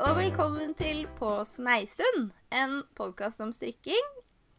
og 0.00 0.14
velkommen 0.16 0.70
til 0.78 1.02
På 1.18 1.42
Sneisund, 1.44 2.30
en 2.56 2.78
podkast 2.96 3.42
om 3.44 3.50
strikking. 3.52 4.06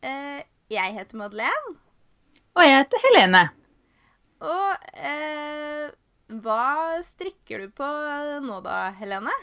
Eh, 0.05 0.43
jeg 0.69 0.93
heter 0.93 1.17
Madeleine. 1.17 1.71
Og 2.53 2.61
jeg 2.61 2.75
heter 2.75 3.01
Helene. 3.07 3.41
Og 4.45 4.85
eh, 5.01 5.87
hva 6.43 6.99
strikker 7.07 7.63
du 7.63 7.73
på 7.73 7.89
nå 8.45 8.59
da, 8.67 8.91
Helene? 8.99 9.33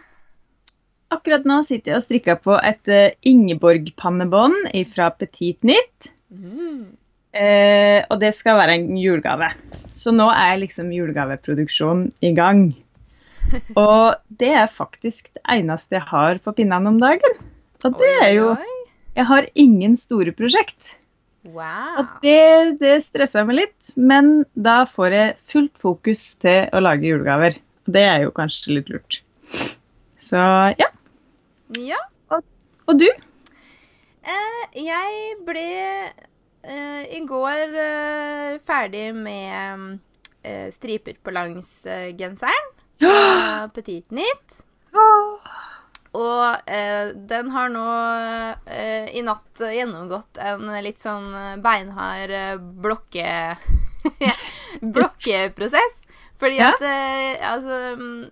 Akkurat 1.10 1.48
nå 1.48 1.58
sitter 1.66 1.96
jeg 1.96 1.98
og 1.98 2.06
strikker 2.06 2.38
på 2.46 2.54
et 2.62 2.94
uh, 2.94 3.10
Ingeborg-pannebånd 3.26 4.70
fra 4.92 5.10
Petit 5.18 5.66
Nytt. 5.66 6.12
Mm. 6.30 6.92
Eh, 7.34 8.04
og 8.06 8.20
det 8.22 8.36
skal 8.38 8.60
være 8.60 8.78
en 8.78 8.92
julegave. 9.00 9.50
Så 9.90 10.14
nå 10.14 10.30
er 10.30 10.60
liksom 10.62 10.94
julegaveproduksjonen 10.94 12.12
i 12.22 12.36
gang. 12.38 12.68
Og 13.80 14.16
det 14.40 14.52
er 14.62 14.70
faktisk 14.72 15.30
det 15.34 15.44
eneste 15.58 15.98
jeg 15.98 16.06
har 16.10 16.40
på 16.44 16.54
pinnene 16.56 16.92
om 16.92 17.00
dagen. 17.02 17.38
Og 17.86 17.98
det 18.00 18.14
er 18.22 18.32
jo. 18.36 18.48
Jeg 19.18 19.26
har 19.26 19.48
ingen 19.58 19.96
store 19.98 20.32
prosjekt. 20.36 20.94
Wow. 21.48 22.00
Og 22.00 22.18
det, 22.22 22.78
det 22.82 22.98
stresser 23.06 23.46
meg 23.48 23.62
litt, 23.62 23.92
men 23.96 24.42
da 24.58 24.82
får 24.90 25.14
jeg 25.14 25.36
fullt 25.48 25.80
fokus 25.80 26.22
til 26.42 26.68
å 26.74 26.82
lage 26.82 27.08
julegaver. 27.08 27.56
Og 27.86 27.94
det 27.94 28.04
er 28.04 28.24
jo 28.26 28.34
kanskje 28.36 28.78
litt 28.78 28.90
lurt. 28.92 29.20
Så 30.20 30.42
ja. 30.78 30.90
Ja. 31.78 32.00
Og 32.88 33.00
du? 33.00 33.08
Eh, 34.28 34.64
jeg 34.76 35.36
ble 35.46 35.64
eh, 36.08 37.02
i 37.16 37.22
går 37.28 37.78
eh, 37.84 38.58
ferdig 38.64 39.06
med 39.16 39.98
eh, 40.42 40.68
striper 40.74 41.16
på 41.22 41.34
langs 41.36 41.70
genseren. 42.18 42.74
Fra 42.98 43.68
Petit 43.74 44.10
Nytt. 44.10 44.62
Og 46.18 46.70
eh, 46.72 47.12
den 47.30 47.50
har 47.54 47.68
nå 47.70 47.84
eh, 48.66 49.10
i 49.14 49.22
natt 49.22 49.60
gjennomgått 49.60 50.40
en 50.42 50.66
litt 50.82 51.02
sånn 51.02 51.30
beinhard 51.62 52.32
eh, 52.32 52.56
blokke... 52.58 53.28
blokkeprosess. 54.94 56.02
Fordi 56.38 56.60
at 56.62 56.82
eh, 56.86 57.34
altså 57.42 57.78
mm, 57.98 58.24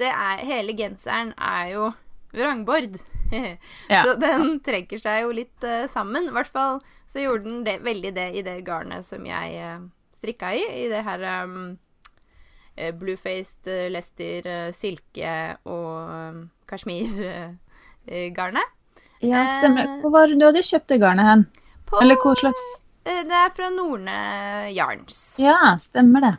det 0.00 0.10
er 0.10 0.42
Hele 0.46 0.74
genseren 0.78 1.32
er 1.38 1.72
jo 1.76 1.90
vrangbord. 2.34 2.98
Så 4.04 4.16
den 4.20 4.58
trekker 4.64 5.00
seg 5.00 5.22
jo 5.24 5.32
litt 5.36 5.66
eh, 5.66 5.86
sammen. 5.90 6.28
I 6.28 6.36
hvert 6.36 6.52
fall 6.52 6.82
så 7.08 7.20
gjorde 7.20 7.44
den 7.44 7.62
det, 7.66 7.78
veldig 7.84 8.12
det 8.16 8.28
i 8.38 8.42
det 8.44 8.58
garnet 8.66 9.06
som 9.06 9.24
jeg 9.28 9.56
eh, 9.60 9.80
strikka 10.20 10.52
i. 10.56 10.62
I 10.84 10.88
det 10.92 11.02
her 11.06 11.24
um, 11.44 11.56
eh, 11.72 11.78
Bluefaced 12.98 13.66
eh, 13.68 13.88
Lester 13.92 14.46
eh, 14.46 14.72
silke 14.72 15.56
og 15.68 16.46
kasjmirgarnet. 16.70 18.64
ja, 19.22 19.42
stemmer. 19.58 20.00
Hvor 20.02 20.10
var 20.14 20.26
det 20.30 20.38
du 20.40 20.46
hadde 20.48 20.62
kjøpt 20.66 20.88
det 20.88 21.00
garnet 21.02 21.26
hen? 21.28 21.44
På- 21.86 22.00
Eller 22.02 22.16
hva 22.16 22.34
slags 22.38 22.62
Eh, 23.04 23.24
Det 23.26 23.32
er 23.34 23.50
fra 23.50 23.68
Norne 23.74 24.12
Yarns. 24.70 25.36
Ja, 25.42 25.78
stemmer 25.90 26.20
det. 26.22 26.36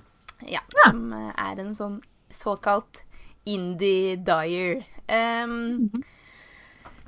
Ja, 0.47 0.59
Ja. 0.77 0.91
Som 0.91 1.11
eh, 1.13 1.33
er 1.37 1.59
en 1.59 1.73
sånn 1.75 2.01
såkalt 2.31 3.01
indie 3.45 4.15
dyer. 4.15 4.83
Um, 5.11 5.91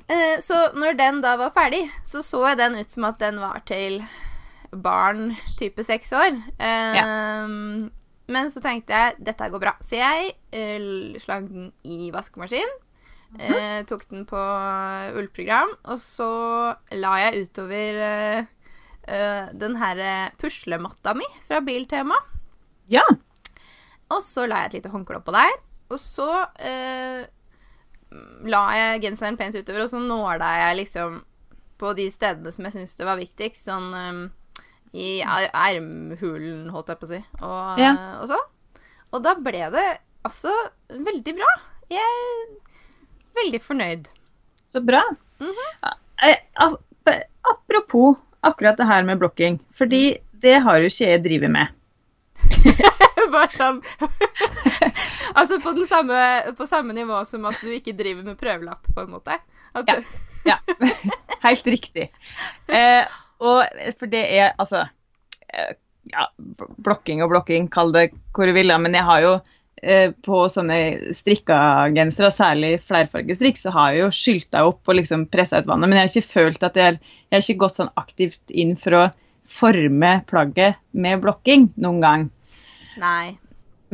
eh, 0.08 0.36
så 0.44 0.72
når 0.76 0.96
den 0.98 1.20
da 1.22 1.36
var 1.40 1.50
ferdig, 1.56 1.88
så 2.04 2.20
så 2.22 2.42
jeg 2.50 2.58
den 2.58 2.76
ut 2.76 2.90
som 2.90 3.04
at 3.08 3.18
den 3.18 3.40
var 3.40 3.62
til 3.64 4.02
barn 4.72 5.34
type 5.56 5.82
seks 5.82 6.12
år. 6.12 6.36
Um, 6.60 7.90
Men 8.32 8.50
så 8.50 8.62
tenkte 8.64 8.96
jeg 8.96 9.20
dette 9.28 9.50
går 9.52 9.62
bra. 9.62 9.76
Så 9.84 10.00
jeg 10.00 10.34
uh, 10.34 11.16
slang 11.22 11.46
den 11.52 11.70
i 11.86 12.10
vaskemaskin. 12.14 12.74
uh, 13.36 13.80
tok 13.86 14.06
den 14.10 14.26
på 14.26 14.42
ullprogram, 15.18 15.72
og 15.90 16.02
så 16.02 16.30
la 16.94 17.16
jeg 17.26 17.46
utover 17.46 18.02
uh, 18.02 18.52
eh, 19.06 19.48
den 19.52 19.76
her 19.76 19.98
eh, 19.98 20.30
puslematta 20.38 21.14
mi 21.14 21.26
fra 21.46 21.60
Biltema. 21.60 22.18
Ja. 22.90 23.04
Og 24.10 24.22
så 24.22 24.46
la 24.46 24.62
jeg 24.62 24.70
et 24.70 24.78
lite 24.80 24.92
håndkle 24.92 25.20
oppå 25.20 25.34
der. 25.34 25.54
Og 25.90 26.00
så 26.02 26.28
eh, 26.58 27.26
la 28.46 28.64
jeg 28.78 29.02
genseren 29.06 29.38
pent 29.38 29.58
utover, 29.58 29.84
og 29.84 29.92
så 29.92 30.02
nåla 30.02 30.52
jeg 30.62 30.80
liksom 30.82 31.22
på 31.76 31.92
de 31.98 32.08
stedene 32.10 32.52
som 32.54 32.66
jeg 32.66 32.76
syntes 32.76 32.96
det 32.98 33.08
var 33.08 33.20
viktigst. 33.20 33.66
Sånn 33.68 33.90
eh, 33.94 34.22
i 34.96 35.20
er- 35.20 35.50
ermhulen, 35.52 36.68
holdt 36.72 36.88
jeg 36.92 37.00
på 37.00 37.06
å 37.06 37.10
si. 37.12 37.20
Og, 37.42 37.78
Ja. 37.82 37.92
eh, 37.92 38.20
og 38.22 38.28
sånn. 38.32 38.46
Og 39.12 39.22
da 39.22 39.34
ble 39.38 39.70
det 39.70 39.86
altså 40.26 40.52
veldig 40.90 41.34
bra. 41.38 41.52
Jeg 41.90 42.00
er 42.00 42.56
veldig 43.38 43.60
fornøyd. 43.62 44.08
Så 44.66 44.80
bra. 44.84 45.02
Mm 45.40 45.52
-hmm. 45.52 46.76
Apropos 47.50 48.16
akkurat 48.42 48.76
det 48.76 48.86
her 48.86 49.02
med 49.04 49.18
blokking, 49.18 49.58
fordi 49.74 50.18
det 50.42 50.60
har 50.62 50.78
jo 50.80 50.86
ikke 50.90 51.06
jeg 51.10 51.22
drevet 51.24 51.50
med. 51.50 51.68
Bare 53.32 53.48
sånn 53.48 53.80
Altså 55.38 55.58
på, 55.62 55.72
den 55.74 55.86
samme, 55.86 56.52
på 56.56 56.66
samme 56.68 56.92
nivå 56.94 57.24
som 57.26 57.44
at 57.48 57.58
du 57.60 57.70
ikke 57.72 57.96
driver 57.96 58.22
med 58.22 58.38
prøvelapp, 58.38 58.86
på 58.94 59.00
en 59.02 59.10
måte. 59.10 59.38
At, 59.74 59.86
Ja. 59.88 60.00
Ja, 60.46 60.58
helt 61.42 61.66
riktig. 61.66 62.10
Eh, 62.68 63.02
og 63.42 63.82
for 63.98 64.12
det 64.12 64.22
er 64.38 64.54
altså 64.56 64.86
eh, 65.50 65.74
Ja, 66.06 66.28
blokking 66.86 67.22
og 67.24 67.32
blokking, 67.32 67.66
kall 67.72 67.90
det 67.94 68.12
hvor 68.36 68.46
du 68.46 68.54
vil, 68.54 68.70
men 68.78 68.94
jeg 68.94 69.02
har 69.08 69.22
jo 69.24 69.32
eh, 69.82 70.12
på 70.22 70.44
sånne 70.52 71.14
strikka 71.16 71.56
gensere, 71.96 72.30
og 72.30 72.36
særlig 72.36 72.76
flerfargestrikk, 72.86 73.58
så 73.58 73.72
har 73.74 73.92
jeg 73.92 74.04
jo 74.04 74.12
skylta 74.14 74.62
opp 74.68 74.86
og 74.86 75.00
liksom 75.00 75.26
pressa 75.32 75.58
ut 75.58 75.66
vannet, 75.66 75.90
men 75.90 75.98
jeg 75.98 76.06
har 76.06 76.12
ikke 76.12 76.34
følt 76.36 76.68
at 76.68 76.78
jeg, 76.78 76.92
har, 76.92 77.16
jeg 77.26 77.34
har 77.34 77.44
ikke 77.44 77.64
gått 77.64 77.80
sånn 77.80 77.90
aktivt 77.98 78.54
inn 78.54 78.76
for 78.78 79.00
å 79.00 79.04
forme 79.50 80.12
plagget 80.30 80.78
med 80.94 81.20
blokking 81.22 81.68
noen 81.82 82.00
gang. 82.02 82.28
Nei. 83.02 83.34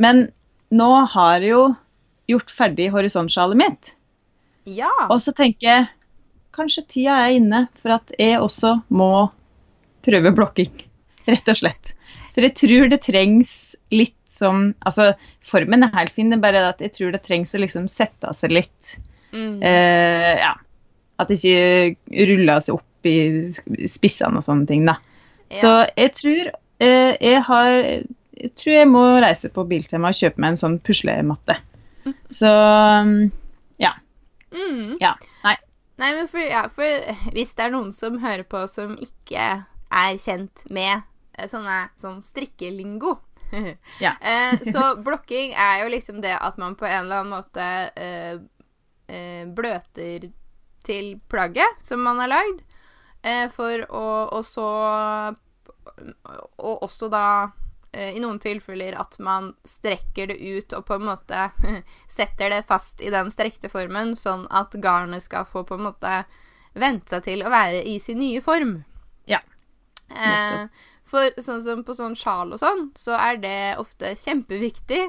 Men 0.01 0.27
nå 0.73 0.91
har 1.13 1.41
jeg 1.41 1.53
jo 1.53 1.65
gjort 2.29 2.53
ferdig 2.53 2.89
horisontsjalet 2.93 3.59
mitt. 3.59 3.93
Ja. 4.69 4.91
Og 5.09 5.19
så 5.21 5.33
tenker 5.35 5.67
jeg 5.67 5.89
kanskje 6.55 6.85
tida 6.95 7.17
er 7.25 7.37
inne 7.37 7.65
for 7.81 7.95
at 7.97 8.13
jeg 8.19 8.41
også 8.41 8.77
må 8.93 9.29
prøve 10.05 10.33
blokking. 10.35 10.73
Rett 11.31 11.49
og 11.51 11.59
slett. 11.59 11.93
For 12.33 12.45
jeg 12.45 12.55
tror 12.57 12.89
det 12.91 13.03
trengs 13.05 13.53
litt 13.93 14.17
som 14.33 14.71
Altså, 14.81 15.11
formen 15.45 15.85
er 15.85 15.91
helt 15.93 16.15
fin, 16.15 16.31
det 16.31 16.39
er 16.39 16.41
bare 16.41 16.61
at 16.71 16.79
jeg 16.81 16.95
tror 16.95 17.11
det 17.13 17.21
trengs 17.21 17.53
å 17.53 17.61
liksom 17.61 17.85
sette 17.91 18.31
seg 18.33 18.55
litt. 18.55 18.95
Mm. 19.29 19.59
Eh, 19.61 20.31
ja. 20.41 20.55
At 21.21 21.29
det 21.29 21.37
ikke 21.37 22.23
ruller 22.31 22.63
seg 22.65 22.79
opp 22.79 23.09
i 23.09 23.17
spissene 23.91 24.41
og 24.41 24.45
sånne 24.45 24.65
ting, 24.69 24.87
da. 24.89 24.97
Så 25.53 25.69
jeg 25.93 26.13
tror 26.17 26.49
eh, 26.81 27.13
jeg 27.21 27.43
har 27.45 27.75
Jeg 28.33 28.51
tror 28.57 28.73
jeg 28.73 28.89
må 28.89 29.03
reise 29.21 29.51
på 29.53 29.67
Biltema 29.69 30.09
og 30.09 30.17
kjøpe 30.17 30.41
meg 30.41 30.55
en 30.55 30.61
sånn 30.63 30.79
puslematte. 30.81 31.59
Så 32.33 32.49
um, 32.49 33.29
ja. 33.79 33.93
Mm. 34.51 34.97
Ja. 34.99 35.13
Nei. 35.45 35.53
Nei, 36.01 36.09
men 36.17 36.27
for, 36.27 36.41
ja, 36.41 36.63
for 36.73 37.33
hvis 37.35 37.51
det 37.53 37.67
er 37.67 37.73
noen 37.75 37.91
som 37.93 38.17
hører 38.23 38.43
på 38.49 38.63
som 38.71 38.95
ikke 38.97 39.43
er 39.93 40.15
kjent 40.17 40.63
med 40.73 41.03
eh, 41.37 41.45
sånne, 41.51 41.83
sånn 42.01 42.21
strikkelingo 42.25 43.19
Ja. 44.01 44.15
eh, 44.17 44.55
Så 44.65 44.95
blokking 45.05 45.53
er 45.53 45.83
jo 45.83 45.91
liksom 45.93 46.21
det 46.23 46.33
at 46.41 46.57
man 46.57 46.73
på 46.79 46.87
en 46.89 47.03
eller 47.05 47.21
annen 47.21 47.35
måte 47.35 47.67
eh, 47.93 48.39
eh, 49.13 49.43
bløter 49.53 50.31
til 50.83 51.13
plagget 51.29 51.85
som 51.85 52.01
man 52.03 52.17
har 52.19 52.31
lagd, 52.33 52.63
eh, 53.21 53.45
for 53.53 53.85
å 53.93 54.05
og 54.33 54.41
så 54.49 54.65
Og 56.57 56.83
også 56.87 57.07
da 57.11 57.25
i 57.93 58.21
noen 58.21 58.39
tilfeller 58.41 58.95
at 58.97 59.19
man 59.21 59.51
strekker 59.67 60.31
det 60.31 60.39
ut 60.41 60.73
og 60.73 60.85
på 60.87 60.97
en 60.97 61.05
måte 61.11 61.49
setter 62.17 62.49
det 62.49 62.63
fast 62.69 63.01
i 63.05 63.11
den 63.13 63.29
strekte 63.33 63.69
formen, 63.69 64.15
sånn 64.17 64.47
at 64.49 64.73
garnet 64.81 65.25
skal 65.25 65.45
få 65.45 65.61
på 65.67 65.77
en 65.77 65.87
måte 65.91 66.23
vente 66.73 67.13
seg 67.13 67.27
til 67.27 67.45
å 67.45 67.51
være 67.53 67.83
i 67.85 67.99
sin 68.01 68.19
nye 68.21 68.41
form. 68.41 68.79
Ja. 69.29 69.43
Eh, 70.09 70.65
for 71.13 71.41
sånn 71.45 71.61
som 71.65 71.83
på 71.85 71.93
sånn 71.97 72.15
sjal 72.17 72.55
og 72.55 72.61
sånn, 72.61 72.87
så 72.97 73.13
er 73.19 73.39
det 73.41 73.57
ofte 73.81 74.15
kjempeviktig. 74.17 75.03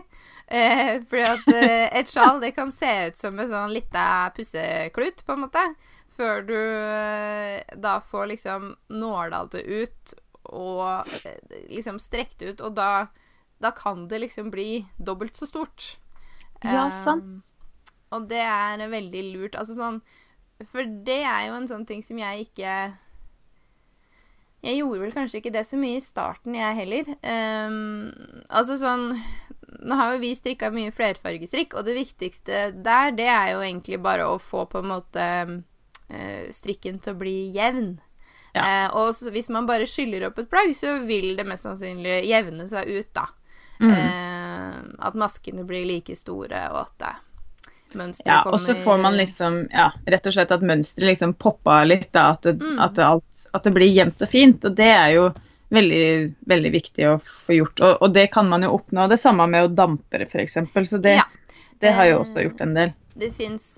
Eh, 0.47 0.99
fordi 1.09 1.25
at 1.25 1.47
eh, 1.55 1.87
et 2.01 2.11
sjal 2.11 2.43
det 2.43 2.53
kan 2.57 2.73
se 2.73 2.91
ut 3.09 3.21
som 3.21 3.39
en 3.41 3.49
sånn 3.49 3.73
lita 3.73 4.31
pusseklut, 4.37 5.25
på 5.25 5.37
en 5.37 5.45
måte. 5.47 5.65
Før 6.15 6.45
du 6.47 6.59
eh, 6.59 7.63
da 7.81 7.97
får 8.11 8.29
liksom 8.35 8.75
nåla 9.01 9.47
det 9.55 9.65
ut 9.65 10.15
og 10.51 11.11
eh, 11.25 11.61
liksom 11.73 12.01
strekt 12.03 12.43
ut, 12.43 12.61
og 12.61 12.75
da, 12.77 13.07
da 13.63 13.71
kan 13.77 14.07
det 14.11 14.23
liksom 14.27 14.51
bli 14.55 14.85
dobbelt 14.99 15.37
så 15.37 15.49
stort. 15.51 15.95
Ja, 16.65 16.89
sant. 16.95 17.53
Um, 17.53 17.63
Og 18.15 18.29
det 18.31 18.41
er 18.41 18.85
veldig 18.89 19.23
lurt. 19.35 19.57
Altså 19.59 19.75
sånn 19.77 19.99
For 20.71 20.87
det 20.87 21.23
er 21.27 21.49
jo 21.49 21.57
en 21.59 21.67
sånn 21.69 21.85
ting 21.85 22.01
som 22.07 22.17
jeg 22.17 22.47
ikke 22.47 22.75
Jeg 24.65 24.79
gjorde 24.79 25.01
vel 25.03 25.13
kanskje 25.13 25.43
ikke 25.43 25.53
det 25.53 25.65
så 25.69 25.77
mye 25.77 25.99
i 25.99 26.05
starten, 26.05 26.55
jeg 26.57 26.79
heller. 26.79 27.11
Um, 27.21 28.15
altså 28.49 28.79
sånn 28.81 29.11
nå 29.85 29.97
har 29.99 30.15
jo 30.15 30.23
vi 30.23 30.33
strikka 30.37 30.71
mye 30.73 30.93
flerfargestrikk, 30.95 31.75
og 31.77 31.85
det 31.89 31.97
viktigste 31.99 32.71
der, 32.85 33.13
det 33.17 33.29
er 33.29 33.53
jo 33.53 33.63
egentlig 33.65 34.01
bare 34.05 34.27
å 34.31 34.41
få 34.41 34.65
på 34.71 34.81
en 34.81 34.91
måte 34.91 35.25
eh, 36.09 36.51
strikken 36.55 37.01
til 37.03 37.15
å 37.15 37.21
bli 37.21 37.37
jevn. 37.55 37.97
Ja. 38.55 38.65
Eh, 38.87 38.89
og 38.97 39.15
så, 39.17 39.31
hvis 39.35 39.49
man 39.51 39.67
bare 39.67 39.87
skyller 39.91 40.29
opp 40.29 40.39
et 40.39 40.51
plagg, 40.51 40.73
så 40.79 40.99
vil 41.09 41.33
det 41.37 41.47
mest 41.49 41.67
sannsynlig 41.67 42.21
jevne 42.29 42.69
seg 42.71 42.87
ut, 42.89 43.09
da. 43.17 43.25
Mm. 43.83 43.91
Eh, 43.91 44.77
at 45.09 45.15
maskene 45.19 45.65
blir 45.67 45.87
like 45.89 46.15
store, 46.17 46.61
og 46.71 46.85
at 46.85 46.93
det 47.03 47.15
mønsteret 47.99 48.31
Ja, 48.31 48.43
kommer 48.43 48.59
og 48.59 48.61
så 48.63 48.75
får 48.85 49.01
man 49.03 49.17
liksom 49.19 49.57
ja, 49.71 49.89
rett 50.11 50.27
og 50.27 50.35
slett 50.35 50.51
at 50.55 50.63
mønsteret 50.67 51.13
liksom 51.13 51.35
poppa 51.39 51.81
litt, 51.87 52.09
da. 52.15 52.29
At 52.35 52.43
det, 52.47 52.55
Mm. 52.63 52.79
at, 52.83 52.95
det 52.95 53.05
alt, 53.07 53.47
at 53.55 53.63
det 53.67 53.73
blir 53.75 53.91
jevnt 53.91 54.23
og 54.23 54.31
fint. 54.31 54.65
Og 54.65 54.75
det 54.79 54.91
er 54.91 55.11
jo 55.15 55.29
veldig, 55.75 56.35
veldig 56.47 56.73
viktig 56.73 57.07
å 57.11 57.19
få 57.23 57.55
gjort. 57.59 57.81
Og, 57.81 58.03
og 58.03 58.13
det 58.15 58.29
kan 58.35 58.49
man 58.49 58.63
jo 58.63 58.73
oppnå. 58.79 59.09
Det 59.11 59.19
samme 59.19 59.47
med 59.51 59.67
å 59.67 59.75
dampe 59.75 60.23
f.eks. 60.27 60.59
Så 60.91 60.99
det, 61.03 61.17
Ja. 61.19 61.27
Det 61.81 61.93
har 61.95 62.05
jo 62.07 62.15
Eh, 62.17 62.21
også 62.25 62.43
gjort 62.45 62.61
en 62.61 62.75
del. 62.75 62.93
Det 63.17 63.29
fins 63.35 63.75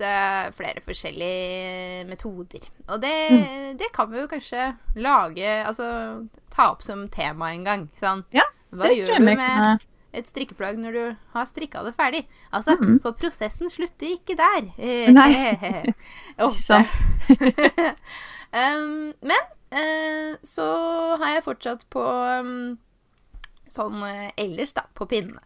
flere 0.57 0.81
forskjellige 0.81 2.05
metoder. 2.09 2.63
Og 2.89 3.01
det, 3.01 3.11
Mm. 3.31 3.77
det 3.77 3.91
kan 3.93 4.09
vi 4.11 4.17
jo 4.19 4.27
kanskje 4.27 4.75
lage 4.95 5.65
Altså 5.67 6.27
ta 6.49 6.71
opp 6.71 6.81
som 6.81 7.07
tema 7.09 7.51
en 7.53 7.63
gang. 7.63 7.89
Sånn 7.95 8.23
Ja, 8.33 8.41
Hva 8.73 8.89
gjør 8.89 9.05
jeg 9.13 9.19
du 9.19 9.25
med 9.25 9.37
kan... 9.37 9.79
et 10.13 10.25
strikkeplagg 10.27 10.77
når 10.79 10.91
du 10.93 11.15
har 11.33 11.45
strikka 11.45 11.83
det 11.85 11.93
ferdig? 11.95 12.25
Altså, 12.51 12.75
Mhm. 12.81 12.99
for 13.01 13.11
prosessen 13.11 13.69
slutter 13.69 14.07
ikke 14.17 14.35
der. 14.35 14.71
Nei. 15.13 15.93
Ofte. 16.39 16.83
um, 18.53 19.13
men 19.21 19.43
uh, 19.71 20.35
så 20.43 20.67
har 21.21 21.33
jeg 21.35 21.43
fortsatt 21.45 21.85
på 21.93 22.01
um, 22.41 22.77
sånn 23.69 24.01
uh, 24.01 24.29
ellers, 24.37 24.73
da, 24.73 24.81
på 24.95 25.05
pinnene. 25.05 25.41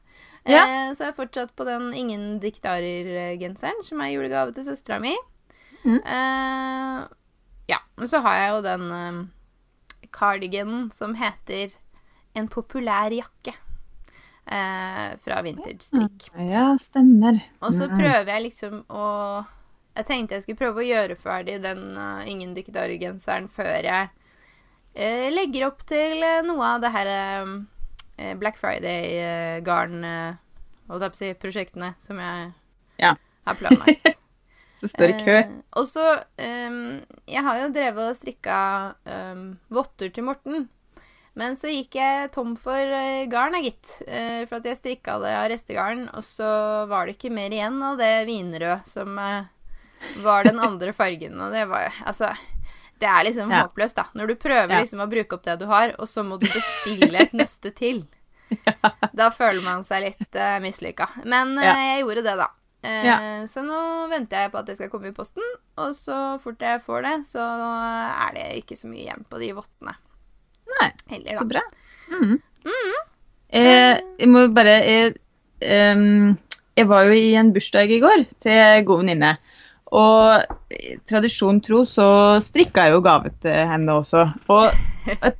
Ja. 0.50 0.62
Eh, 0.66 0.94
så 0.96 1.04
har 1.04 1.12
jeg 1.12 1.18
fortsatt 1.20 1.56
på 1.56 1.66
den 1.68 1.94
Ingen 1.94 2.40
diktarer-genseren, 2.42 3.84
som 3.86 4.02
er 4.02 4.14
julegave 4.16 4.54
til 4.56 4.66
søstera 4.66 5.00
mi. 5.04 5.16
Mm. 5.86 6.00
Eh, 6.02 7.08
ja, 7.70 7.78
og 7.98 8.08
så 8.10 8.22
har 8.26 8.36
jeg 8.40 8.50
jo 8.56 8.62
den 8.66 8.92
eh, 8.92 10.08
cardiganen 10.12 10.92
som 10.94 11.14
heter 11.18 11.72
En 12.36 12.48
populær 12.48 13.12
jakke. 13.12 13.54
Eh, 14.52 15.10
fra 15.24 15.42
Vintage 15.46 15.84
Strikk. 15.86 16.30
Ja, 16.50 16.72
stemmer. 16.82 17.38
Og 17.62 17.74
så 17.74 17.88
Mm. 17.88 17.98
prøver 18.00 18.26
jeg 18.34 18.44
liksom 18.50 18.84
å 18.90 19.46
Jeg 19.96 20.06
tenkte 20.08 20.36
jeg 20.36 20.44
skulle 20.44 20.58
prøve 20.58 20.80
å 20.82 20.88
gjøre 20.88 21.16
ferdig 21.20 21.62
den 21.62 21.98
uh, 21.98 22.24
Ingen 22.26 22.54
diktarer-genseren 22.56 23.50
før 23.52 23.84
jeg 23.84 24.10
eh, 24.96 25.30
legger 25.30 25.68
opp 25.68 25.84
til 25.86 26.24
eh, 26.24 26.42
noe 26.48 26.64
av 26.64 26.82
det 26.82 26.92
her 26.92 27.08
eh, 27.12 27.52
Black 28.42 28.58
Friday-garn 28.62 30.04
uh, 30.06 30.40
Holdt 30.92 31.06
jeg 31.06 31.14
på 31.14 31.16
å 31.16 31.22
si 31.22 31.30
prosjektene 31.40 31.94
som 32.04 32.20
jeg 32.20 32.50
Ja. 33.00 33.14
har 33.48 33.56
planlagt. 33.60 34.10
Så 34.82 34.90
står 34.90 35.12
i 35.14 35.18
kø. 35.22 35.36
Eh, 35.38 35.50
og 35.78 35.86
så 35.86 36.04
um, 36.42 36.78
Jeg 37.30 37.44
har 37.46 37.60
jo 37.62 37.68
drevet 37.76 38.08
og 38.10 38.18
strikka 38.18 38.56
um, 39.06 39.44
votter 39.70 40.10
til 40.10 40.26
Morten. 40.26 40.66
Men 41.38 41.54
så 41.56 41.70
gikk 41.72 41.96
jeg 42.00 42.32
tom 42.34 42.56
for 42.60 42.76
uh, 42.92 43.22
garn, 43.32 43.56
gitt. 43.62 43.94
Uh, 44.10 44.42
for 44.50 44.58
at 44.58 44.66
jeg 44.68 44.80
strikka 44.82 45.20
det 45.22 45.36
av 45.38 45.46
restegarn, 45.54 46.08
og 46.18 46.26
så 46.26 46.50
var 46.90 47.06
det 47.08 47.14
ikke 47.16 47.32
mer 47.32 47.54
igjen 47.54 47.78
av 47.86 48.02
det 48.02 48.26
vinrød 48.28 48.90
som 48.90 49.16
uh, 49.22 49.46
var 50.26 50.50
den 50.50 50.60
andre 50.60 50.92
fargen. 50.98 51.38
Og 51.40 51.54
det 51.54 51.68
var 51.70 51.86
jo 51.86 51.94
Altså 52.10 52.34
Det 53.02 53.10
er 53.10 53.24
liksom 53.26 53.50
Ja. 53.50 53.64
håpløst, 53.66 53.98
da. 53.98 54.06
Når 54.14 54.28
du 54.30 54.36
prøver 54.38 54.70
Ja. 54.70 54.80
liksom 54.84 55.02
å 55.02 55.10
bruke 55.10 55.34
opp 55.34 55.44
det 55.48 55.58
du 55.60 55.66
har, 55.66 55.96
og 55.98 56.08
så 56.08 56.24
må 56.24 56.38
du 56.40 56.46
bestille 56.48 57.22
et 57.26 57.34
nøste 57.34 57.74
til. 57.76 58.04
Da 59.16 59.30
føler 59.32 59.64
man 59.64 59.84
seg 59.88 60.04
litt 60.06 60.36
uh, 60.38 60.60
mislykka. 60.62 61.08
Men 61.26 61.56
uh, 61.58 61.64
jeg 61.66 62.04
gjorde 62.04 62.24
det, 62.28 62.36
da. 62.38 62.48
Uh, 62.86 63.06
Ja. 63.06 63.18
Så 63.48 63.64
nå 63.66 63.80
venter 64.12 64.44
jeg 64.46 64.52
på 64.52 64.60
at 64.60 64.66
det 64.70 64.76
skal 64.78 64.90
komme 64.90 65.10
i 65.10 65.16
posten, 65.16 65.44
og 65.78 65.94
så 65.98 66.38
fort 66.44 66.60
jeg 66.62 66.82
får 66.86 67.02
det, 67.08 67.16
så 67.30 67.42
er 67.42 68.34
det 68.38 68.46
ikke 68.64 68.78
så 68.78 68.88
mye 68.92 69.06
igjen 69.06 69.26
på 69.30 69.40
de 69.40 69.52
vottene 69.54 69.94
Nei, 70.72 70.90
heller, 71.12 71.36
så 71.38 71.46
bra. 71.50 71.62
Mm. 72.12 72.38
Eh, 73.52 73.98
jeg 74.20 74.30
må 74.32 74.46
bare 74.56 74.78
jeg, 74.86 75.16
um, 75.96 76.38
jeg 76.78 76.88
var 76.88 77.10
jo 77.10 77.18
i 77.18 77.34
en 77.36 77.50
bursdag 77.54 77.92
i 77.92 78.00
går 78.00 78.24
til 78.40 78.86
god 78.88 79.02
venninne. 79.04 79.34
Og 79.92 80.94
tradisjon 81.10 81.60
tro 81.64 81.82
så 81.90 82.06
strikka 82.44 82.88
jeg 82.88 82.96
jo 82.96 83.04
gave 83.04 83.34
til 83.44 83.68
henne 83.68 83.98
også. 84.00 84.24
Og 84.54 84.72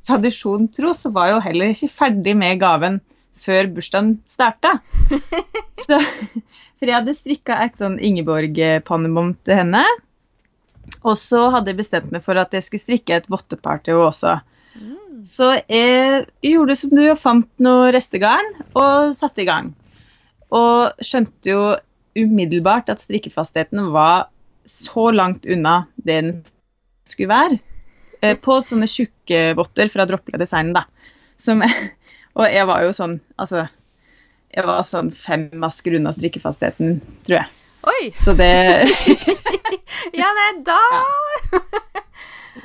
tradisjon 0.04 0.68
tro 0.74 0.92
så 0.96 1.12
var 1.14 1.30
jeg 1.30 1.36
jo 1.36 1.44
heller 1.46 1.72
ikke 1.72 1.94
ferdig 2.02 2.34
med 2.36 2.60
gaven 2.60 3.00
før 3.42 3.70
bursdagen 3.74 4.16
starta. 4.30 4.76
Så, 5.82 5.96
for 6.78 6.86
jeg 6.86 6.94
hadde 6.94 7.14
strikka 7.18 7.56
et 7.64 7.80
sånn 7.80 7.96
Ingeborg-pannebånd 7.98 9.40
til 9.42 9.58
henne. 9.58 9.82
Og 11.02 11.16
så 11.18 11.48
hadde 11.50 11.72
jeg 11.72 11.80
bestemt 11.80 12.12
meg 12.14 12.22
for 12.22 12.38
at 12.38 12.52
jeg 12.54 12.62
skulle 12.66 12.84
strikke 12.84 13.16
et 13.18 13.26
vottepar 13.32 13.82
til 13.82 13.96
henne 13.96 14.10
også. 14.12 14.36
Mm. 14.78 15.22
Så 15.26 15.48
jeg 15.66 16.26
gjorde 16.46 16.76
som 16.78 16.92
du, 16.94 17.02
og 17.10 17.18
fant 17.18 17.48
noe 17.62 17.90
restegarn 17.94 18.52
og 18.78 19.10
satte 19.18 19.42
i 19.42 19.48
gang. 19.48 19.72
Og 20.54 21.02
skjønte 21.02 21.50
jo 21.50 21.64
umiddelbart 22.18 22.92
at 22.92 23.02
strikkefastheten 23.02 23.90
var 23.94 24.28
så 24.68 25.10
langt 25.10 25.46
unna 25.46 25.86
det 25.96 26.18
den 26.20 26.32
skulle 27.08 27.32
være. 27.32 27.58
Eh, 28.22 28.36
På 28.38 28.60
sånne 28.62 28.88
tjukke 28.90 29.52
votter 29.58 29.90
fra 29.92 30.06
Dropple 30.08 30.38
da. 30.38 30.84
Som, 31.36 31.62
og 32.38 32.46
jeg 32.46 32.68
var 32.68 32.84
jo 32.86 32.92
sånn, 32.96 33.18
altså 33.36 33.66
Jeg 34.52 34.66
var 34.68 34.82
sånn 34.84 35.10
fem 35.16 35.48
masker 35.56 35.96
unna 35.96 36.12
strikkefastheten, 36.12 37.00
tror 37.26 37.40
jeg. 37.40 37.58
Oi! 37.82 38.12
Så 38.14 38.34
det 38.38 38.52
Ja, 40.20 40.28
nei, 40.36 40.50
da 40.66 40.80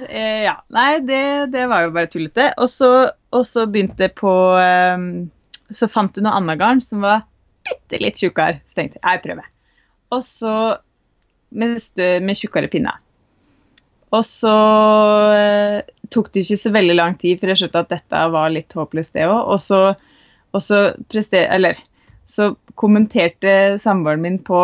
Eh, 0.10 0.44
ja. 0.44 0.58
Nei, 0.68 1.00
det, 1.00 1.48
det 1.54 1.64
var 1.72 1.86
jo 1.86 1.94
bare 1.96 2.10
tullete. 2.12 2.52
Og 2.62 2.70
så, 2.70 2.90
og 3.34 3.46
så 3.48 3.66
begynte 3.72 4.08
jeg 4.08 4.16
på 4.20 4.32
um, 4.60 5.08
Så 5.74 5.90
fant 5.92 6.14
du 6.14 6.22
noe 6.24 6.36
annet 6.38 6.60
garn 6.60 6.84
som 6.84 7.06
var 7.06 7.24
bitte 7.68 8.02
litt 8.04 8.20
tjukkere. 8.22 8.62
Så 8.68 8.82
tenkte 8.82 9.00
jeg 9.00 9.08
jeg 9.08 9.24
prøver. 9.24 9.48
Og 10.14 10.24
så 10.24 10.54
med, 11.50 11.78
med 12.24 12.40
tjukkere 12.40 12.70
pinner. 12.72 12.98
Og 14.16 14.24
så 14.24 14.54
eh, 15.36 15.82
tok 16.14 16.32
det 16.32 16.46
ikke 16.46 16.60
så 16.62 16.72
veldig 16.76 16.96
lang 16.96 17.18
tid 17.20 17.40
for 17.40 17.52
jeg 17.52 17.62
skjønte 17.62 17.84
at 17.84 17.92
dette 17.92 18.24
var 18.34 18.52
litt 18.54 18.76
håpløst, 18.78 19.16
det 19.18 19.28
òg. 19.28 19.40
Og 19.54 19.62
så, 19.62 19.82
og 20.56 20.64
så 20.64 20.84
prester... 21.12 21.48
Eller 21.54 21.80
så 22.28 22.52
kommenterte 22.76 23.78
samboeren 23.80 24.24
min 24.24 24.40
på 24.44 24.62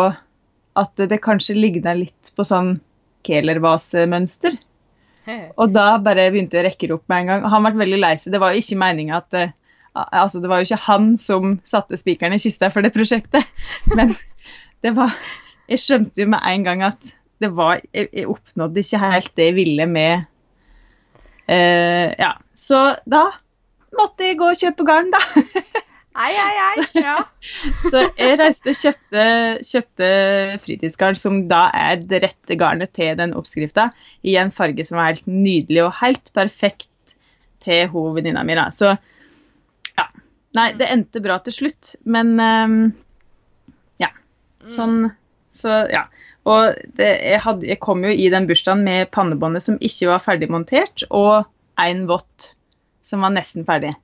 at 0.76 1.00
det 1.08 1.22
kanskje 1.24 1.56
ligna 1.56 1.94
litt 1.96 2.32
på 2.36 2.44
sånn 2.44 2.74
Kehler-vasemønster. 3.24 4.58
Og 5.60 5.70
da 5.72 5.94
bare 6.04 6.26
begynte 6.32 6.58
jeg 6.58 6.64
å 6.64 6.66
rekke 6.66 6.90
opp 6.92 7.06
med 7.08 7.22
en 7.22 7.30
gang. 7.30 7.46
Og 7.46 7.54
han 7.54 7.64
ble 7.64 7.80
veldig 7.86 8.00
lei 8.02 8.12
seg. 8.20 8.34
Det 8.34 8.40
var 8.42 8.52
jo 8.52 8.60
ikke 8.60 8.80
meninga 8.82 9.20
at 9.22 9.38
eh, 9.40 9.54
Altså, 9.94 10.40
det 10.42 10.48
var 10.50 10.58
jo 10.58 10.66
ikke 10.66 10.84
han 10.88 11.12
som 11.22 11.52
satte 11.62 11.94
spikeren 11.94 12.34
i 12.34 12.40
kista 12.42 12.66
for 12.74 12.82
det 12.82 12.90
prosjektet. 12.90 13.46
Men 13.96 14.10
det 14.82 14.90
var 14.96 15.14
Jeg 15.70 15.80
skjønte 15.80 16.24
jo 16.24 16.30
med 16.34 16.44
en 16.50 16.66
gang 16.66 16.84
at 16.86 17.14
det 17.42 17.50
var 17.56 17.80
Jeg, 17.92 18.08
jeg 18.12 18.28
oppnådde 18.30 18.82
ikke 18.84 19.00
helt 19.00 19.32
det 19.36 19.48
jeg 19.48 19.56
ville 19.56 19.86
med 19.90 20.26
uh, 21.48 22.10
Ja. 22.20 22.34
Så 22.54 22.80
da 23.10 23.26
måtte 23.94 24.26
jeg 24.26 24.38
gå 24.38 24.46
og 24.50 24.58
kjøpe 24.58 24.86
garn, 24.86 25.10
da. 25.12 25.20
Ei, 26.14 26.30
ei, 26.30 26.54
ei. 26.62 27.02
Ja. 27.02 27.16
Så 27.90 28.04
jeg 28.14 28.36
reiste 28.38 28.70
og 28.70 28.78
kjøpte, 28.78 29.24
kjøpte 29.66 30.08
fritidsgarn, 30.62 31.18
som 31.18 31.40
da 31.50 31.64
er 31.74 32.04
det 32.06 32.20
rette 32.22 32.58
garnet 32.58 32.92
til 32.94 33.16
den 33.18 33.34
oppskrifta, 33.34 33.88
i 34.22 34.36
en 34.38 34.52
farge 34.54 34.86
som 34.86 35.00
var 35.00 35.10
helt 35.10 35.26
nydelig 35.26 35.82
og 35.82 35.96
helt 35.98 36.30
perfekt 36.36 37.16
til 37.66 37.90
hun 37.90 38.14
venninna 38.14 38.44
mi. 38.46 38.54
Så 38.78 38.94
ja. 38.94 40.06
Nei, 40.54 40.68
det 40.78 40.90
endte 40.94 41.22
bra 41.24 41.40
til 41.42 41.58
slutt, 41.58 41.96
men 42.06 42.34
um, 42.38 42.78
ja. 44.02 44.12
Sånn 44.70 45.08
Så 45.54 45.84
ja. 45.92 46.06
Og 46.44 46.76
det, 46.98 47.08
jeg, 47.24 47.40
hadde, 47.40 47.66
jeg 47.70 47.80
kom 47.80 48.04
jo 48.04 48.10
i 48.12 48.28
den 48.32 48.46
bursdagen 48.48 48.84
med 48.84 49.08
pannebåndet 49.14 49.64
som 49.64 49.78
ikke 49.80 50.10
var 50.10 50.24
ferdig 50.26 50.50
montert, 50.52 51.06
og 51.08 51.46
en 51.80 52.02
vott 52.10 52.50
som 53.04 53.24
var 53.24 53.32
nesten 53.32 53.64
ferdig. 53.64 53.94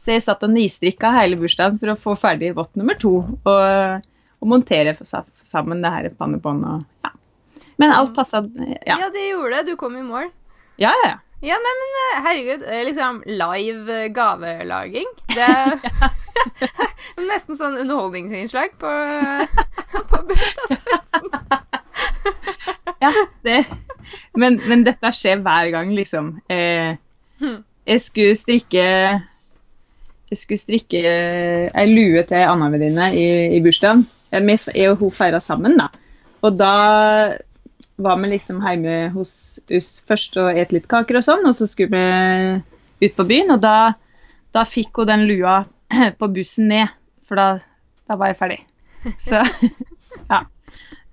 Så 0.00 0.14
jeg 0.14 0.24
satt 0.24 0.44
og 0.46 0.54
nistrikka 0.54 1.10
hele 1.12 1.36
bursdagen 1.40 1.76
for 1.80 1.92
å 1.92 1.98
få 2.00 2.16
ferdig 2.16 2.54
vott 2.56 2.72
nummer 2.80 2.96
to. 2.96 3.18
Og, 3.20 4.06
og 4.40 4.48
montere 4.48 4.94
sammen 5.04 5.84
det 5.84 5.92
her 5.92 6.08
pannebåndet. 6.16 6.86
Ja. 7.04 7.12
Men 7.80 7.92
alt 7.92 8.14
passa. 8.16 8.40
Ja. 8.88 8.96
ja, 8.96 9.10
det 9.12 9.26
gjorde 9.28 9.58
det. 9.58 9.74
Du 9.74 9.76
kom 9.80 9.98
i 10.00 10.04
mål. 10.04 10.32
ja, 10.80 10.94
ja. 11.04 11.12
Ja, 11.12 11.29
nei, 11.56 11.72
men 11.80 11.94
eh, 12.04 12.16
herregud. 12.26 12.64
eh, 12.68 12.82
Liksom 12.84 13.22
live 13.26 13.94
eh, 14.04 14.08
gavelaging. 14.12 15.06
Det 15.32 15.46
er 15.46 15.78
nesten 17.30 17.56
sånn 17.58 17.78
underholdningsinnslag 17.82 18.74
på, 18.80 18.90
på 20.10 20.20
bursdagsfesten. 20.28 21.30
ja 23.00 23.12
det. 23.46 23.58
Men, 24.36 24.60
men 24.68 24.84
dette 24.86 25.12
skjer 25.16 25.40
hver 25.44 25.72
gang, 25.76 25.94
liksom. 25.96 26.34
Eh, 26.50 26.96
Hmm. 27.40 27.62
jeg 27.88 28.00
skulle 28.04 28.36
strikke 28.36 28.82
jeg 28.84 30.36
skulle 30.36 30.60
strikke 30.60 31.00
ei 31.72 31.84
lue 31.88 32.20
til 32.28 32.36
ei 32.36 32.42
anna 32.44 32.66
venninne 32.68 33.06
i, 33.16 33.22
i 33.56 33.60
bursdagen. 33.64 34.02
Jeg 34.28 34.44
og 34.90 34.98
hun 35.00 35.14
feira 35.16 35.40
sammen, 35.40 35.78
da. 35.80 35.86
Og 36.44 36.58
da 36.60 36.74
var 38.02 38.18
vi 38.22 38.30
liksom 38.32 38.60
hjemme 38.64 38.96
hos 39.14 39.32
oss 39.76 39.90
først 40.08 40.38
og 40.40 40.58
et 40.58 40.72
litt 40.74 40.88
kaker 40.90 41.20
og 41.20 41.26
sånn, 41.26 41.46
og 41.48 41.56
så 41.56 41.68
skulle 41.68 41.92
vi 43.00 43.06
ut 43.06 43.16
på 43.16 43.26
byen. 43.28 43.54
Og 43.56 43.60
da, 43.64 43.92
da 44.56 44.64
fikk 44.68 45.02
hun 45.02 45.10
den 45.10 45.26
lua 45.30 45.60
på 46.20 46.30
bussen 46.34 46.70
ned, 46.72 46.92
for 47.28 47.40
da, 47.40 47.48
da 48.08 48.18
var 48.20 48.32
jeg 48.32 48.40
ferdig. 48.40 48.60
Så 49.20 49.40
ja. 50.32 50.42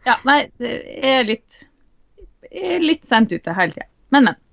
ja. 0.07 0.17
Nei, 0.27 0.41
jeg 0.59 1.13
er 1.19 1.27
litt, 1.27 1.63
jeg 2.51 2.77
er 2.77 2.83
litt 2.83 3.07
sent 3.07 3.31
ute 3.35 3.55
hele 3.57 3.75
tida. 3.75 3.89
Men, 4.15 4.29
men. 4.31 4.43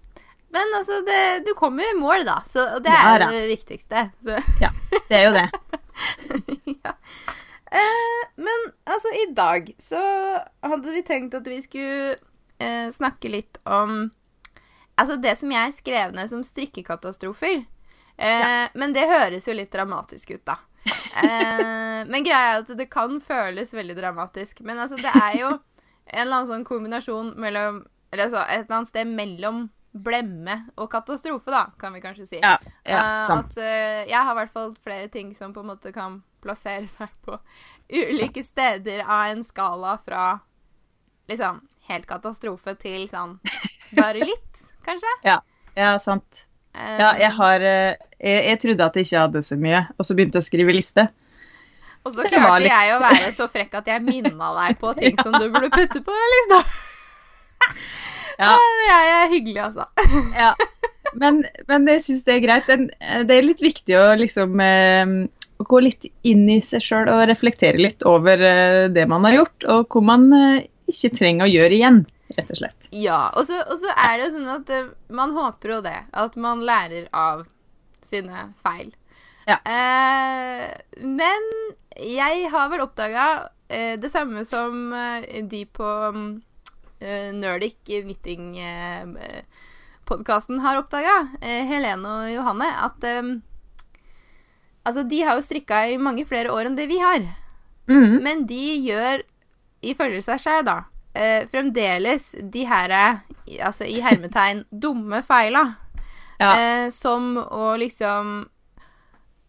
Men 0.55 0.77
altså, 0.79 1.01
det, 1.03 1.21
du 1.49 1.51
kommer 1.59 1.83
jo 1.83 1.95
i 1.97 1.99
mål, 1.99 2.21
da, 2.29 2.37
så 2.47 2.67
det 2.83 2.93
Ja, 2.93 3.15
er 3.17 3.25
da. 3.25 3.31
det 3.35 3.47
viktigste. 3.51 4.05
Så. 4.23 4.37
Ja, 4.63 4.71
det 5.09 5.19
er 5.19 5.25
jo 5.27 5.33
det. 5.35 5.49
ja. 6.85 6.93
Eh, 7.75 8.25
men 8.37 8.69
altså, 8.87 9.11
i 9.19 9.27
dag 9.35 9.71
så 9.83 10.01
hadde 10.63 10.95
vi 10.95 11.03
tenkt 11.07 11.35
at 11.35 11.49
vi 11.49 11.59
skulle 11.65 12.17
eh, 12.63 12.91
snakke 12.95 13.33
litt 13.33 13.59
om 13.65 14.13
Altså 14.95 15.17
det 15.19 15.33
som 15.35 15.51
jeg 15.51 15.73
skrev 15.75 16.13
ned 16.15 16.29
som 16.31 16.45
strikkekatastrofer. 16.47 17.65
Eh, 18.15 18.67
Men 18.79 18.93
det 18.95 19.09
høres 19.11 19.49
jo 19.49 19.57
litt 19.57 19.73
dramatisk 19.75 20.37
ut, 20.37 20.45
da. 20.47 20.55
Eh, 20.87 22.05
men 22.13 22.23
greia 22.23 22.53
er 22.53 22.61
at 22.61 22.71
det 22.79 22.87
kan 22.93 23.19
føles 23.19 23.75
veldig 23.75 23.97
dramatisk. 23.99 24.63
Men 24.63 24.79
altså, 24.79 25.01
det 25.01 25.11
er 25.11 25.41
jo 25.41 25.49
en 25.51 26.21
eller 26.21 26.37
annen 26.37 26.51
sånn 26.53 26.69
kombinasjon 26.69 27.33
mellom 27.41 27.83
Eller 28.13 28.29
altså 28.29 28.45
et 28.45 28.69
eller 28.69 28.77
annet 28.77 28.93
sted 28.93 29.09
mellom 29.11 29.65
blemme 29.95 30.55
og 30.79 30.89
katastrofe, 30.91 31.51
da, 31.51 31.69
kan 31.79 31.95
vi 31.95 32.03
kanskje 32.03 32.27
si. 32.27 32.39
Ja, 32.43 32.57
ja 32.87 33.03
sant. 33.27 33.55
At 33.55 33.59
eh, 33.63 34.05
jeg 34.11 34.19
har 34.19 34.35
i 34.35 34.39
hvert 34.41 34.55
fall 34.55 34.75
flere 34.83 35.11
ting 35.11 35.33
som 35.35 35.55
på 35.55 35.63
en 35.63 35.71
måte 35.71 35.91
kan 35.95 36.21
plassere 36.45 36.87
seg 36.91 37.11
på 37.25 37.39
ulike 37.91 38.45
steder 38.45 39.03
av 39.05 39.33
en 39.33 39.43
skala 39.45 39.97
fra 40.05 40.27
liksom 41.31 41.63
helt 41.89 42.07
katastrofe 42.09 42.75
til 42.81 43.09
sånn 43.11 43.39
bare 43.97 44.21
litt, 44.25 44.65
kanskje. 44.87 45.17
Ja, 45.75 45.91
sant. 45.99 46.45
Eh, 46.77 46.97
Ja, 47.01 47.11
jeg 47.19 47.33
har 47.35 47.61
eh, 47.67 47.95
jeg, 48.21 48.41
jeg 48.53 48.59
trodde 48.63 48.85
at 48.87 48.97
jeg 49.01 49.09
ikke 49.09 49.23
hadde 49.27 49.41
så 49.43 49.57
mye, 49.59 49.81
og 49.99 50.07
så 50.07 50.15
begynte 50.15 50.39
jeg 50.39 50.45
å 50.47 50.49
skrive 50.53 50.75
liste. 50.77 51.09
og 52.05 52.13
så 52.15 52.23
det 52.23 52.31
klarte 52.37 52.61
litt- 52.63 52.71
jeg 52.73 52.95
å 52.95 53.01
være 53.03 53.33
så 53.35 53.49
frekk 53.51 53.75
at 53.81 53.89
jeg 53.91 54.05
minna 54.07 54.51
deg 54.61 54.79
på 54.81 54.93
ting 55.01 55.17
som 55.25 55.33
du 55.35 55.49
burde 55.51 55.71
putte 55.75 56.01
på 56.05 56.15
den 56.21 56.35
lista. 56.37 56.61
Ja. 58.35 58.55
Jeg 58.89 59.11
er 59.15 59.29
hyggelig, 59.31 59.61
altså. 59.63 59.85
Ja. 60.35 60.49
Men, 61.15 61.45
men 61.71 61.85
jeg 61.87 62.01
syns 62.03 62.25
det 62.27 62.33
er 62.35 62.41
greit. 62.43 62.67
Det 62.67 63.37
er 63.37 63.45
litt 63.47 63.61
viktig 63.63 63.95
å 63.95 64.09
liksom 64.19 64.59
eh, 64.65 65.13
gå 65.67 65.81
litt 65.85 66.09
inn 66.27 66.47
i 66.53 66.61
seg 66.65 66.85
sjøl 66.85 67.11
og 67.13 67.25
reflektere 67.31 67.81
litt 67.81 68.05
over 68.09 68.41
eh, 68.41 68.85
det 68.93 69.07
man 69.11 69.25
har 69.29 69.35
gjort, 69.41 69.61
og 69.77 69.81
hvor 69.93 70.05
man 70.07 70.29
eh, 70.37 70.67
ikke 70.91 71.15
trenger 71.17 71.47
å 71.47 71.53
gjøre 71.53 71.79
igjen, 71.79 72.03
rett 72.37 72.51
og 72.51 72.57
slett. 72.61 72.91
Ja, 72.93 73.31
og 73.35 73.47
så, 73.49 73.55
og 73.69 73.79
så 73.81 73.89
er 73.95 74.19
det 74.19 74.29
jo 74.29 74.35
sånn 74.37 74.55
at 74.57 74.75
eh, 74.75 74.93
man 75.15 75.31
håper 75.37 75.69
jo 75.77 75.81
det. 75.85 76.01
At 76.13 76.37
man 76.41 76.65
lærer 76.67 77.09
av 77.13 77.47
sine 78.05 78.53
feil. 78.65 78.91
Ja. 79.49 79.59
Eh, 79.65 80.75
men 81.05 81.43
jeg 82.01 82.49
har 82.53 82.69
vel 82.73 82.81
oppdaga 82.85 83.49
eh, 83.69 84.01
det 84.01 84.11
samme 84.13 84.45
som 84.49 84.95
de 85.51 85.65
på 85.69 86.13
mm, 86.17 86.43
eh, 87.01 87.33
Nerdic 87.37 87.77
Knitting-podkasten 87.85 90.61
har 90.65 90.77
oppdaga, 90.81 91.29
Helene 91.43 92.09
og 92.09 92.33
Johanne, 92.33 92.69
at 92.89 92.99
Altså, 94.85 95.03
de 95.09 95.23
har 95.25 95.37
jo 95.39 95.45
strikka 95.47 95.83
i 95.89 95.97
mange 95.99 96.27
flere 96.29 96.53
år 96.53 96.67
enn 96.69 96.77
det 96.77 96.89
vi 96.91 96.99
har. 97.01 97.23
Mm. 97.89 98.19
Men 98.25 98.45
de 98.49 98.63
gjør, 98.85 99.23
ifølge 99.85 100.21
seg 100.25 100.41
sjøl, 100.43 100.65
da, 100.67 100.75
eh, 101.17 101.47
fremdeles 101.53 102.35
de 102.53 102.65
her, 102.69 102.93
altså 103.65 103.85
i 103.89 104.01
hermetegn, 104.05 104.65
dumme 104.85 105.23
feila. 105.25 105.65
Ja. 106.41 106.53
Eh, 106.59 106.89
som 106.91 107.37
å 107.39 107.75
liksom 107.81 108.49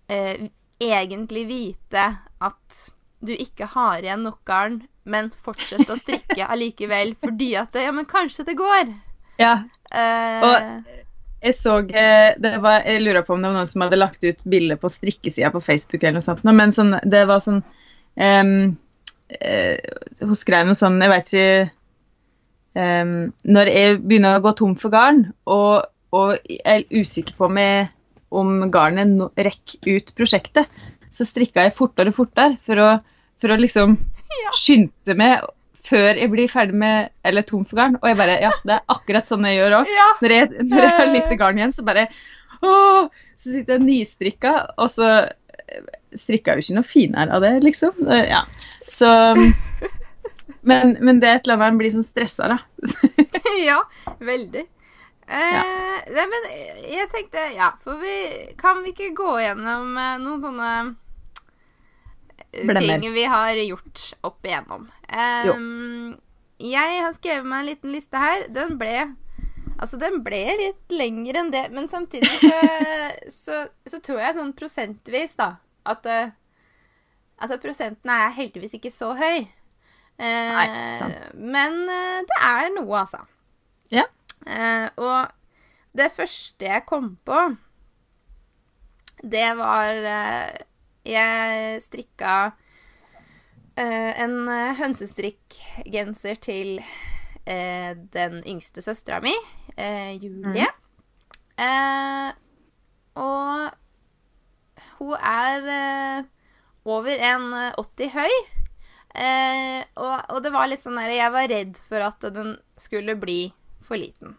eh, 0.08 0.48
egentlig 0.80 1.46
vite 1.50 2.04
at 2.46 2.82
du 3.25 3.32
ikke 3.34 3.65
har 3.74 4.04
igjen 4.06 4.24
nok 4.27 4.44
garn, 4.46 4.84
men 5.06 5.32
fortsette 5.42 5.92
å 5.94 5.98
strikke 6.00 6.46
allikevel 6.54 7.15
fordi 7.22 7.56
at 7.60 7.74
det, 7.74 7.84
Ja, 7.88 7.92
men 7.96 8.06
kanskje 8.10 8.46
det 8.46 8.56
går. 8.60 8.94
ja. 9.42 9.56
Eh, 9.92 10.44
Og- 10.44 11.04
Jeg 11.44 11.56
så 11.58 11.77
eh, 11.84 12.34
det 12.42 12.56
var, 12.63 12.86
Jeg 12.88 13.04
lurer 13.04 13.25
på 13.25 13.36
om 13.36 13.44
det 13.44 13.51
var 13.51 13.58
noen 13.60 13.70
som 13.70 13.84
hadde 13.86 14.00
lagt 14.00 14.24
ut 14.25 14.44
bilde 14.50 14.77
på 14.82 14.92
strikkesida 14.92 15.51
på 15.54 15.63
Facebook 15.63 16.04
eller 16.04 16.20
noe 16.20 16.25
sånt, 16.25 16.46
men 16.48 16.74
sånn, 16.75 16.96
det 17.04 17.25
var 17.30 17.44
sånn 17.44 17.62
um, 17.62 18.54
uh, 19.36 19.75
Hun 20.22 20.39
skrev 20.39 20.70
noe 20.70 20.77
sånn 20.80 21.01
Jeg 21.04 21.13
vet 21.13 21.34
ikke 21.34 21.68
um, 22.80 23.13
Når 23.58 23.74
jeg 23.74 24.00
begynner 24.06 24.39
å 24.39 24.46
gå 24.46 24.56
tom 24.58 24.77
for 24.80 24.94
garn, 24.96 25.27
og, 25.46 25.86
og 26.15 26.36
jeg 26.50 26.63
er 26.65 26.88
usikker 26.89 27.38
på 27.38 27.50
om, 27.50 27.60
jeg, 27.62 27.89
om 28.34 28.56
garnet 28.74 29.12
no, 29.12 29.30
rekker 29.36 30.00
ut 30.00 30.15
prosjektet, 30.18 30.72
så 31.13 31.27
strikka 31.27 31.68
jeg 31.68 31.77
fortere 31.77 32.12
og 32.12 32.18
fortere 32.18 32.58
for 32.65 32.82
å, 32.82 32.89
for 33.39 33.54
å 33.54 33.60
liksom 33.62 34.00
skynde 34.63 35.18
meg 35.20 35.46
før 35.86 36.18
jeg 36.20 36.32
blir 36.34 36.50
ferdig 36.51 36.77
med 36.82 37.10
eller 37.25 37.46
tom 37.46 37.65
for 37.65 37.77
garn. 37.80 37.98
Og 38.01 38.08
jeg 38.10 38.18
bare 38.20 38.39
Ja, 38.42 38.51
det 38.65 38.77
er 38.80 38.86
akkurat 38.96 39.27
sånn 39.30 39.46
jeg 39.48 39.60
gjør 39.60 39.80
òg. 39.82 39.92
ja. 39.94 40.08
Når 40.22 40.36
jeg, 40.36 40.50
når 40.72 40.86
jeg 40.88 40.94
har 41.00 41.12
lite 41.13 41.38
garn 41.42 41.62
igjen, 41.62 41.74
så 41.75 41.86
bare 41.88 42.08
åh, 42.62 43.10
Så 43.36 43.51
sitter 43.51 43.75
jeg 43.77 43.84
nystrikka, 43.86 44.54
og 44.80 44.89
så 44.89 45.10
strikka 46.15 46.15
strikker 46.15 46.51
jeg 46.56 46.62
jo 46.62 46.65
ikke 46.65 46.75
noe 46.77 46.88
finere 46.88 47.36
av 47.36 47.42
det, 47.44 47.54
liksom. 47.65 47.98
Eh, 48.08 48.30
Ja. 48.32 48.44
Så 48.88 49.10
men, 50.70 50.98
men 51.01 51.20
det 51.20 51.27
er 51.30 51.36
et 51.39 51.46
eller 51.48 51.58
annet 51.60 51.74
en 51.74 51.80
blir 51.82 51.94
sånn 51.94 52.06
stressa, 52.08 52.48
da. 52.48 52.60
ja, 53.70 53.82
veldig. 54.24 54.63
Eh, 55.25 55.62
Nei, 56.15 56.25
men 56.30 56.44
jeg 56.86 57.08
tenkte 57.10 57.42
Ja, 57.56 57.72
for 57.82 57.98
vi 57.98 58.12
Kan 58.62 58.84
vi 58.86 58.92
ikke 58.94 59.08
gå 59.18 59.32
gjennom 59.42 59.96
eh, 59.98 60.20
noen 60.22 60.44
sånne 60.44 60.68
eh, 60.84 60.92
Blemmer. 62.63 63.01
ting 63.01 63.12
vi 63.13 63.25
har 63.29 63.59
gjort 63.59 64.05
opp 64.25 64.47
igjennom? 64.47 64.88
Um, 65.12 66.15
jeg 66.62 67.01
har 67.03 67.13
skrevet 67.15 67.47
meg 67.50 67.63
en 67.63 67.69
liten 67.69 67.93
liste 67.95 68.21
her. 68.21 68.47
Den 68.53 68.79
ble 68.81 68.97
Altså, 69.75 69.97
den 70.00 70.21
ble 70.24 70.39
litt 70.55 70.93
lengre 70.95 71.41
enn 71.41 71.50
det, 71.51 71.65
men 71.75 71.89
samtidig 71.91 72.29
så, 72.39 72.59
så, 73.43 73.57
så 73.83 74.00
tror 74.00 74.21
jeg 74.24 74.38
sånn 74.38 74.53
prosentvis, 74.55 75.35
da, 75.35 75.57
at 75.83 76.07
uh, 76.07 76.33
Altså, 77.35 77.57
prosenten 77.59 78.07
er 78.07 78.31
heldigvis 78.31 78.77
ikke 78.77 78.93
så 78.95 79.09
høy. 79.19 79.43
Uh, 80.15 80.24
Nei, 80.24 80.67
sant. 80.95 81.33
Men 81.35 81.81
uh, 81.89 82.21
det 82.24 82.38
er 82.47 82.69
noe, 82.77 83.01
altså. 83.01 83.25
Ja. 83.91 84.05
Eh, 84.45 84.88
og 85.01 85.31
det 85.97 86.12
første 86.13 86.67
jeg 86.67 86.85
kom 86.88 87.15
på, 87.25 87.41
det 89.24 89.47
var 89.57 90.00
eh, 90.12 90.63
Jeg 91.05 91.81
strikka 91.85 92.35
uh, 93.77 94.12
en 94.24 94.38
eh, 94.50 94.75
hønsestrikkgenser 94.79 96.39
til 96.41 96.79
uh, 96.81 97.91
den 98.15 98.41
yngste 98.41 98.81
søstera 98.85 99.21
mi, 99.24 99.35
uh, 99.77 100.12
Julie. 100.17 100.67
Eh, 101.55 102.31
og 103.15 103.71
hun 105.00 105.13
er 105.15 105.69
eh, 105.71 106.25
over 106.85 107.21
1,80 107.29 108.09
høy. 108.15 108.33
Eh, 109.15 109.83
og, 109.95 110.15
og 110.35 110.41
det 110.43 110.51
var 110.51 110.67
litt 110.67 110.83
sånn 110.83 111.00
der 111.00 111.13
Jeg 111.15 111.31
var 111.31 111.47
redd 111.47 111.79
for 111.88 112.03
at 112.03 112.25
den 112.35 112.57
skulle 112.79 113.15
bli 113.19 113.53
for 113.85 114.00
liten. 114.00 114.35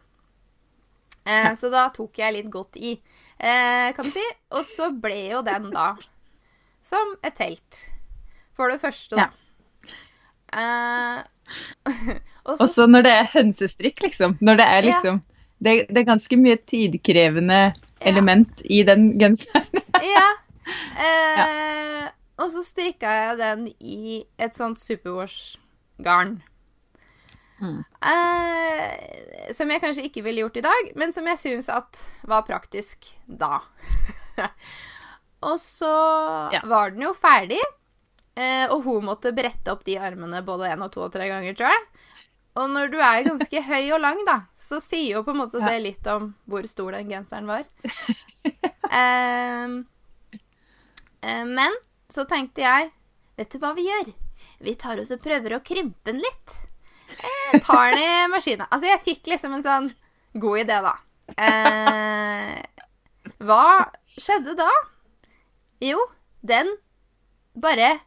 Eh, 1.25 1.55
så 1.57 1.71
da 1.73 1.89
tok 1.95 2.21
jeg 2.21 2.37
litt 2.37 2.51
godt 2.53 2.77
i, 2.77 2.99
eh, 3.41 3.89
kan 3.97 4.05
du 4.05 4.13
si. 4.13 4.27
Og 4.53 4.67
så 4.69 4.91
ble 4.93 5.31
jo 5.33 5.41
den 5.47 5.71
da 5.73 5.95
som 6.87 7.17
et 7.27 7.35
telt. 7.39 7.81
For 8.57 8.71
det 8.73 8.79
første, 8.81 9.19
da. 9.19 9.27
Eh, 10.57 11.23
og 12.47 12.61
Og 12.61 12.69
så 12.71 12.87
når 12.89 13.05
det 13.07 13.13
er 13.13 13.33
hønsestrikk, 13.35 14.03
liksom. 14.07 14.39
Når 14.41 14.61
det 14.63 14.67
er 14.67 14.83
Ja. 14.83 14.95
liksom 14.95 15.21
det, 15.59 15.87
det 15.89 16.03
er 16.03 16.09
ganske 16.11 16.37
mye 16.37 16.57
tidkrevende 16.69 17.61
element 18.05 18.61
i 18.71 18.83
den 18.87 19.15
genseren. 19.21 19.67
Ja. 20.17 20.27
Eh, 21.01 22.09
Og 22.37 22.51
så 22.53 22.61
strikka 22.67 23.09
jeg 23.09 23.39
den 23.39 23.63
i 23.81 24.25
et 24.39 24.57
sånt 24.59 24.77
superwash-garn. 24.83 26.43
Mm. 27.61 27.79
Uh, 28.05 29.53
som 29.57 29.71
jeg 29.73 29.81
kanskje 29.81 30.05
ikke 30.05 30.21
ville 30.27 30.43
gjort 30.43 30.59
i 30.61 30.65
dag, 30.67 30.91
men 31.01 31.15
som 31.17 31.25
jeg 31.31 31.39
syns 31.41 31.71
at 31.73 31.97
var 32.29 32.45
praktisk 32.45 33.09
da. 33.27 33.63
og 35.43 35.59
så 35.61 36.53
Ja. 36.53 36.61
var 36.65 36.91
den 36.91 37.03
jo 37.03 37.13
ferdig, 37.15 37.61
eh, 38.37 38.67
og 38.71 38.83
hun 38.85 39.05
måtte 39.05 39.35
brette 39.35 39.69
opp 39.73 39.85
de 39.85 39.99
armene 39.99 40.43
både 40.45 40.71
én 40.73 40.83
og 40.85 40.93
to 40.93 41.03
og 41.03 41.13
tre 41.13 41.29
ganger, 41.29 41.55
tror 41.55 41.69
jeg. 41.71 41.83
Og 42.57 42.71
når 42.71 42.91
du 42.91 42.97
er 42.99 43.23
ganske 43.25 43.63
høy 43.71 43.91
og 43.93 44.01
lang, 44.01 44.25
da, 44.27 44.41
så 44.57 44.81
sier 44.81 45.17
jo 45.19 45.23
på 45.23 45.31
en 45.35 45.43
måte 45.43 45.61
Ja. 45.61 45.67
det 45.69 45.83
litt 45.83 46.07
om 46.07 46.35
hvor 46.49 46.67
stor 46.67 46.93
den 46.93 47.09
genseren 47.11 47.47
var. 47.47 47.65
Eh, 48.87 49.67
men 51.47 51.73
så 52.09 52.23
tenkte 52.31 52.63
jeg 52.63 52.93
Vet 53.37 53.51
du 53.51 53.59
hva 53.59 53.73
vi 53.75 53.83
gjør? 53.89 54.13
Vi 54.63 54.75
tar 54.79 55.01
oss 55.03 55.11
og 55.13 55.21
prøver 55.21 55.57
å 55.57 55.61
krympe 55.67 56.07
den 56.09 56.21
litt. 56.23 56.53
Eh, 57.19 57.59
tar 57.61 57.91
den 57.93 57.99
i 58.01 58.29
maskina. 58.33 58.69
Altså, 58.71 58.87
jeg 58.89 59.03
fikk 59.05 59.27
liksom 59.33 59.53
en 59.59 59.65
sånn 59.67 59.91
god 60.41 60.63
idé, 60.63 60.79
da. 60.87 60.95
Eh, 61.37 62.63
hva 63.45 63.91
skjedde 64.17 64.55
da? 64.57 64.71
Jo, 65.85 65.99
den 66.41 66.71
bare 67.61 67.99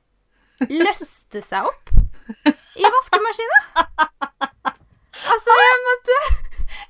løste 0.70 1.42
seg 1.46 1.68
opp 1.70 1.92
i 2.80 2.86
vaskemaskina. 2.86 3.60
Altså, 5.30 5.56
jeg 5.62 5.80
måtte 5.86 6.18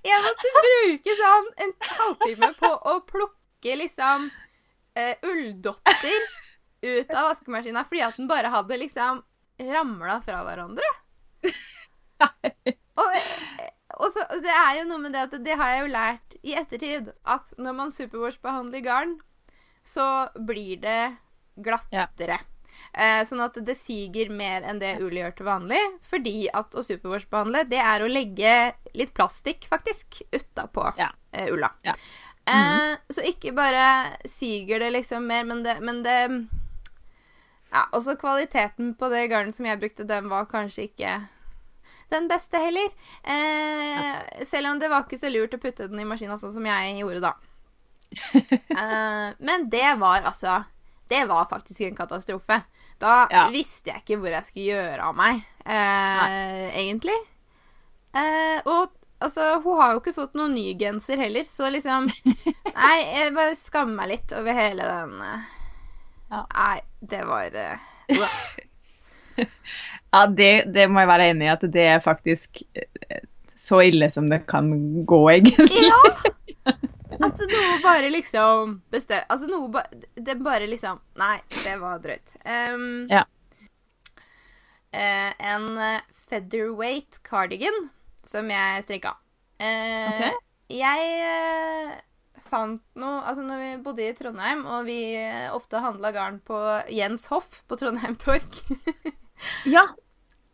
Jeg 0.06 0.22
måtte 0.24 0.52
bruke 0.56 1.16
sånn 1.20 1.48
en 1.66 1.74
halvtime 1.98 2.50
på 2.60 2.70
å 2.92 2.94
plukke 3.10 3.76
liksom 3.82 4.30
uh, 4.30 5.16
ulldotter 5.28 6.28
ut 6.86 7.12
av 7.12 7.32
vaskemaskina 7.32 7.84
fordi 7.88 8.04
at 8.06 8.20
den 8.20 8.30
bare 8.30 8.52
hadde 8.54 8.78
liksom 8.80 9.20
ramla 9.74 10.22
fra 10.24 10.44
hverandre. 10.48 10.92
Og, 13.00 13.18
og 14.00 14.08
så, 14.12 14.24
det 14.44 14.52
er 14.52 14.80
jo 14.80 14.88
noe 14.90 15.04
med 15.04 15.14
det 15.16 15.26
at 15.28 15.36
det 15.44 15.56
har 15.60 15.74
jeg 15.74 15.84
jo 15.84 15.92
lært 15.94 16.38
i 16.44 16.56
ettertid, 16.60 17.12
at 17.24 17.54
når 17.60 17.76
man 17.78 17.94
superwash-behandler 17.96 18.84
garn, 18.84 19.18
så 19.84 20.30
blir 20.36 20.78
det 20.82 21.16
glattere. 21.60 22.40
Eh, 22.94 23.24
sånn 23.28 23.42
at 23.44 23.58
det 23.66 23.76
siger 23.78 24.30
mer 24.32 24.62
enn 24.70 24.80
det 24.80 25.00
ull 25.04 25.12
gjør 25.18 25.34
til 25.36 25.46
vanlig. 25.50 25.82
Fordi 26.10 26.48
at 26.54 26.72
å 26.78 26.84
superwash-behandle, 26.86 27.66
det 27.70 27.82
er 27.84 28.02
å 28.06 28.10
legge 28.12 28.54
litt 28.96 29.14
plastikk, 29.18 29.68
faktisk, 29.70 30.22
utapå 30.32 30.94
Ja. 30.98 31.10
eh, 31.34 31.50
ulla. 31.52 31.72
Ja. 31.84 31.94
Eh, 32.50 32.96
så 33.10 33.22
ikke 33.26 33.52
bare 33.54 34.18
siger 34.26 34.80
det 34.80 34.92
liksom 34.96 35.28
mer, 35.28 35.44
men 35.44 35.64
det, 35.64 35.80
men 35.82 36.04
det 36.04 36.48
Ja, 37.72 37.84
også 37.94 38.16
kvaliteten 38.18 38.96
på 38.98 39.10
det 39.12 39.28
garnet 39.30 39.54
som 39.56 39.66
jeg 39.68 39.78
brukte, 39.80 40.08
den 40.08 40.30
var 40.30 40.46
kanskje 40.50 40.88
ikke 40.90 41.28
den 42.10 42.28
beste 42.28 42.58
heller. 42.58 42.90
Eh, 43.24 44.44
Selv 44.46 44.72
om 44.72 44.80
det 44.80 44.90
var 44.90 45.04
ikke 45.04 45.20
så 45.22 45.30
lurt 45.30 45.54
å 45.54 45.60
putte 45.62 45.88
den 45.88 46.00
i 46.02 46.08
maskina 46.10 46.38
sånn 46.42 46.54
som 46.56 46.66
jeg 46.66 46.96
gjorde 46.98 47.22
da. 47.22 47.34
Eh, 48.70 49.28
men 49.40 49.70
det 49.70 49.96
var 50.00 50.22
altså 50.26 50.64
Det 51.10 51.24
var 51.30 51.46
faktisk 51.50 51.82
en 51.82 51.96
katastrofe. 51.98 52.62
Da 53.02 53.28
Ja. 53.32 53.48
visste 53.54 53.90
jeg 53.92 54.02
ikke 54.04 54.18
hvor 54.22 54.30
jeg 54.34 54.46
skulle 54.46 54.66
gjøre 54.74 55.04
av 55.10 55.16
meg, 55.18 55.44
eh, 55.66 56.70
egentlig. 56.84 57.16
Eh, 58.14 58.60
og 58.66 58.92
altså, 59.22 59.60
hun 59.64 59.80
har 59.82 59.94
jo 59.94 60.00
ikke 60.02 60.14
fått 60.16 60.34
noen 60.38 60.54
ny 60.54 60.74
genser 60.78 61.18
heller, 61.22 61.44
så 61.46 61.70
liksom 61.74 62.10
Nei, 62.76 62.98
jeg 63.16 63.34
bare 63.36 63.56
skammer 63.58 63.96
meg 64.04 64.12
litt 64.16 64.34
over 64.38 64.54
hele 64.54 64.84
den 64.90 65.18
Ja. 66.30 66.44
Nei, 66.54 66.82
det 67.02 67.24
var 67.26 67.56
eh. 67.58 67.78
Ja, 70.12 70.26
det, 70.26 70.52
det 70.74 70.88
må 70.90 71.00
jeg 71.04 71.10
være 71.12 71.28
enig 71.32 71.46
i, 71.46 71.52
at 71.54 71.64
det 71.74 71.86
er 71.86 72.00
faktisk 72.04 72.62
så 73.60 73.82
ille 73.86 74.08
som 74.10 74.30
det 74.32 74.42
kan 74.50 74.70
gå, 75.06 75.20
egentlig. 75.32 75.84
Ja! 75.86 76.32
At 77.26 77.42
noe 77.52 77.80
bare 77.84 78.10
liksom 78.14 78.78
bestøv... 78.92 79.24
Altså 79.28 79.50
noe 79.52 79.70
ba 79.74 79.84
Det 80.16 80.38
bare 80.44 80.68
liksom 80.70 81.02
Nei, 81.20 81.38
det 81.66 81.76
var 81.82 82.00
drøyt. 82.04 82.36
Um, 82.46 83.08
Ja. 83.12 83.26
Uh, 84.90 85.32
en 85.46 85.66
eh, 85.78 86.06
featherweight 86.30 87.20
cardigan 87.22 87.92
som 88.26 88.50
jeg 88.50 88.86
strikka. 88.88 89.12
Uh, 89.62 90.08
Ok. 90.10 90.46
Jeg 90.70 91.12
uh, 91.26 91.94
fant 92.50 92.82
noe 93.00 93.22
Altså, 93.22 93.44
når 93.46 93.62
vi 93.62 93.70
bodde 93.86 94.06
i 94.06 94.16
Trondheim, 94.18 94.66
og 94.66 94.86
vi 94.90 95.00
eh, 95.18 95.50
ofte 95.54 95.82
handla 95.84 96.12
garn 96.16 96.40
på 96.46 96.58
Jens 96.94 97.28
Hoff 97.34 97.62
på 97.70 97.78
Trondheim 97.80 98.18
Tork 98.22 98.62
Ja. 99.76 99.86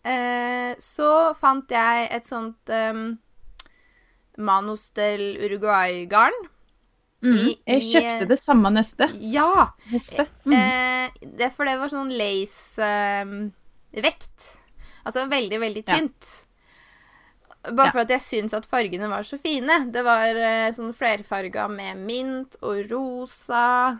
Eh, 0.06 0.76
så 0.82 1.10
fant 1.40 1.72
jeg 1.74 2.10
et 2.14 2.28
sånt 2.30 2.70
um, 2.70 3.16
Manos 4.38 4.90
del 4.98 5.40
Uruguay-garn. 5.42 6.36
Mm. 7.24 7.36
I- 7.38 7.60
Jeg 7.66 7.82
i- 7.82 7.94
kjøpte 7.94 8.28
det 8.28 8.40
samme 8.40 8.70
nøstet. 8.76 9.12
Ja! 9.22 9.72
Nøste. 9.92 10.28
Mm. 10.46 10.54
Eh, 10.54 11.10
det, 11.38 11.54
for 11.56 11.66
det 11.66 11.78
var 11.80 11.90
sånn 11.90 12.12
lace-vekt. 12.18 13.52
altså 15.06 15.28
veldig, 15.30 15.60
veldig 15.62 15.84
Ja. 15.88 15.94
tynt. 15.96 16.46
Bare 17.76 17.88
Ja. 17.88 17.92
for 17.92 18.00
at 18.00 18.10
jeg 18.10 18.20
syns 18.22 18.54
at 18.54 18.66
fargene 18.66 19.08
var 19.10 19.22
så 19.24 19.40
fine. 19.40 19.92
Det 19.92 20.04
var 20.04 20.36
eh, 20.36 20.72
sånn 20.72 20.94
flerfarga 20.94 21.68
med 21.70 21.98
mint 21.98 22.56
og 22.62 22.92
rosa 22.92 24.00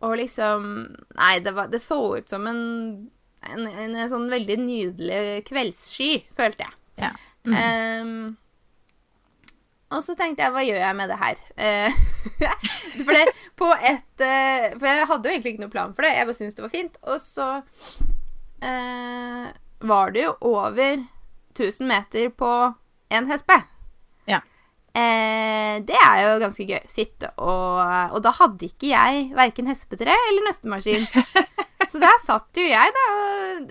og 0.00 0.16
liksom 0.16 0.96
Nei, 1.16 1.38
det, 1.40 1.52
var, 1.54 1.66
det 1.68 1.80
så 1.80 2.16
ut 2.18 2.28
som 2.28 2.46
en, 2.46 3.10
en, 3.42 3.66
en, 3.66 4.08
sånn 4.08 4.28
veldig 4.30 4.58
nydelig 4.58 5.44
kveldssky, 5.44 6.24
følte 6.36 6.58
jeg. 6.64 6.72
Ja. 6.98 7.10
Mm. 7.44 8.36
Og 9.88 10.02
så 10.04 10.12
tenkte 10.18 10.44
jeg, 10.44 10.52
hva 10.52 10.64
gjør 10.66 10.82
jeg 10.82 10.96
med 10.98 11.08
det 11.08 11.16
her? 11.16 11.38
Eh, 11.56 12.00
for 13.06 13.14
det, 13.16 13.24
på 13.56 13.70
et 13.72 14.24
eh, 14.24 14.66
For 14.76 14.84
jeg 14.90 15.06
hadde 15.08 15.30
jo 15.30 15.36
egentlig 15.36 15.54
ikke 15.54 15.64
noe 15.64 15.72
plan 15.72 15.94
for 15.96 16.04
det, 16.04 16.12
jeg 16.16 16.28
bare 16.28 16.36
syntes 16.36 16.58
det 16.58 16.66
var 16.66 16.74
fint. 16.74 16.98
Og 17.08 17.22
så 17.22 17.48
eh, 18.68 19.48
var 19.88 20.12
det 20.12 20.26
jo 20.26 20.36
over 20.50 21.00
1000 21.56 21.88
meter 21.88 22.28
på 22.36 22.52
en 23.16 23.30
hespe. 23.32 23.56
Ja. 24.28 24.42
Eh, 24.92 25.80
det 25.88 25.96
er 26.04 26.20
jo 26.26 26.36
ganske 26.44 26.68
gøy. 26.68 26.84
Sitte 26.90 27.32
og 27.40 27.80
Og 28.12 28.20
da 28.24 28.34
hadde 28.42 28.68
ikke 28.68 28.92
jeg 28.92 29.28
verken 29.38 29.72
hespetre 29.72 30.12
eller 30.28 30.50
nøstemaskin. 30.50 31.08
Så 31.88 31.96
der 32.02 32.20
satt 32.20 32.58
jo 32.60 32.68
jeg, 32.68 32.92
da, 32.92 33.04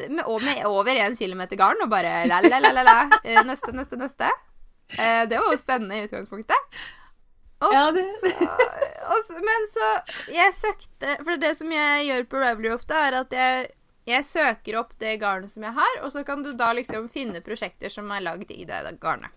med, 0.09 0.25
med 0.25 0.65
over 0.65 0.97
én 0.97 1.13
kilometer 1.13 1.59
garn 1.59 1.83
og 1.85 1.91
bare 1.91 2.23
la-la-la-la. 2.25 2.99
Nøste, 3.45 3.75
nøste, 3.77 3.99
nøste. 4.01 4.31
Eh, 4.95 5.25
det 5.27 5.39
var 5.39 5.51
jo 5.51 5.57
spennende 5.59 5.97
i 5.99 6.05
utgangspunktet. 6.07 6.77
Og 7.59 7.73
Ja, 7.73 7.91
det- 7.91 8.05
så, 8.21 8.29
og 9.09 9.41
Men 9.43 9.63
så 9.67 9.87
Jeg 10.29 10.53
søkte 10.53 11.15
For 11.25 11.37
det 11.37 11.57
som 11.57 11.71
jeg 11.71 12.05
gjør 12.05 12.27
på 12.29 12.39
Ravelry 12.39 12.69
ofte, 12.75 12.93
er 12.93 13.17
at 13.19 13.31
jeg, 13.33 13.71
jeg 14.05 14.23
søker 14.25 14.77
opp 14.79 14.93
det 14.99 15.19
garnet 15.19 15.49
som 15.51 15.63
jeg 15.63 15.73
har, 15.73 15.97
og 16.03 16.11
så 16.11 16.23
kan 16.25 16.43
du 16.43 16.53
da 16.53 16.71
liksom 16.73 17.09
finne 17.09 17.41
prosjekter 17.41 17.89
som 17.91 18.11
er 18.11 18.21
lagd 18.21 18.51
i 18.51 18.63
det 18.63 18.99
garnet. 19.01 19.31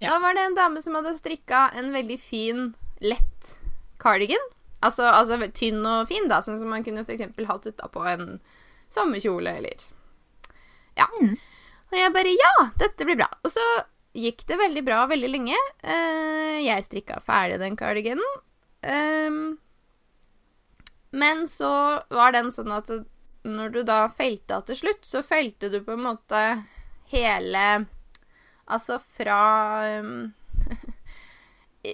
Ja. 0.00 0.10
Da 0.10 0.18
var 0.20 0.34
det 0.34 0.44
en 0.44 0.54
dame 0.54 0.82
som 0.82 0.94
hadde 0.94 1.16
strikka 1.18 1.70
en 1.74 1.90
veldig 1.94 2.20
fin, 2.20 2.74
lett 3.00 3.56
cardigan. 3.98 4.44
Altså, 4.82 5.08
altså 5.08 5.40
tynn 5.56 5.80
og 5.88 6.06
fin, 6.08 6.28
da, 6.28 6.42
sånn 6.44 6.58
som 6.60 6.68
man 6.68 6.84
kunne 6.84 7.00
f.eks. 7.06 7.24
hatt 7.48 7.66
utapå 7.66 8.04
en 8.12 8.40
sommerkjole 8.92 9.56
eller 9.56 9.74
Ja. 10.96 11.06
Mm. 11.20 11.38
Og 11.92 11.98
jeg 11.98 12.12
bare 12.12 12.36
Ja, 12.36 12.70
dette 12.78 13.04
blir 13.08 13.16
bra. 13.16 13.28
Og 13.42 13.50
så 13.50 13.64
gikk 14.16 14.46
det 14.48 14.58
veldig 14.60 14.82
bra 14.86 15.04
veldig 15.10 15.30
lenge. 15.30 15.58
Uh, 15.84 16.56
jeg 16.64 16.86
strikka 16.86 17.20
ferdig 17.26 17.60
den 17.62 17.76
cardiganen. 17.78 18.40
Um, 18.86 19.58
men 21.16 21.46
så 21.48 21.70
var 22.12 22.34
den 22.34 22.50
sånn 22.52 22.72
at 22.74 22.90
når 23.46 23.72
du 23.74 23.82
da 23.86 24.06
felte 24.16 24.58
til 24.66 24.80
slutt, 24.82 25.04
så 25.06 25.22
felte 25.24 25.70
du 25.72 25.78
på 25.84 25.94
en 25.94 26.06
måte 26.08 26.42
hele 27.12 27.86
Altså 28.66 28.96
fra 28.98 29.38
um, 30.02 30.32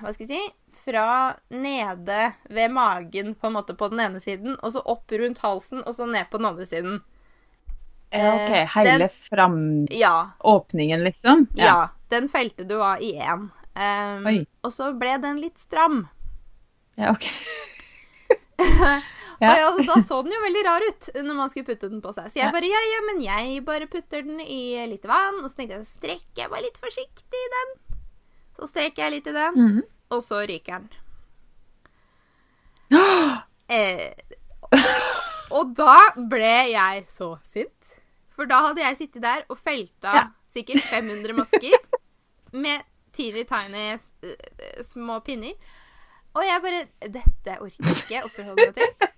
Hva 0.00 0.12
skal 0.14 0.24
jeg 0.24 0.30
si? 0.30 0.42
Fra 0.86 1.06
nede 1.52 2.30
ved 2.48 2.72
magen 2.72 3.34
på 3.36 3.50
en 3.50 3.58
måte 3.58 3.76
på 3.76 3.90
den 3.92 4.00
ene 4.00 4.22
siden, 4.24 4.56
og 4.64 4.72
så 4.72 4.80
opp 4.88 5.12
rundt 5.12 5.42
halsen, 5.44 5.82
og 5.84 5.92
så 5.98 6.06
ned 6.08 6.30
på 6.32 6.40
den 6.40 6.48
andre 6.48 6.64
siden. 6.66 7.02
Ja, 8.12 8.34
OK. 8.34 8.50
eh, 8.58 8.66
Hele 8.74 8.98
den- 8.98 9.08
fram... 9.30 9.86
Ja. 9.90 10.30
Liksom? 11.04 11.46
Ja. 11.56 11.88
Den 12.12 12.28
felte 12.28 12.64
du 12.68 12.76
av 12.82 13.00
i 13.02 13.14
én. 13.18 13.48
Um, 13.72 14.26
og 14.62 14.72
så 14.74 14.90
ble 15.00 15.14
den 15.22 15.38
litt 15.40 15.56
stram. 15.58 16.02
Ja, 17.00 17.12
OK. 17.14 17.24
Og 18.28 18.36
Ja. 19.42 19.56
ja, 19.58 19.70
da 19.88 19.94
så 20.06 20.20
den 20.22 20.30
jo 20.36 20.38
veldig 20.44 20.60
rar 20.68 20.84
ut 20.86 21.06
når 21.16 21.34
man 21.34 21.48
skulle 21.50 21.66
putte 21.66 21.88
den 21.90 22.02
på 22.04 22.12
seg. 22.14 22.28
Så 22.30 22.38
jeg 22.38 22.52
bare 22.54 22.68
ja, 22.68 22.78
ja, 22.92 23.00
men 23.08 23.22
jeg 23.24 23.64
bare 23.66 23.88
putter 23.90 24.22
den 24.22 24.38
i 24.44 24.76
litt 24.86 25.02
vann. 25.08 25.40
Og 25.42 25.48
så 25.50 25.56
tenkte 25.58 25.80
jeg 25.80 25.88
strekker 25.88 26.44
jeg 26.44 26.50
bare 26.52 26.62
litt 26.68 26.78
forsiktig 26.78 27.40
i 27.40 27.48
den. 27.56 27.72
Så 28.60 28.68
streker 28.70 29.02
jeg 29.08 29.16
litt 29.16 29.26
i 29.26 29.34
den, 29.34 29.56
Mhm. 29.58 29.82
og 30.14 30.22
så 30.22 30.44
ryker 30.46 30.78
den. 30.78 30.90
Eh, 33.72 34.12
og 35.56 35.70
da 35.78 35.94
ble 36.28 36.54
jeg 36.74 37.06
så 37.10 37.32
sint. 37.48 37.81
For 38.36 38.48
da 38.48 38.62
hadde 38.68 38.84
jeg 38.84 38.98
sittet 39.00 39.22
der 39.24 39.44
og 39.48 39.58
felta 39.60 40.16
Ja. 40.16 40.24
sikkert 40.52 40.82
500 40.90 41.36
masker 41.36 41.78
med 42.52 42.84
teeny 43.12 43.44
tiny 43.44 43.86
eh, 43.92 44.82
små 44.84 45.20
pinner. 45.20 45.52
Og 46.32 46.44
jeg 46.46 46.62
bare 46.64 47.10
Dette 47.12 47.58
orker 47.60 47.88
jeg 47.88 47.98
ikke 48.00 48.24
å 48.24 48.32
forholde 48.32 48.68
meg 48.70 48.78
til. 48.78 49.10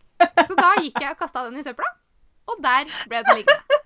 Så 0.48 0.56
da 0.58 0.70
gikk 0.80 1.00
jeg 1.02 1.12
og 1.12 1.20
kasta 1.20 1.44
den 1.46 1.58
i 1.58 1.64
søpla, 1.66 1.88
og 2.50 2.60
der 2.62 2.90
ble 3.10 3.22
den 3.26 3.40
liggende. 3.40 3.80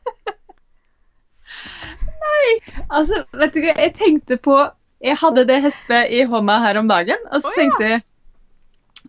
Nei! 2.18 2.50
Altså, 2.92 3.22
vet 3.40 3.54
du 3.54 3.62
hva, 3.62 3.72
jeg 3.78 3.94
tenkte 3.96 4.36
på 4.36 4.58
Jeg 5.00 5.16
hadde 5.20 5.46
det 5.48 5.60
hespet 5.64 6.12
i 6.12 6.24
hånda 6.28 6.58
her 6.60 6.80
om 6.80 6.88
dagen, 6.90 7.20
og 7.30 7.40
så 7.40 7.48
oh, 7.48 7.54
ja. 7.54 7.62
tenkte 7.62 7.90
jeg 7.92 8.02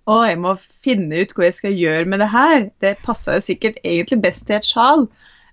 Å, 0.05 0.19
jeg 0.29 0.38
må 0.41 0.53
finne 0.86 1.23
ut 1.23 1.34
hva 1.36 1.47
jeg 1.47 1.58
skal 1.58 1.75
gjøre 1.75 2.05
med 2.10 2.21
det 2.21 2.29
her. 2.32 2.67
Det 2.82 2.93
passer 3.03 3.38
jo 3.38 3.45
sikkert 3.45 3.79
egentlig 3.84 4.19
best 4.23 4.45
til 4.47 4.60
et 4.60 4.69
sjal. 4.69 5.08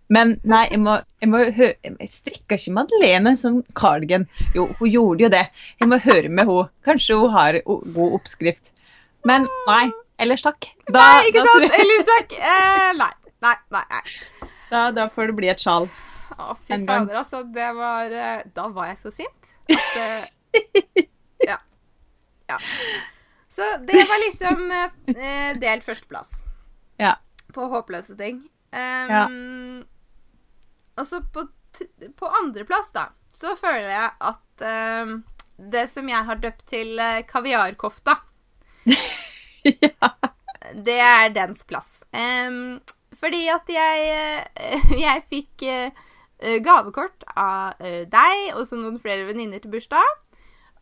Men 0.09 0.37
nei, 0.47 0.69
jeg 0.71 0.79
må, 0.79 0.93
jeg 1.21 1.29
må 1.33 1.39
høre 1.51 1.75
Jeg 1.83 2.09
strikka 2.13 2.55
ikke 2.55 2.73
Madeleine 2.77 3.33
som 3.37 3.63
cardigan. 3.75 4.29
Jo, 4.55 4.69
hun 4.79 4.91
gjorde 4.93 5.25
jo 5.27 5.31
det. 5.33 5.45
Jeg 5.81 5.89
må 5.91 5.99
høre 6.05 6.29
med 6.31 6.47
henne. 6.47 6.69
Kanskje 6.87 7.17
hun 7.19 7.31
har 7.35 7.59
god 7.67 8.15
oppskrift. 8.21 8.71
Men 9.27 9.49
nei. 9.67 9.89
Ellers 10.23 10.43
takk. 10.47 10.69
Da, 10.89 11.01
Nei, 11.01 11.27
ikke 11.29 11.43
sant? 11.45 11.65
jeg- 11.67 11.81
Ellers 11.83 12.07
takk. 12.09 12.37
Eh, 12.39 12.93
nei. 12.97 13.11
Nei, 13.43 13.55
nei, 13.75 13.83
nei. 13.91 14.49
da, 14.71 14.85
da 14.97 15.09
får 15.13 15.27
det 15.29 15.35
bli 15.37 15.51
et 15.53 15.61
sjal. 15.61 15.89
Å, 16.39 16.55
fy 16.67 16.79
fader, 16.87 17.19
altså. 17.21 17.43
Det 17.53 17.67
var 17.77 18.11
eh, 18.15 18.41
Da 18.55 18.69
var 18.73 18.87
jeg 18.89 18.97
så 19.03 19.11
sint 19.15 19.51
at 19.71 19.99
eh, 20.01 21.05
Ja. 21.51 21.59
Ja. 22.49 22.57
Så 23.53 23.67
det 23.87 24.07
var 24.09 24.23
liksom 24.25 24.65
eh, 24.73 25.53
delt 25.61 25.85
førsteplass 25.85 26.41
Ja. 27.03 27.17
på 27.53 27.69
håpløse 27.75 28.17
ting. 28.19 28.41
Um, 28.73 29.13
Ja. 29.13 29.27
Og 30.97 31.07
så 31.09 31.21
på, 31.33 31.47
t 31.77 31.87
på 32.17 32.31
andreplass, 32.41 32.93
da, 32.97 33.11
så 33.37 33.55
føler 33.59 33.91
jeg 33.91 34.11
at 34.31 34.65
eh, 34.65 35.17
det 35.57 35.87
som 35.93 36.09
jeg 36.09 36.29
har 36.29 36.41
døpt 36.41 36.67
til 36.73 36.99
eh, 37.01 37.25
kaviarkofta 37.29 38.17
ja. 39.87 40.11
Det 40.87 40.99
er 40.99 41.33
dens 41.35 41.65
plass. 41.67 42.01
Um, 42.11 42.79
fordi 43.21 43.47
at 43.53 43.71
jeg, 43.71 44.45
eh, 44.57 44.93
jeg 45.07 45.25
fikk 45.31 45.67
eh, 45.71 46.07
gavekort 46.65 47.27
av 47.33 47.81
eh, 47.81 48.05
deg 48.11 48.55
og 48.55 48.67
så 48.69 48.79
noen 48.79 49.01
flere 49.03 49.27
venninner 49.29 49.63
til 49.63 49.73
bursdag. 49.75 50.23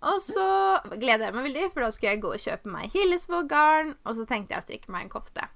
Og 0.05 0.21
så 0.21 0.47
gleder 1.01 1.31
jeg 1.31 1.37
meg 1.37 1.47
veldig, 1.47 1.69
for 1.73 1.85
da 1.85 1.93
skulle 1.95 2.13
jeg 2.13 2.21
gå 2.25 2.33
og 2.37 2.43
kjøpe 2.43 2.73
meg 2.73 2.93
Hillesvåg-garn. 2.93 3.95
Og 4.05 4.19
så 4.19 4.27
tenkte 4.29 4.53
jeg 4.53 4.61
å 4.61 4.67
strikke 4.67 4.93
meg 4.93 5.07
en 5.07 5.15
kofte. 5.15 5.47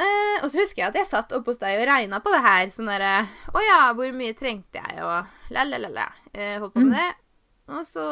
Eh, 0.00 0.36
og 0.44 0.48
så 0.48 0.62
husker 0.62 0.80
jeg 0.84 0.90
at 0.92 0.98
jeg 1.02 1.08
satt 1.10 1.32
oppe 1.36 1.52
hos 1.52 1.58
deg 1.60 1.80
og 1.82 1.88
regna 1.90 2.20
på 2.24 2.32
det 2.32 2.42
her. 2.44 2.68
Sånn 2.72 2.88
derre 2.88 3.14
Å 3.52 3.64
ja, 3.66 3.80
hvor 3.98 4.12
mye 4.16 4.36
trengte 4.38 4.80
jeg, 4.80 5.00
og 5.04 5.52
la-la-la-la. 5.52 6.06
Uh, 6.32 6.54
holdt 6.62 6.76
på 6.78 6.84
med 6.86 6.94
det. 6.96 7.10
Og 7.70 7.84
så 7.86 8.02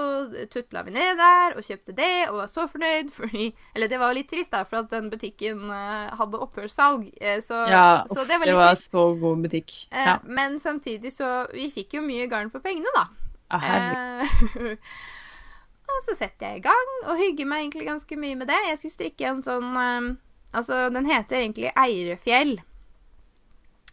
tutla 0.52 0.84
vi 0.86 0.92
ned 0.94 1.16
der 1.18 1.56
og 1.58 1.64
kjøpte 1.66 1.94
det, 1.98 2.28
og 2.28 2.36
var 2.44 2.50
så 2.52 2.66
fornøyd, 2.70 3.08
fordi 3.16 3.48
Eller 3.74 3.90
det 3.90 3.98
var 3.98 4.12
jo 4.12 4.18
litt 4.20 4.28
trist, 4.30 4.52
da, 4.52 4.60
for 4.68 4.84
at 4.84 4.92
den 4.92 5.08
butikken 5.10 5.64
uh, 5.70 6.12
hadde 6.20 6.38
opphørssalg. 6.44 7.08
eh, 7.20 7.40
så, 7.42 7.64
ja 7.66 8.04
så 8.06 8.22
det 8.28 8.38
var 8.38 8.46
det 8.46 8.54
var 8.58 8.74
trist. 8.76 8.90
så 8.92 9.06
god 9.18 9.42
butikk. 9.48 9.74
Eh, 9.90 10.04
Ja. 10.12 10.18
Men 10.22 10.60
samtidig 10.60 11.10
så 11.16 11.46
Vi 11.54 11.70
fikk 11.74 11.94
jo 11.98 12.02
mye 12.06 12.28
garn 12.30 12.50
for 12.54 12.60
pengene, 12.62 12.92
da. 12.94 13.06
Ah. 13.50 13.64
Eh, 13.64 14.76
og 15.90 16.00
så 16.04 16.14
setter 16.14 16.52
jeg 16.52 16.60
i 16.60 16.66
gang 16.68 16.90
og 17.08 17.16
hygger 17.18 17.46
meg 17.48 17.64
egentlig 17.64 17.88
ganske 17.88 18.16
mye 18.20 18.36
med 18.36 18.46
det. 18.52 18.58
Jeg 18.68 18.78
skulle 18.78 18.98
strikke 18.98 19.30
en 19.32 19.42
sånn 19.42 19.70
eh, 19.82 20.08
Altså, 20.52 20.88
den 20.94 21.06
heter 21.08 21.42
egentlig 21.42 21.72
Eirefjell. 21.76 22.56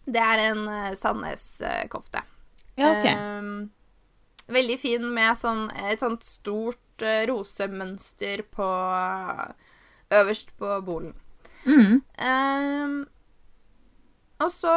Det 0.05 0.21
er 0.21 0.43
en 0.51 0.63
uh, 0.69 0.93
Sandnes-kofte. 0.95 2.21
ja, 2.77 2.91
ok. 2.91 3.07
um, 3.41 3.71
veldig 4.51 4.77
fin 4.79 5.07
med 5.15 5.37
sånn, 5.39 5.67
et 5.89 6.03
sånt 6.03 6.23
stort 6.27 7.03
uh, 7.03 7.25
rosemønster 7.29 8.45
på 8.53 8.69
Øverst 10.15 10.53
på 10.59 10.69
bolen. 10.85 11.15
Mm. 11.65 12.01
Um, 12.21 12.97
og 14.43 14.51
så 14.53 14.75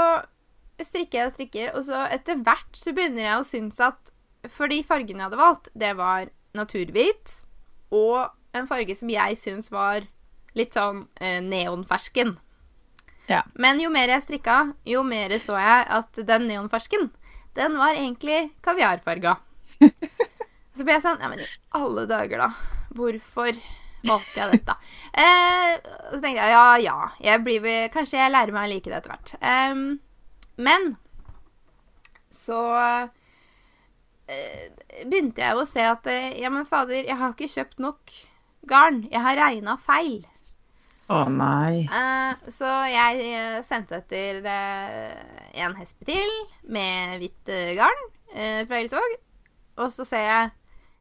strikker 0.81 1.19
jeg 1.19 1.29
og 1.29 1.35
strikker, 1.35 1.73
og 1.77 1.85
så 1.89 2.07
etter 2.15 2.41
hvert 2.47 2.79
så 2.79 2.95
begynner 2.97 3.27
jeg 3.27 3.41
å 3.41 3.47
synes 3.47 3.81
at 3.85 4.15
For 4.55 4.71
de 4.71 4.79
fargene 4.87 5.19
jeg 5.19 5.27
hadde 5.27 5.41
valgt, 5.41 5.69
det 5.75 5.91
var 5.99 6.31
naturhvit 6.57 7.43
og 7.93 8.31
en 8.57 8.69
farge 8.71 8.95
som 8.97 9.11
jeg 9.11 9.37
syns 9.37 9.69
var 9.73 10.07
litt 10.59 10.77
sånn 10.77 11.05
eh, 11.21 11.41
neonfersken. 11.45 12.37
Ja. 13.29 13.43
Men 13.61 13.81
jo 13.83 13.91
mer 13.93 14.09
jeg 14.13 14.25
strikka, 14.25 14.59
jo 14.89 15.03
mer 15.05 15.35
så 15.43 15.59
jeg 15.61 15.85
at 15.99 16.21
den 16.31 16.49
neonfersken, 16.49 17.11
den 17.59 17.77
var 17.81 17.97
egentlig 17.99 18.49
kaviarfarga. 18.65 19.37
Så 20.79 20.85
ble 20.87 20.95
jeg 20.95 21.03
sånn 21.03 21.19
Ja, 21.19 21.29
men 21.31 21.43
i 21.43 21.49
alle 21.75 22.05
dager, 22.07 22.39
da. 22.39 22.49
Hvorfor 22.95 23.51
valgte 24.07 24.39
jeg 24.39 24.53
dette? 24.53 24.75
Eh, 25.11 25.73
så 26.13 26.21
tenkte 26.23 26.39
jeg 26.39 26.53
ja, 26.55 26.67
ja. 26.79 26.97
Jeg 27.23 27.43
blir 27.43 27.67
kanskje 27.95 28.21
jeg 28.21 28.31
lærer 28.31 28.55
meg 28.55 28.69
å 28.69 28.71
like 28.71 28.91
det 28.91 29.01
etter 29.01 29.11
hvert. 29.11 29.33
Eh, 29.43 29.81
men 30.63 30.87
så 32.35 32.61
eh, 34.31 34.71
begynte 35.03 35.43
jeg 35.43 35.59
å 35.59 35.67
se 35.67 35.83
at 35.83 36.07
eh, 36.11 36.39
ja, 36.39 36.51
men 36.55 36.69
fader, 36.69 37.03
jeg 37.03 37.19
har 37.19 37.35
ikke 37.35 37.51
kjøpt 37.51 37.83
nok 37.83 38.15
garn. 38.71 39.03
Jeg 39.11 39.25
har 39.25 39.39
regna 39.41 39.75
feil. 39.83 40.23
Å 41.09 41.23
nei. 41.33 41.87
Uh, 41.89 42.37
så 42.53 42.69
jeg 42.93 43.29
eh, 43.33 43.59
sendte 43.65 44.03
etter 44.03 44.43
uh, 44.45 45.13
en 45.65 45.77
hespe 45.79 46.05
til 46.05 46.33
med 46.69 47.17
hvitt 47.23 47.53
uh, 47.53 47.73
garn 47.79 48.03
fra 48.29 48.77
Hillesvåg. 48.77 49.15
Og 49.81 49.93
så 49.95 50.05
ser 50.05 50.27
jeg 50.27 50.51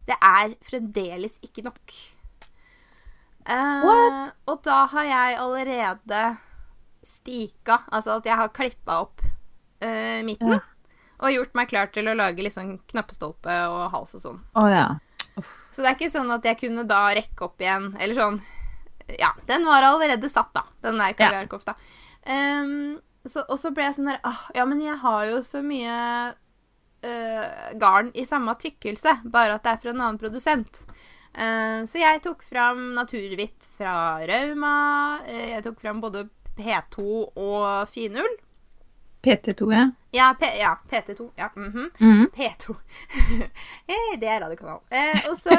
det 0.08 0.16
er 0.24 0.54
fremdeles 0.64 1.36
ikke 1.44 1.66
nok. 1.66 1.96
What? 3.48 4.32
og 4.48 4.62
da 4.64 4.78
har 4.92 5.06
jeg 5.08 5.36
allerede 5.40 6.22
stika, 7.04 7.82
altså 7.92 8.18
at 8.18 8.28
jeg 8.28 8.40
har 8.40 8.54
klippa 8.56 8.98
opp 9.04 9.22
midten. 10.24 10.56
Ja. 10.56 10.64
Og 11.20 11.36
gjort 11.36 11.60
meg 11.60 11.70
klar 11.72 11.92
til 11.92 12.08
å 12.08 12.16
lage 12.16 12.48
sånn 12.52 12.78
knappestolpe 12.92 13.60
og 13.72 13.86
hals 13.92 14.16
og 14.16 14.24
sånn. 14.24 14.40
Oh, 14.56 14.68
ja. 14.72 14.88
Så 15.72 15.84
det 15.84 15.92
er 15.92 16.00
ikke 16.00 16.12
sånn 16.16 16.32
at 16.32 16.48
jeg 16.48 16.60
kunne 16.64 16.88
da 16.88 17.04
rekke 17.16 17.48
opp 17.48 17.64
igjen, 17.64 17.92
eller 18.00 18.18
sånn 18.18 18.40
Ja, 19.20 19.32
den 19.48 19.66
var 19.66 19.86
allerede 19.88 20.30
satt, 20.30 20.54
da, 20.54 20.66
den 20.84 21.00
der 21.00 21.16
kaviarkofta. 21.16 21.78
Ehm, 22.28 23.00
så, 23.28 23.44
og 23.48 23.60
så 23.60 23.72
ble 23.76 23.88
jeg 23.88 23.98
sånn 23.98 24.10
der 24.12 24.20
ah, 24.28 24.48
Ja, 24.56 24.66
men 24.68 24.82
jeg 24.84 24.98
har 25.00 25.26
jo 25.30 25.42
så 25.44 25.62
mye 25.64 25.98
uh, 27.08 27.78
garn 27.80 28.12
i 28.16 28.26
samme 28.28 28.56
tykkelse, 28.60 29.20
bare 29.32 29.58
at 29.58 29.64
det 29.64 29.74
er 29.74 29.84
fra 29.84 29.94
en 29.94 30.02
annen 30.02 30.20
produsent. 30.22 30.82
Uh, 31.38 31.86
så 31.88 32.02
jeg 32.02 32.24
tok 32.26 32.44
fram 32.44 32.90
naturhvitt 32.98 33.70
fra 33.78 34.20
Rauma. 34.28 34.76
Uh, 35.28 35.46
jeg 35.54 35.64
tok 35.68 35.80
fram 35.84 36.04
både 36.04 36.28
P2 36.58 37.08
og 37.30 37.88
finull. 37.94 38.36
PT2, 39.28 39.74
ja. 39.74 39.92
Ja, 40.12 40.36
P 40.40 40.46
ja 40.60 40.80
PT2. 40.90 41.30
Ja, 41.36 41.52
mhm. 41.56 41.92
Mhm. 42.00 42.30
P2. 42.36 42.76
hey, 43.88 44.18
det 44.18 44.28
er 44.28 44.42
radiokanal. 44.42 44.80
Eh, 44.90 45.30
og 45.30 45.38
så 45.38 45.58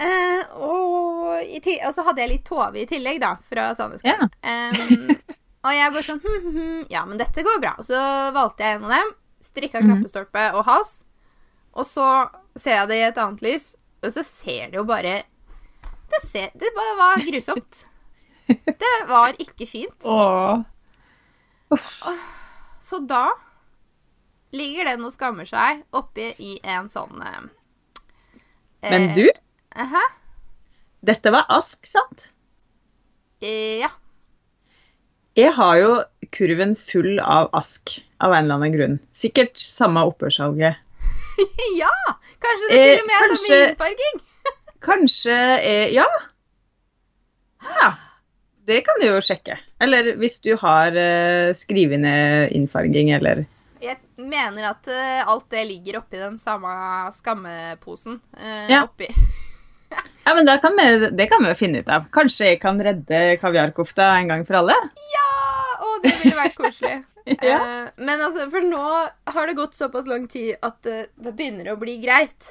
eh, 0.00 0.54
og, 0.58 1.24
og 1.40 1.94
så 1.94 2.04
hadde 2.06 2.24
jeg 2.24 2.32
litt 2.32 2.44
Tove 2.48 2.82
i 2.82 2.86
tillegg, 2.90 3.20
da, 3.22 3.34
fra 3.48 3.70
Sameskolen. 3.78 4.30
Yeah. 4.44 4.74
um, 4.74 5.34
og 5.64 5.72
jeg 5.72 5.92
bare 5.94 6.04
sånn 6.04 6.20
hm, 6.20 6.40
hm, 6.44 6.56
hm, 6.56 6.80
Ja, 6.92 7.04
men 7.08 7.20
dette 7.20 7.44
går 7.46 7.60
bra. 7.62 7.74
Og 7.80 7.86
så 7.86 8.00
valgte 8.36 8.66
jeg 8.66 8.78
en 8.78 8.86
av 8.88 8.94
dem. 8.98 9.14
Strikka 9.44 9.80
mm. 9.80 9.88
knappestolpe 9.88 10.44
og 10.58 10.66
hals. 10.68 10.92
Og 11.74 11.88
så 11.88 12.08
ser 12.56 12.78
jeg 12.82 12.90
det 12.90 12.98
i 13.00 13.06
et 13.08 13.18
annet 13.18 13.42
lys, 13.42 13.72
og 14.04 14.12
så 14.14 14.22
ser 14.26 14.70
det 14.70 14.78
jo 14.78 14.84
bare 14.86 15.24
Det, 16.12 16.20
ser, 16.22 16.52
det 16.54 16.70
bare 16.76 16.94
var 17.00 17.24
grusomt. 17.26 17.86
Det 18.46 18.94
var 19.08 19.34
ikke 19.40 19.66
fint. 19.66 20.04
Åh. 20.04 20.60
Så 22.84 23.00
da 23.08 23.30
ligger 24.54 24.84
den 24.92 25.06
og 25.06 25.14
skammer 25.14 25.48
seg 25.48 25.82
oppi 25.96 26.28
i 26.38 26.58
en 26.62 26.90
sånn 26.92 27.22
eh, 27.24 27.46
Men 28.84 29.08
eh, 29.08 29.32
du, 29.76 29.86
-huh. 29.92 30.10
dette 31.02 31.30
var 31.30 31.46
ask, 31.48 31.86
sant? 31.86 32.32
Eh, 33.42 33.78
ja. 33.80 33.90
Jeg 35.36 35.52
har 35.52 35.76
jo 35.76 36.02
kurven 36.30 36.76
full 36.76 37.18
av 37.20 37.48
ask 37.52 37.96
av 38.20 38.32
en 38.32 38.44
eller 38.44 38.54
annen 38.54 38.72
grunn. 38.72 38.98
Sikkert 39.12 39.58
samme 39.58 40.00
opphørssalget. 40.06 40.76
ja! 41.78 41.90
Kanskje 42.38 42.68
det 42.70 42.78
Eh, 42.78 42.96
til 42.96 43.02
og 43.02 43.06
med 43.06 43.16
er 43.16 43.28
kanskje- 43.28 43.48
samme 43.48 43.70
innfarging? 43.70 44.20
Kanskje 44.88 45.38
eh, 45.64 45.94
Ja. 45.94 46.06
Ja. 47.80 47.94
Det 48.66 48.80
kan 48.86 49.00
du 49.00 49.06
jo 49.06 49.20
sjekke. 49.20 49.58
Eller 49.80 50.14
hvis 50.16 50.40
du 50.40 50.56
har 50.56 50.94
eh, 50.96 51.52
skrivende 51.54 52.48
innfarging, 52.52 53.10
eller 53.12 53.44
Jeg 53.82 53.98
mener 54.16 54.70
at 54.70 54.86
eh, 54.88 55.26
alt 55.28 55.50
det 55.50 55.66
ligger 55.68 55.98
oppi 55.98 56.16
den 56.16 56.38
samme 56.38 57.10
skammeposen. 57.12 58.20
eh, 58.38 58.70
Ja. 58.70 58.84
Oppi. 58.84 59.08
Ja, 60.24 60.32
men 60.34 60.46
det 60.48 60.58
kan 60.62 60.72
vi, 60.78 60.84
det 61.12 61.26
kan 61.28 61.42
vi 61.44 61.50
jo 61.52 61.56
finne 61.58 61.82
ut 61.84 61.88
av. 61.92 62.06
Kanskje 62.14 62.46
jeg 62.54 62.60
kan 62.62 62.78
redde 62.80 63.18
kaviarkofta 63.42 64.06
en 64.18 64.30
gang 64.32 64.44
for 64.48 64.56
alle? 64.62 64.76
Ja! 65.12 65.24
Å, 65.84 65.90
det 66.04 66.14
ville 66.22 66.38
vært 66.38 66.56
koselig. 66.60 67.00
Ja. 67.24 67.56
uh, 67.56 67.86
men 68.04 68.20
altså, 68.20 68.50
for 68.52 68.60
nå 68.68 68.80
har 69.32 69.46
det 69.48 69.54
gått 69.56 69.72
såpass 69.78 70.04
lang 70.04 70.26
tid 70.28 70.58
at 70.60 70.84
uh, 70.84 71.06
det 71.24 71.30
begynner 71.32 71.70
å 71.72 71.78
bli 71.80 71.94
greit. 72.02 72.50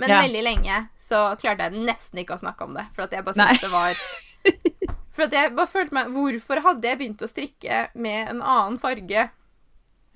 Men 0.00 0.08
Ja. 0.14 0.20
veldig 0.22 0.40
lenge 0.46 0.78
så 0.96 1.34
klarte 1.36 1.66
jeg 1.66 1.82
nesten 1.84 2.22
ikke 2.22 2.38
å 2.38 2.40
snakke 2.40 2.64
om 2.64 2.72
det. 2.78 2.86
For 2.96 3.04
at 3.04 3.12
jeg 3.12 3.26
bare 3.26 3.36
syntes 3.36 3.60
det 3.66 3.72
var 3.74 4.00
For 5.18 5.26
at 5.26 5.36
jeg 5.36 5.52
bare 5.58 5.68
følte 5.68 5.96
meg 5.98 6.12
Hvorfor 6.14 6.60
hadde 6.64 6.88
jeg 6.88 6.98
begynt 7.02 7.24
å 7.26 7.28
strikke 7.28 7.82
med 8.00 8.30
en 8.32 8.40
annen 8.40 8.78
farge? 8.80 9.26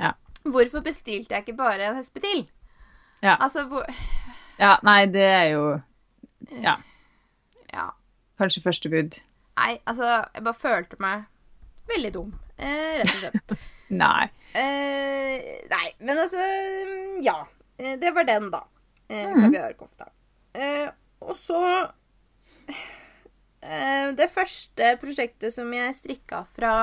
Ja. 0.01 0.13
Hvorfor 0.47 0.85
bestilte 0.87 1.35
jeg 1.37 1.45
ikke 1.45 1.59
bare 1.61 1.91
en 1.91 1.99
hespe 2.01 2.23
til? 2.25 2.47
Ja. 3.21 3.37
Altså, 3.43 3.67
hvor 3.69 3.85
Ja, 4.57 4.79
nei, 4.89 5.03
det 5.13 5.27
er 5.29 5.49
jo 5.57 5.67
Ja. 6.63 6.77
Ja. 7.73 7.91
kanskje 8.39 8.63
første 8.65 8.91
bud? 8.93 9.21
Nei, 9.57 9.79
altså, 9.87 10.09
jeg 10.35 10.45
bare 10.45 10.59
følte 10.59 10.97
meg 11.01 11.25
veldig 11.91 12.13
dum, 12.15 12.33
eh, 12.59 13.03
rett 13.03 13.13
og 13.13 13.19
slett. 13.21 13.55
Nei. 14.03 14.31
Eh, 14.57 15.61
nei, 15.69 15.87
men 16.01 16.19
altså 16.21 16.41
Ja. 17.25 17.39
Eh, 17.79 17.97
Det 18.01 18.13
var 18.15 18.25
den, 18.29 18.51
da. 18.53 18.63
Eh, 19.09 19.29
mm. 19.29 19.41
Kaviarkofta. 19.43 20.07
Eh, 20.55 20.89
og 21.21 21.37
så 21.37 21.61
eh, 23.61 24.13
Det 24.17 24.29
første 24.33 24.97
prosjektet 25.01 25.55
som 25.55 25.73
jeg 25.73 25.97
strikka 25.97 26.45
fra 26.57 26.75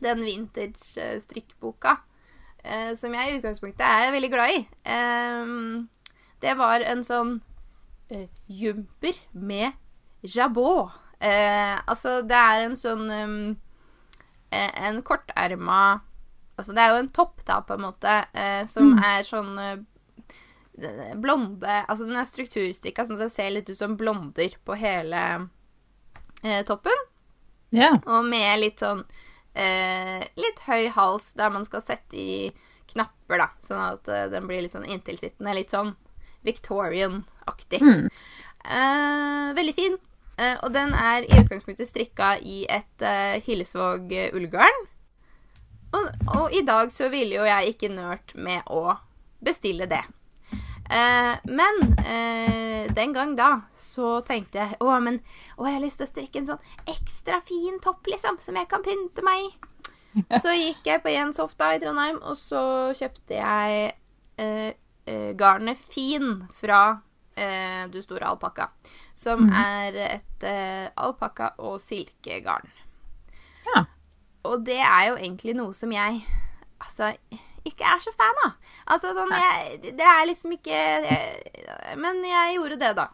den 0.00 0.24
vintage-strikkboka, 0.24 1.98
eh, 2.64 2.94
som 2.96 3.12
jeg 3.14 3.28
i 3.28 3.38
utgangspunktet 3.38 3.84
er 3.84 4.12
veldig 4.14 4.30
glad 4.32 4.54
i, 4.56 4.60
det 6.40 6.54
var 6.56 6.80
en 6.88 7.02
sånn 7.04 7.34
eh, 8.10 8.28
jumper 8.46 9.14
med 9.32 9.72
jabot. 10.20 10.90
Uh, 11.20 11.76
altså, 11.84 12.20
det 12.24 12.36
er 12.36 12.62
en 12.64 12.76
sånn 12.80 13.02
um, 13.12 13.32
eh, 14.48 14.70
En 14.88 15.02
korterma 15.04 16.00
Altså, 16.56 16.72
det 16.72 16.80
er 16.80 16.94
jo 16.94 17.00
en 17.02 17.10
topp, 17.12 17.42
da, 17.44 17.58
på 17.60 17.76
en 17.76 17.82
måte, 17.84 18.14
uh, 18.32 18.62
som 18.68 18.94
er 18.96 19.26
sånn 19.28 19.52
blonde 21.20 21.74
Altså, 21.82 22.06
den 22.06 22.16
er 22.16 22.28
strukturstrikka 22.28 23.04
sånn 23.04 23.18
at 23.18 23.26
det 23.26 23.34
ser 23.34 23.52
litt 23.52 23.68
ut 23.68 23.76
som 23.76 23.98
blonder 24.00 24.56
på 24.64 24.78
hele 24.80 25.20
toppen. 26.64 27.04
Ja. 27.76 27.90
Og 28.08 28.24
med 28.24 28.62
litt 28.62 28.80
sånn 28.80 29.02
Litt 30.40 30.62
høy 30.64 30.86
hals 30.94 31.34
der 31.36 31.52
man 31.52 31.66
skal 31.68 31.82
sette 31.84 32.16
i 32.16 32.48
knapper, 32.94 33.42
da. 33.42 33.50
Sånn 33.60 33.82
at 33.82 34.08
den 34.32 34.48
blir 34.48 34.64
litt 34.64 34.72
sånn 34.72 34.88
inntilsittende. 34.88 35.52
Litt 35.58 35.74
sånn 35.74 35.92
Victorian-aktig. 37.50 37.82
Mm. 37.82 38.10
Eh, 38.64 39.54
veldig 39.54 39.74
fin. 39.74 39.98
Eh, 40.38 40.56
og 40.62 40.72
den 40.72 40.94
er 40.94 41.26
i 41.26 41.40
utgangspunktet 41.40 41.88
strikka 41.88 42.38
i 42.40 42.64
et 42.68 43.04
uh, 43.04 43.40
Hillesvåg 43.44 44.12
eh, 44.12 44.30
ullgarn. 44.34 44.86
Og, 45.90 46.06
og 46.36 46.54
i 46.54 46.62
dag 46.62 46.92
så 46.92 47.10
ville 47.10 47.34
jo 47.34 47.44
jeg 47.44 47.74
ikke 47.74 47.90
nørt 47.90 48.34
med 48.38 48.62
å 48.70 48.94
bestille 49.42 49.88
det. 49.90 50.04
Eh, 50.90 51.34
men 51.50 51.82
eh, 52.02 52.90
den 52.94 53.12
gang 53.14 53.36
da 53.38 53.62
så 53.78 54.20
tenkte 54.26 54.58
jeg 54.58 54.78
å, 54.82 54.92
men 55.02 55.20
å, 55.56 55.66
jeg 55.66 55.76
har 55.76 55.82
lyst 55.82 56.00
til 56.00 56.06
å 56.06 56.10
strikke 56.10 56.40
en 56.40 56.48
sånn 56.48 56.90
ekstra 56.90 57.40
fin 57.46 57.78
topp, 57.82 58.06
liksom, 58.10 58.38
som 58.42 58.58
jeg 58.58 58.70
kan 58.70 58.82
pynte 58.86 59.26
meg 59.26 59.44
i. 59.44 59.50
Så 60.42 60.50
gikk 60.50 60.88
jeg 60.88 61.04
på 61.04 61.12
Jens 61.12 61.38
Hofta 61.38 61.68
i 61.70 61.78
Trondheim, 61.78 62.16
og 62.26 62.34
så 62.34 62.90
kjøpte 62.98 63.36
jeg 63.36 63.92
eh, 64.42 64.72
eh, 65.06 65.28
garnet 65.38 65.78
Fin 65.78 66.48
fra 66.58 66.80
eh, 67.36 67.86
Du 67.92 68.00
store 68.02 68.26
alpakka. 68.26 68.68
Som 69.14 69.48
er 69.52 69.94
et 70.06 70.44
eh, 70.48 70.88
alpakka- 70.96 71.54
og 71.58 71.80
silkegarn. 71.80 72.68
Ja. 73.74 73.84
Og 74.44 74.64
det 74.64 74.78
er 74.80 75.08
jo 75.10 75.16
egentlig 75.16 75.54
noe 75.56 75.72
som 75.76 75.92
jeg 75.92 76.22
altså 76.80 77.12
ikke 77.68 77.84
er 77.84 78.00
så 78.00 78.12
fan 78.16 78.38
av. 78.46 78.54
Altså 78.88 79.10
sånn 79.14 79.28
jeg, 79.36 79.80
Det 79.98 80.06
er 80.06 80.22
liksom 80.26 80.52
ikke 80.56 80.72
jeg, 80.72 81.96
Men 82.00 82.22
jeg 82.24 82.54
gjorde 82.56 82.78
det, 82.80 82.94
da. 82.96 83.08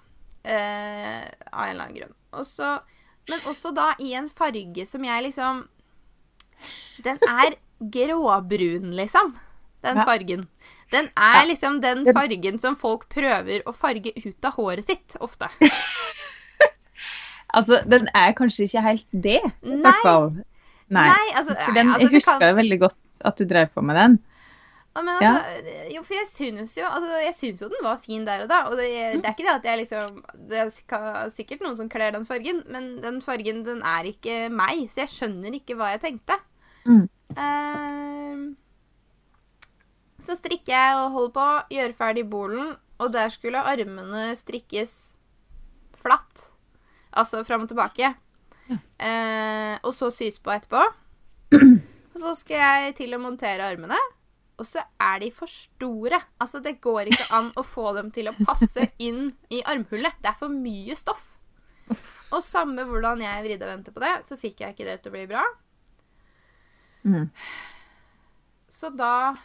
Eh, 0.47 1.25
av 1.51 1.65
en 1.65 1.71
eller 1.73 1.85
annen 1.89 1.97
grunn. 1.97 2.15
Og 2.39 2.47
så, 2.47 2.77
men 3.29 3.41
også 3.51 3.73
da 3.75 3.89
i 3.99 4.13
en 4.15 4.29
farge 4.31 4.87
som 4.87 5.03
jeg 5.05 5.25
liksom 5.27 5.65
Den 7.03 7.19
er 7.27 7.57
gråbrun, 7.81 8.95
liksom. 8.97 9.35
Den 9.83 9.97
Ja. 9.97 10.05
fargen. 10.05 10.47
Den 10.93 11.09
er 11.17 11.41
Ja. 11.41 11.45
liksom 11.49 11.81
den 11.83 12.05
fargen 12.15 12.59
som 12.63 12.77
folk 12.77 13.09
prøver 13.11 13.63
å 13.67 13.73
farge 13.75 14.13
ut 14.25 14.45
av 14.45 14.53
håret 14.55 14.85
sitt, 14.87 15.17
ofte. 15.21 15.49
Altså, 17.57 17.79
den 17.89 18.09
er 18.15 18.33
kanskje 18.37 18.67
ikke 18.67 18.81
helt 18.85 19.07
det, 19.25 19.39
i 19.65 19.77
hvert 19.81 20.01
fall. 20.05 20.27
Nei. 20.93 21.05
Nei, 21.09 21.29
altså, 21.39 21.55
For 21.65 21.73
den, 21.77 21.89
altså, 21.89 22.03
jeg 22.09 22.15
husker 22.19 22.41
kan- 22.43 22.57
veldig 22.59 22.79
godt 22.83 22.97
at 23.25 23.37
du 23.39 23.45
drev 23.49 23.69
på 23.75 23.83
med 23.87 23.97
den. 23.97 24.19
Ja, 24.97 25.03
men 25.03 25.15
Ja. 25.23 25.31
altså, 25.31 25.95
jo, 25.95 26.03
for 26.03 26.15
jeg 26.15 26.27
synes 26.29 26.75
jo 26.77 26.85
altså, 26.85 27.17
Jeg 27.25 27.35
synes 27.35 27.61
jo 27.61 27.69
den 27.69 27.83
var 27.85 27.97
fin 27.99 28.25
der 28.25 28.43
og 28.43 28.49
da. 28.49 28.63
Og 28.67 28.77
det, 28.77 29.23
det 29.23 29.27
er 29.27 29.33
ikke 29.35 29.47
det 29.47 29.55
at 29.55 29.65
jeg 29.65 29.79
liksom 29.79 30.23
Det 30.49 30.59
er 30.59 31.31
sikkert 31.31 31.61
noen 31.63 31.77
som 31.77 31.89
kler 31.89 32.13
den 32.13 32.25
fargen, 32.27 32.63
men 32.69 33.01
den 33.01 33.21
fargen, 33.23 33.63
den 33.65 33.83
er 33.83 34.05
ikke 34.05 34.51
meg. 34.51 34.89
Så 34.91 35.05
jeg 35.07 35.09
skjønner 35.09 35.53
ikke 35.55 35.77
hva 35.77 35.91
jeg 35.95 36.01
tenkte. 36.01 36.39
Mm. 36.87 37.09
Ehm, 37.37 38.57
så 40.27 40.37
strikker 40.39 40.73
jeg 40.75 40.99
og 40.99 41.15
holder 41.15 41.35
på, 41.37 41.47
gjør 41.77 41.97
ferdig 41.99 42.27
bolen, 42.31 42.75
og 42.99 43.13
der 43.15 43.31
skulle 43.33 43.63
armene 43.63 44.29
strikkes 44.39 44.95
flatt. 46.03 46.49
Altså 47.17 47.45
fram 47.47 47.65
og 47.65 47.71
tilbake. 47.71 48.13
Eh, 48.73 49.75
og 49.87 49.93
så 49.95 50.11
sys 50.15 50.41
på 50.43 50.53
etterpå. 50.55 50.83
Og 52.17 52.23
så 52.23 52.33
skal 52.39 52.63
jeg 52.63 52.95
til 53.03 53.15
å 53.15 53.21
montere 53.21 53.67
armene, 53.69 53.99
og 54.57 54.65
så 54.65 54.81
er 55.03 55.21
de 55.21 55.27
for 55.37 55.51
store. 55.53 56.17
Altså, 56.41 56.63
det 56.65 56.79
går 56.81 57.11
ikke 57.13 57.27
an 57.37 57.51
å 57.61 57.65
få 57.67 57.91
dem 57.99 58.09
til 58.15 58.31
å 58.31 58.37
passe 58.39 58.87
inn 59.05 59.35
i 59.53 59.61
armhullet. 59.69 60.17
Det 60.25 60.31
er 60.31 60.39
for 60.41 60.53
mye 60.53 60.97
stoff. 60.97 61.35
Og 62.33 62.41
samme 62.43 62.87
hvordan 62.89 63.21
jeg 63.23 63.45
vridde 63.45 63.67
og 63.69 63.73
vendte 63.75 63.93
på 63.93 64.03
det, 64.03 64.15
så 64.27 64.39
fikk 64.41 64.65
jeg 64.65 64.75
ikke 64.75 64.89
det 64.89 64.97
til 65.03 65.13
å 65.13 65.17
bli 65.19 65.27
bra. 65.31 65.45
Mm. 67.07 67.29
Så 68.73 68.91
da 68.97 69.37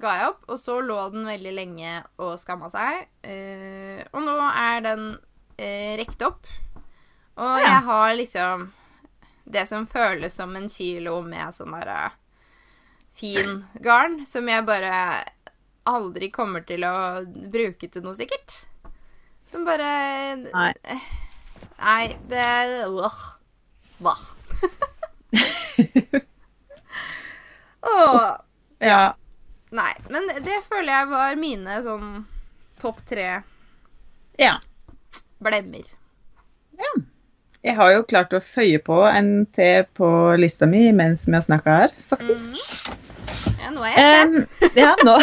ga 0.00 0.14
jeg 0.18 0.28
opp, 0.32 0.42
og 0.48 0.58
så 0.60 0.78
lå 0.84 0.98
den 1.14 1.26
veldig 1.28 1.52
lenge 1.56 1.92
og 2.22 2.36
skamma 2.42 2.70
seg. 2.72 3.04
Uh, 3.26 4.00
og 4.12 4.22
nå 4.26 4.36
er 4.50 4.80
den 4.86 5.04
uh, 5.16 5.92
rekt 6.00 6.22
opp. 6.26 6.46
Og 7.38 7.60
Ja. 7.62 7.68
jeg 7.68 7.82
har 7.86 8.14
liksom 8.18 8.72
det 9.48 9.66
som 9.68 9.86
føles 9.88 10.34
som 10.34 10.56
en 10.58 10.68
kilo 10.68 11.20
med 11.24 11.54
sånn 11.56 11.72
derre 11.72 12.10
fin 13.18 13.64
garn, 13.82 14.26
som 14.26 14.46
jeg 14.50 14.66
bare 14.68 15.24
aldri 15.88 16.28
kommer 16.30 16.60
til 16.68 16.84
å 16.84 17.24
bruke 17.50 17.88
til 17.88 18.02
noe 18.04 18.14
sikkert. 18.18 18.64
Som 19.48 19.64
bare 19.64 20.36
Nei. 20.44 20.72
Nei, 21.78 22.08
det 22.28 22.84
øh. 22.84 23.18
Hva? 23.98 24.14
Åh, 27.88 28.36
Ja. 28.78 29.14
Nei, 29.74 29.92
men 30.12 30.28
det 30.44 30.60
føler 30.68 30.92
jeg 30.92 31.10
var 31.12 31.38
mine 31.40 31.78
sånn 31.84 32.10
topp 32.80 33.02
tre 33.08 33.28
ja. 34.38 34.56
blemmer. 35.42 35.86
Jeg 37.66 37.74
har 37.74 37.90
jo 37.90 38.04
klart 38.06 38.34
å 38.36 38.40
føye 38.44 38.78
på 38.82 39.00
en 39.08 39.32
til 39.56 39.86
på 39.98 40.08
lista 40.38 40.68
mi 40.70 40.86
mens 40.94 41.26
vi 41.26 41.34
har 41.34 41.44
snakka 41.44 41.78
her, 41.82 41.96
faktisk. 42.10 42.54
Ja, 43.58 43.72
nå 43.74 43.82
er 43.84 43.96
jeg 43.96 44.04
spent. 44.06 44.62
Um, 44.62 44.78
ja, 44.78 44.92
nå 45.04 45.16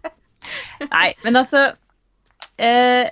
Nei, 0.94 1.08
men 1.20 1.36
altså 1.36 1.66
eh, 2.56 3.10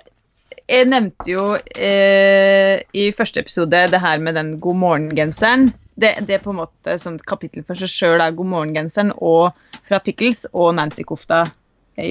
Jeg 0.65 0.87
nevnte 0.89 1.27
jo 1.29 1.43
eh, 1.59 2.81
i 2.89 3.03
første 3.15 3.43
episode 3.43 3.83
det 3.91 4.01
her 4.01 4.23
med 4.23 4.39
den 4.39 4.55
god 4.63 4.81
morgen-genseren. 4.81 5.69
Det, 5.99 6.13
det 6.27 6.37
er 6.37 6.43
på 6.43 6.53
en 6.53 6.61
måte 6.61 6.95
et 6.95 7.25
kapittel 7.27 7.65
for 7.67 7.75
seg 7.79 7.91
sjøl, 7.91 8.23
god 8.35 8.51
morgen-genseren 8.53 9.11
og 9.17 9.57
fra 9.87 9.99
Pickles 10.03 10.45
og 10.53 10.71
Nancy-kofta 10.77 11.43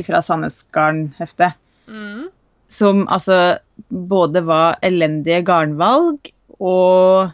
fra 0.05 0.23
Sandnes 0.23 0.63
Garn-heftet. 0.75 1.57
Mm. 1.89 2.29
Som 2.69 3.09
altså 3.09 3.57
både 3.89 4.43
var 4.45 4.77
elendige 4.85 5.41
garnvalg 5.47 6.29
og 6.59 7.31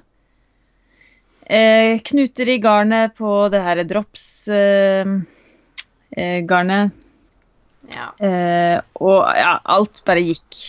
eh, 1.48 1.98
knuter 2.06 2.48
i 2.54 2.58
garnet 2.62 3.16
på 3.18 3.48
det 3.50 3.62
her 3.64 3.82
drops-garnet. 3.90 5.24
Eh. 6.14 7.00
Ja. 7.94 8.06
Eh, 8.16 8.78
og 9.02 9.26
ja, 9.36 9.58
alt 9.64 10.04
bare 10.06 10.22
gikk 10.24 10.60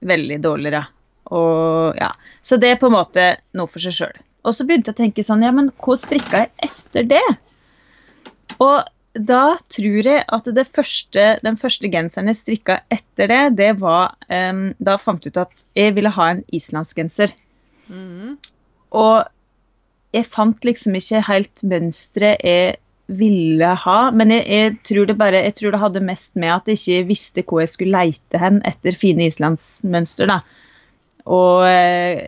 veldig 0.00 0.40
dårligere. 0.42 0.84
Og 1.30 1.94
ja. 2.00 2.10
Så 2.42 2.56
det 2.56 2.72
er 2.72 2.80
på 2.80 2.88
en 2.88 2.96
måte 2.96 3.36
noe 3.54 3.70
for 3.70 3.82
seg 3.84 3.94
sjøl. 4.00 4.16
Og 4.44 4.56
så 4.56 4.64
begynte 4.66 4.90
jeg 4.90 4.96
å 4.96 5.02
tenke 5.02 5.24
sånn, 5.26 5.44
ja, 5.44 5.52
men 5.54 5.68
hvor 5.82 5.98
strikka 6.00 6.44
jeg 6.44 6.70
etter 6.70 7.08
det? 7.10 7.26
Og 8.60 8.88
da 9.14 9.56
tror 9.72 10.06
jeg 10.06 10.22
at 10.22 10.48
det 10.54 10.66
første, 10.70 11.24
den 11.42 11.58
første 11.60 11.90
genseren 11.90 12.30
jeg 12.30 12.38
strikka 12.38 12.78
etter 12.92 13.30
det, 13.30 13.40
det 13.58 13.70
var 13.80 14.14
um, 14.30 14.70
Da 14.78 14.94
fant 15.02 15.24
jeg 15.26 15.34
ut 15.34 15.42
at 15.42 15.64
jeg 15.76 15.96
ville 15.96 16.12
ha 16.14 16.28
en 16.34 16.44
islandsgenser. 16.54 17.34
Mm. 17.90 18.38
Og 18.94 19.16
jeg 20.14 20.30
fant 20.30 20.64
liksom 20.66 20.96
ikke 20.98 21.24
helt 21.26 21.66
mønsteret 21.66 22.46
jeg 22.46 22.78
ville 23.10 23.72
ha, 23.82 23.98
men 24.14 24.30
jeg, 24.30 24.46
jeg, 24.46 24.74
tror 24.86 25.08
det 25.08 25.16
bare, 25.18 25.42
jeg 25.42 25.56
tror 25.58 25.74
det 25.74 25.82
hadde 25.82 26.02
mest 26.06 26.36
med 26.38 26.52
at 26.54 26.68
jeg 26.70 26.78
ikke 26.78 27.08
visste 27.08 27.42
hvor 27.42 27.64
jeg 27.64 27.72
skulle 27.72 27.98
leite 27.98 28.38
hen 28.38 28.60
etter 28.66 28.94
fine 28.94 29.26
islandsmønster. 29.26 30.30
da. 30.30 30.40
Og 31.26 31.66
eh, 31.66 32.22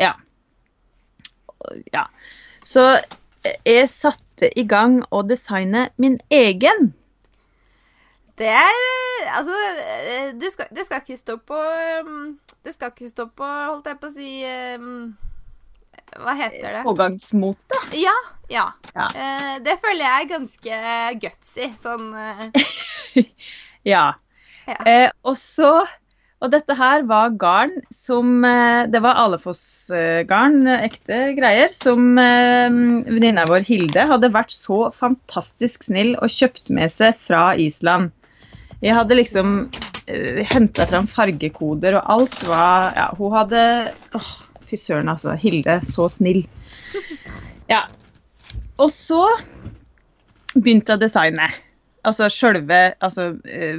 ja. 0.00 0.14
Ja. 1.92 2.06
Så 2.62 2.84
jeg 3.42 3.88
satte 3.90 4.50
i 4.58 4.64
gang 4.68 5.00
å 5.10 5.22
designe 5.26 5.88
min 6.00 6.18
egen. 6.30 6.92
Det 8.38 8.48
er, 8.48 8.78
Altså, 9.32 9.56
eh, 10.10 10.30
du 10.34 10.48
skal, 10.50 10.66
det 10.74 10.86
skal 10.86 11.02
ikke 11.02 11.16
stå 11.16 11.36
på 11.46 11.58
um, 12.02 12.38
Det 12.64 12.72
skal 12.74 12.90
ikke 12.90 13.10
stå 13.10 13.26
på, 13.36 13.46
holdt 13.46 13.86
jeg 13.86 13.98
på 14.00 14.08
å 14.08 14.14
si 14.14 14.30
um, 14.80 15.12
Hva 16.16 16.34
heter 16.40 16.78
det? 16.78 16.80
Pågangsmote. 16.86 17.82
Ja. 17.96 18.14
ja. 18.50 18.66
Ja. 18.96 19.06
Eh, 19.14 19.54
det 19.64 19.78
føler 19.84 20.04
jeg 20.04 20.24
er 20.24 20.30
ganske 20.32 20.80
gutsy. 21.22 21.70
Sånn 21.80 22.10
eh, 22.18 23.22
Ja. 23.92 24.04
Ja. 24.66 24.76
Eh, 24.86 25.08
og 25.26 25.38
så 25.40 25.70
Og 26.42 26.50
dette 26.50 26.74
her 26.74 27.04
var 27.06 27.34
garn 27.38 27.74
som 27.94 28.42
eh, 28.46 28.88
Det 28.90 29.00
var 29.04 29.20
Alefoss-garn, 29.22 30.66
eh, 30.66 30.86
ekte 30.88 31.20
greier, 31.36 31.70
som 31.70 32.18
eh, 32.18 32.66
venninna 33.06 33.46
vår 33.50 33.66
Hilde 33.68 34.08
hadde 34.10 34.32
vært 34.34 34.54
så 34.54 34.88
fantastisk 34.96 35.86
snill 35.86 36.16
og 36.18 36.32
kjøpt 36.34 36.72
med 36.74 36.90
seg 36.90 37.18
fra 37.22 37.52
Island. 37.54 38.10
Jeg 38.82 38.96
hadde 38.98 39.14
liksom 39.14 39.50
uh, 39.70 40.38
henta 40.50 40.88
fram 40.90 41.04
fargekoder, 41.06 41.94
og 42.00 42.08
alt 42.16 42.40
var 42.48 42.88
Ja, 42.96 43.04
hun 43.14 43.30
hadde 43.36 43.60
Åh, 44.18 44.30
fy 44.66 44.74
søren, 44.74 45.12
altså. 45.12 45.36
Hilde, 45.38 45.78
så 45.86 46.08
snill. 46.10 46.42
Ja. 47.70 47.84
Og 48.82 48.90
så 48.90 49.20
begynte 50.56 50.92
jeg 50.92 50.98
å 50.98 51.02
designe. 51.04 51.46
Altså 52.02 52.26
sjølve 52.34 52.80
altså, 52.98 53.28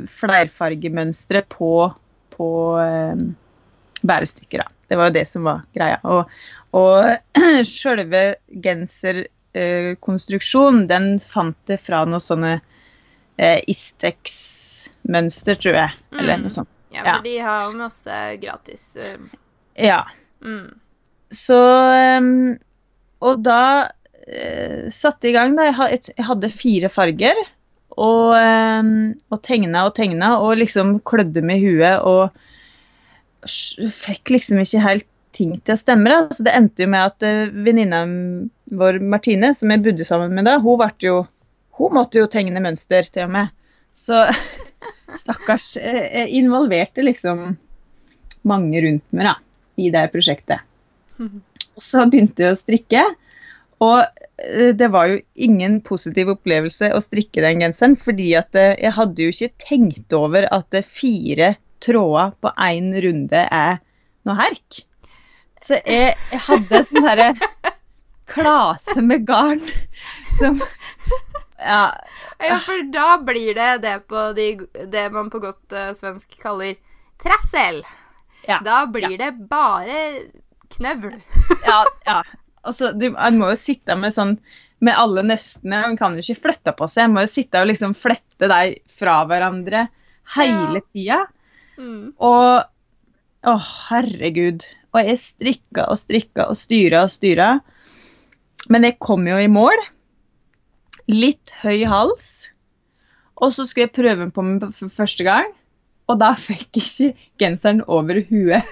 flerfargemønsteret 0.07 1.51
på, 1.51 1.91
på 2.33 2.49
eh, 2.81 3.15
bærestykker. 4.03 4.57
Da. 4.63 4.67
Det 4.89 4.95
var 4.99 5.05
jo 5.09 5.13
det 5.19 5.27
som 5.29 5.43
var 5.47 5.59
greia. 5.75 5.99
Og, 6.03 6.21
og 6.75 7.03
sjølve 7.69 8.35
genserkonstruksjonen, 8.65 10.87
den 10.89 11.19
fant 11.21 11.69
jeg 11.71 11.79
fra 11.81 12.03
noen 12.09 12.21
sånne 12.23 12.55
eh, 13.37 13.59
Istex-mønster, 13.69 15.55
tror 15.61 15.75
jeg. 15.79 15.91
Eller 16.13 16.37
Mm. 16.37 16.41
noe 16.47 16.53
sånt. 16.53 16.69
Ja, 16.93 17.01
Ja. 17.05 17.13
for 17.17 17.23
de 17.25 17.37
har 17.41 17.71
masse 17.73 18.37
gratis. 18.41 18.95
eh, 18.95 19.17
Ja. 19.75 20.03
Mm. 20.45 20.73
Så 21.31 21.57
ehm, 21.89 22.57
Og 23.23 23.39
da 23.41 23.87
uh, 23.87 24.89
satte 24.91 25.27
i 25.29 25.31
gang. 25.31 25.55
Da. 25.55 25.63
Jeg 25.89 25.99
hadde 26.27 26.49
fire 26.51 26.89
farger. 26.91 27.33
Og, 27.93 28.33
um, 28.33 29.13
og 29.29 29.41
tegna 29.45 29.85
og 29.87 29.95
tegna 29.97 30.35
og 30.41 30.57
liksom 30.61 30.97
klødde 31.05 31.43
med 31.45 31.61
huet 31.61 32.01
og 32.01 32.33
fikk 33.93 34.31
liksom 34.33 34.61
ikke 34.63 34.81
helt 34.81 35.09
ting 35.33 35.55
til 35.59 35.75
å 35.75 35.79
stemme. 35.79 36.09
Da. 36.09 36.33
Så 36.33 36.45
det 36.45 36.55
endte 36.57 36.85
jo 36.85 36.91
med 36.93 37.11
at 37.11 37.25
uh, 37.27 37.53
venninna 37.65 38.03
vår 38.73 38.99
Martine, 39.01 39.53
som 39.57 39.73
jeg 39.73 39.83
bodde 39.85 40.07
sammen 40.07 40.33
med 40.35 40.47
da, 40.49 40.57
hun, 40.63 40.83
jo, 41.03 41.23
hun 41.77 41.97
måtte 41.97 42.21
jo 42.21 42.29
tegne 42.31 42.63
mønster 42.63 43.05
til 43.09 43.27
og 43.27 43.35
med. 43.35 43.53
Så 43.93 44.23
stakkars 45.23 45.75
Jeg 45.77 46.05
jeg 46.09 46.31
involverte 46.39 47.05
liksom 47.05 47.51
mange 48.49 48.81
rundt 48.83 49.05
meg 49.15 49.29
da, 49.29 49.35
i 49.79 49.89
det 49.93 50.07
prosjektet. 50.13 50.63
Og 51.75 51.81
så 51.81 52.05
begynte 52.09 52.45
jeg 52.45 52.53
å 52.53 52.59
strikke, 52.59 53.03
og 53.83 53.99
eh, 54.37 54.71
det 54.77 54.89
var 54.93 55.09
jo 55.11 55.19
ingen 55.47 55.79
positiv 55.85 56.31
opplevelse 56.35 56.91
å 56.95 57.01
strikke 57.03 57.43
den 57.43 57.63
genseren, 57.65 57.97
fordi 57.99 58.31
at 58.39 58.55
eh, 58.59 58.75
jeg 58.81 58.95
hadde 58.97 59.27
jo 59.27 59.33
ikke 59.33 59.67
tenkt 59.67 60.15
over 60.17 60.47
at 60.53 60.79
fire 60.87 61.55
tråder 61.83 62.33
på 62.39 62.53
én 62.63 62.93
runde 63.03 63.43
er 63.43 63.79
noe 64.23 64.39
herk. 64.39 64.83
Så 65.63 65.79
jeg, 65.83 66.15
jeg 66.31 66.43
hadde 66.47 66.83
sånn 66.87 67.07
herre 67.07 67.29
klase 68.33 69.03
med 69.03 69.27
garn 69.27 69.63
som 70.37 70.61
Ja. 71.63 71.93
Ja, 72.43 72.57
for 72.59 72.81
da 72.91 73.17
blir 73.23 73.55
det 73.55 73.77
det, 73.85 73.93
på 74.11 74.33
de, 74.35 74.47
det 74.91 75.03
man 75.13 75.29
på 75.31 75.39
godt 75.39 75.71
uh, 75.71 75.93
svensk 75.95 76.33
kaller 76.41 76.75
trassel. 77.21 77.77
Ja. 78.43 78.57
Da 78.65 78.81
blir 78.91 79.15
det 79.15 79.29
bare 79.47 80.01
knøvl. 80.75 81.13
ja, 81.69 81.77
ja. 82.03 82.17
Altså, 82.63 82.91
du, 82.95 83.09
man 83.15 83.39
må 83.39 83.51
jo 83.51 83.59
sitte 83.59 83.95
med 83.99 84.15
sånn 84.15 84.37
med 84.83 84.97
alle 84.99 85.23
nøstene. 85.25 85.81
Man 85.87 85.97
kan 85.99 86.15
jo 86.15 86.23
ikke 86.23 86.47
flytte 86.47 86.73
på 86.75 86.87
seg. 86.91 87.07
Man 87.07 87.17
må 87.17 87.25
jo 87.25 87.31
sitte 87.31 87.61
og 87.61 87.69
liksom 87.69 87.95
flette 87.97 88.49
deg 88.51 88.79
fra 88.99 89.21
hverandre 89.29 89.87
hele 90.35 90.83
tida. 90.91 91.23
Mm. 91.79 92.13
Og 92.19 92.69
Å, 93.43 93.57
herregud. 93.89 94.63
Og 94.95 95.03
jeg 95.03 95.19
strikka 95.19 95.89
og 95.91 95.97
strikka 95.99 96.45
og 96.47 96.55
styra 96.55 97.01
og 97.03 97.11
styra. 97.11 97.49
Men 98.71 98.87
jeg 98.87 99.01
kom 99.03 99.25
jo 99.27 99.35
i 99.35 99.49
mål. 99.51 99.81
Litt 101.11 101.51
høy 101.59 101.83
hals. 101.91 102.29
Og 103.43 103.51
så 103.51 103.65
skulle 103.67 103.89
jeg 103.89 103.97
prøve 103.97 104.29
på 104.31 104.45
meg 104.47 104.69
for 104.77 104.93
første 104.95 105.27
gang. 105.27 105.51
Og 106.13 106.19
da 106.21 106.33
fikk 106.37 106.77
jeg 106.77 106.85
ikke 106.85 107.29
genseren 107.41 107.81
over 107.89 108.19
huet. 108.29 108.69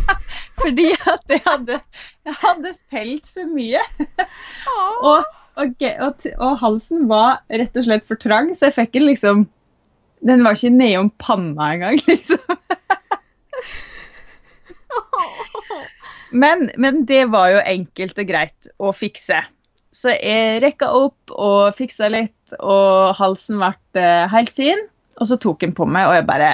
Fordi 0.60 0.92
at 0.94 1.32
jeg 1.34 1.42
hadde, 1.42 1.80
jeg 2.24 2.36
hadde 2.44 2.72
felt 2.94 3.26
for 3.34 3.50
mye. 3.50 3.82
Og, 5.02 5.26
og, 5.58 5.82
og, 5.82 6.26
og 6.38 6.54
halsen 6.62 7.08
var 7.10 7.42
rett 7.50 7.76
og 7.76 7.88
slett 7.88 8.06
for 8.06 8.22
trang, 8.22 8.52
så 8.54 8.70
jeg 8.70 8.76
fikk 8.78 8.94
den 8.96 9.08
liksom 9.10 9.44
Den 10.26 10.42
var 10.46 10.56
ikke 10.56 10.72
nedom 10.72 11.10
panna 11.20 11.72
engang, 11.74 11.98
liksom. 12.08 12.56
Men, 16.32 16.70
men 16.76 17.04
det 17.06 17.26
var 17.30 17.50
jo 17.52 17.60
enkelt 17.62 18.18
og 18.18 18.28
greit 18.28 18.70
å 18.78 18.92
fikse. 18.96 19.42
Så 19.94 20.12
jeg 20.14 20.60
rekka 20.64 20.88
opp 20.94 21.32
og 21.32 21.76
fiksa 21.78 22.08
litt, 22.12 22.56
og 22.58 23.14
halsen 23.18 23.60
ble 23.62 24.02
eh, 24.02 24.26
helt 24.32 24.52
fin. 24.56 24.82
Og 25.16 25.30
så 25.30 25.38
tok 25.40 25.62
den 25.62 25.76
på 25.76 25.86
meg, 25.88 26.08
og 26.10 26.16
jeg 26.18 26.26
bare 26.28 26.50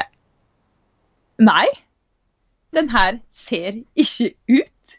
Nei, 1.42 1.66
den 2.72 2.88
her 2.92 3.18
ser 3.34 3.80
ikke 3.98 4.32
ut. 4.48 4.96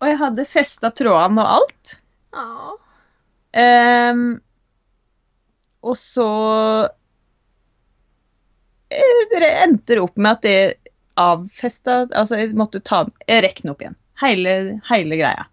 og 0.00 0.10
jeg 0.10 0.18
hadde 0.20 0.48
festa 0.48 0.90
trådene 0.94 1.44
og 1.44 1.60
alt. 1.60 1.94
Ehm, 3.54 4.26
og 5.84 5.94
så 6.00 6.26
eh, 8.90 9.20
Dere 9.30 9.50
endte 9.62 10.00
opp 10.02 10.18
med 10.18 10.32
at 10.32 10.42
det 10.42 10.56
avfesta 11.22 12.00
Altså, 12.08 12.40
jeg 12.40 12.56
måtte 12.58 12.80
ta 12.82 13.04
Jeg 13.22 13.44
rekker 13.44 13.62
den 13.62 13.74
opp 13.76 13.84
igjen. 13.84 13.94
Hele, 14.18 14.54
hele 14.90 15.18
greia. 15.20 15.46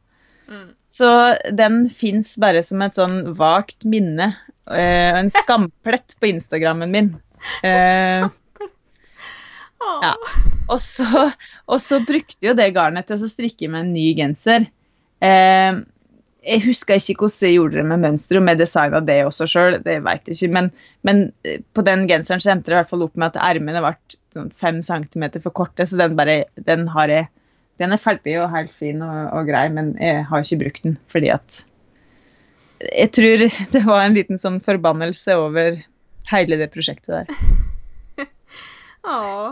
Mm. 0.50 0.68
Så 0.86 1.12
den 1.54 1.84
fins 1.94 2.34
bare 2.42 2.62
som 2.66 2.82
et 2.82 2.98
sånn 2.98 3.36
vagt 3.38 3.86
minne. 3.86 4.34
eh, 4.70 5.18
en 5.22 5.30
skamplett 5.34 6.18
på 6.20 6.34
Instagrammen 6.34 6.92
min. 6.94 7.16
Åh. 7.66 8.30
Ja. 9.82 10.14
og, 10.68 10.78
så, 10.84 11.32
og 11.66 11.82
så 11.84 12.02
brukte 12.06 12.52
jo 12.52 12.58
det 12.58 12.72
garnet 12.76 13.08
til 13.10 13.18
å 13.18 13.32
strikke 13.32 13.70
med 13.72 13.86
en 13.86 13.96
ny 13.96 14.12
genser. 14.18 14.68
Eh, 15.22 15.82
jeg 16.42 16.64
husker 16.66 16.98
ikke 16.98 17.28
hvordan 17.28 17.46
jeg 17.46 17.58
gjorde 17.58 17.78
det 17.78 17.86
med 17.92 18.02
mønsteret, 18.02 18.42
om 18.42 18.50
jeg 18.50 18.60
designa 18.62 19.02
det 19.06 19.18
også 19.28 19.48
sjøl. 19.50 19.78
Det 19.86 20.00
vet 20.06 20.30
jeg 20.30 20.38
ikke. 20.38 20.54
Men, 20.58 20.70
men 21.06 21.22
eh, 21.46 21.62
på 21.74 21.86
den 21.86 22.08
genseren 22.10 22.42
så 22.42 22.54
endte 22.56 22.72
det 22.72 22.78
i 22.78 22.80
hvert 22.80 22.90
fall 22.94 23.06
opp 23.06 23.20
med 23.20 23.30
at 23.30 23.42
ermene 23.52 23.84
ble 23.84 23.94
sånn 24.34 24.50
fem 24.58 24.82
centimeter 24.86 25.44
for 25.44 25.54
korte, 25.54 25.86
så 25.86 26.00
den 26.00 26.18
bare 26.18 26.44
Den 26.56 26.88
har 26.96 27.12
jeg 27.12 27.30
Den 27.82 27.94
er 27.94 28.02
ferdig 28.02 28.38
og 28.42 28.52
helt 28.54 28.74
fin 28.78 29.02
og, 29.06 29.20
og 29.36 29.50
grei, 29.50 29.68
men 29.74 29.94
jeg 30.02 30.26
har 30.30 30.46
ikke 30.46 30.62
brukt 30.64 30.86
den 30.86 30.98
fordi 31.12 31.32
at 31.34 31.64
Jeg 32.90 33.12
tror 33.18 33.46
det 33.76 33.86
var 33.86 34.06
en 34.06 34.18
liten 34.18 34.42
sånn 34.42 34.62
forbannelse 34.66 35.38
over 35.38 35.82
hele 36.32 36.58
det 36.58 36.72
prosjektet 36.74 37.12
der. 37.12 38.30
Åh. 39.12 39.52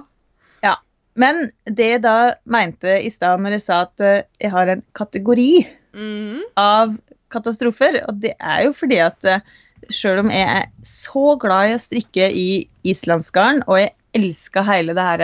Men 1.20 1.50
det 1.68 1.90
jeg 1.94 2.04
da 2.06 2.18
mente 2.48 2.96
i 3.04 3.12
stad 3.12 3.44
når 3.44 3.58
jeg 3.58 3.66
sa 3.66 3.82
at 3.88 4.06
eh, 4.06 4.24
jeg 4.40 4.54
har 4.56 4.72
en 4.72 4.86
kategori 4.96 5.52
Mm. 5.94 6.44
av 6.54 6.98
katastrofer, 7.34 8.04
og 8.08 8.20
det 8.22 8.36
er 8.38 8.68
jo 8.68 8.74
fordi 8.78 9.00
at 9.02 9.26
uh, 9.26 9.42
sjøl 9.94 10.22
om 10.24 10.32
jeg 10.34 10.46
er 10.46 10.68
så 10.86 11.36
glad 11.42 11.70
i 11.70 11.76
å 11.78 11.82
strikke 11.82 12.30
i 12.30 12.50
islandsgarn, 12.90 13.64
og 13.68 13.82
jeg 13.82 13.94
elsker 14.18 14.68
hele 14.68 14.96
det 14.98 15.06
her 15.06 15.24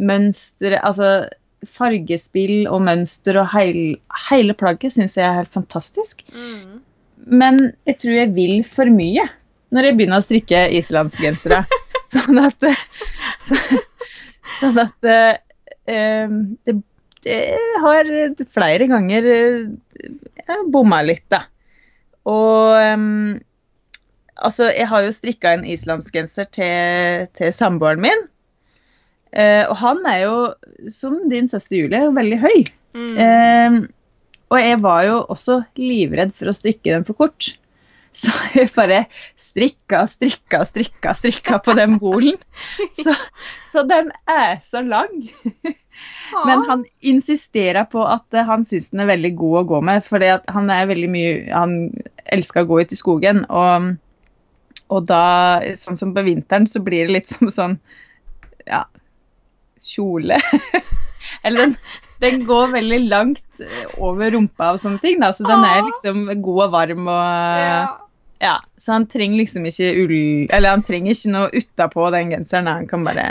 mønsteret, 0.00 0.80
altså 0.82 1.28
fargespill 1.66 2.68
og 2.70 2.84
mønster 2.86 3.36
og 3.42 3.50
heil, 3.52 3.98
hele 4.30 4.56
plagget 4.56 4.94
syns 4.94 5.18
jeg 5.18 5.26
er 5.26 5.42
helt 5.42 5.52
fantastisk. 5.52 6.22
Mm. 6.32 6.80
Men 7.26 7.60
jeg 7.86 7.98
tror 8.00 8.16
jeg 8.16 8.32
vil 8.38 8.62
for 8.64 8.90
mye 8.90 9.26
når 9.70 9.86
jeg 9.86 9.98
begynner 9.98 10.22
å 10.22 10.24
strikke 10.24 10.64
islandsgensere. 10.80 11.60
sånn 12.14 12.40
at 12.42 12.64
så, 13.46 13.58
Sånn 14.58 14.80
at 14.82 15.06
eh, 15.08 15.36
eh, 15.90 16.32
det, 16.66 16.76
det 17.26 17.38
har 17.84 18.10
flere 18.50 18.88
ganger 18.90 19.28
uh, 19.30 20.66
bomma 20.72 21.02
litt, 21.06 21.26
da. 21.32 21.44
Og 22.28 22.74
eh, 22.80 23.06
altså, 24.40 24.70
jeg 24.74 24.88
har 24.90 25.06
jo 25.06 25.14
strikka 25.14 25.54
en 25.54 25.64
islandsgenser 25.68 26.50
til, 26.56 27.30
til 27.38 27.54
samboeren 27.54 28.02
min. 28.04 28.26
Eh, 29.30 29.62
og 29.68 29.76
han 29.78 30.02
er 30.10 30.24
jo, 30.24 30.36
som 30.90 31.20
din 31.30 31.48
søster 31.50 31.78
Julie, 31.78 32.10
veldig 32.16 32.40
høy. 32.42 32.58
Mm. 32.98 33.16
Eh, 33.24 33.80
og 34.50 34.58
jeg 34.58 34.80
var 34.82 35.04
jo 35.06 35.18
også 35.30 35.60
livredd 35.78 36.34
for 36.34 36.50
å 36.50 36.56
strikke 36.56 36.90
den 36.90 37.06
for 37.06 37.18
kort. 37.18 37.52
Så 38.12 38.32
jeg 38.56 38.72
bare 38.74 39.04
strikka 39.38 40.02
og 40.04 40.10
strikka 40.10 40.62
og 40.64 40.68
strikka, 40.68 41.12
strikka 41.14 41.60
på 41.62 41.76
den 41.78 41.98
bolen. 42.02 42.40
Så, 42.96 43.14
så 43.70 43.84
den 43.86 44.10
er 44.28 44.58
så 44.66 44.82
lang. 44.82 45.28
Men 46.46 46.64
han 46.68 46.84
insisterer 47.00 47.84
på 47.90 48.02
at 48.06 48.34
han 48.46 48.64
syns 48.66 48.90
den 48.92 49.04
er 49.04 49.10
veldig 49.12 49.32
god 49.38 49.58
å 49.60 49.66
gå 49.74 49.80
med, 49.86 50.04
fordi 50.06 50.30
han 50.48 50.70
er 50.72 50.88
veldig 50.88 51.10
mye 51.12 51.32
Han 51.52 51.74
elsker 52.32 52.64
å 52.64 52.70
gå 52.70 52.80
ut 52.80 52.94
i 52.94 52.98
skogen, 52.98 53.42
og, 53.50 53.90
og 54.88 55.08
da, 55.10 55.24
sånn 55.76 55.98
som 56.00 56.14
på 56.16 56.24
vinteren, 56.26 56.68
så 56.70 56.82
blir 56.86 57.08
det 57.08 57.18
litt 57.18 57.34
som 57.34 57.50
sånn 57.52 57.76
Ja, 58.66 58.84
kjole. 59.84 60.38
Eller 61.42 61.66
den, 61.66 61.74
den, 62.24 62.44
går 62.48 62.74
veldig 62.74 63.00
langt 63.08 63.64
over 63.98 64.32
rumpa 64.36 64.74
og 64.74 64.82
sånne 64.82 65.02
ting, 65.02 65.18
da, 65.22 65.32
så 65.36 65.46
den 65.48 65.66
er 65.66 65.82
liksom 65.86 66.24
god 66.42 66.62
og 66.66 66.76
varm 66.76 67.10
og 67.10 67.64
ja. 67.64 67.82
Ja, 68.40 68.54
så 68.80 68.94
han 68.94 69.04
trenger 69.04 69.42
liksom 69.42 69.66
ikke 69.68 69.90
ull 70.00 70.14
Eller 70.48 70.72
han 70.72 70.80
trenger 70.80 71.12
ikke 71.12 71.32
noe 71.34 71.50
utapå 71.52 72.06
den 72.14 72.30
genseren. 72.32 72.70
Han 72.72 72.86
kan 72.88 73.02
bare 73.04 73.26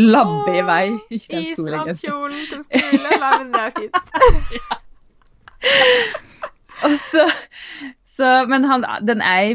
labbe 0.00 0.54
i 0.56 0.62
vei 0.64 0.86
i 1.12 1.18
den 1.28 1.44
store 1.50 1.82
genseren. 1.84 1.92
Islandskjolen 1.92 2.46
til 2.48 2.62
skole. 2.64 3.18
Nei, 3.20 3.32
men 3.34 3.50
det 3.52 3.66
er 3.66 3.74
fint. 3.76 4.00
ja. 4.56 4.78
Og 6.86 6.96
så, 7.00 7.24
så 8.08 8.30
Men 8.48 8.64
han, 8.68 8.86
den 9.06 9.22
er 9.24 9.54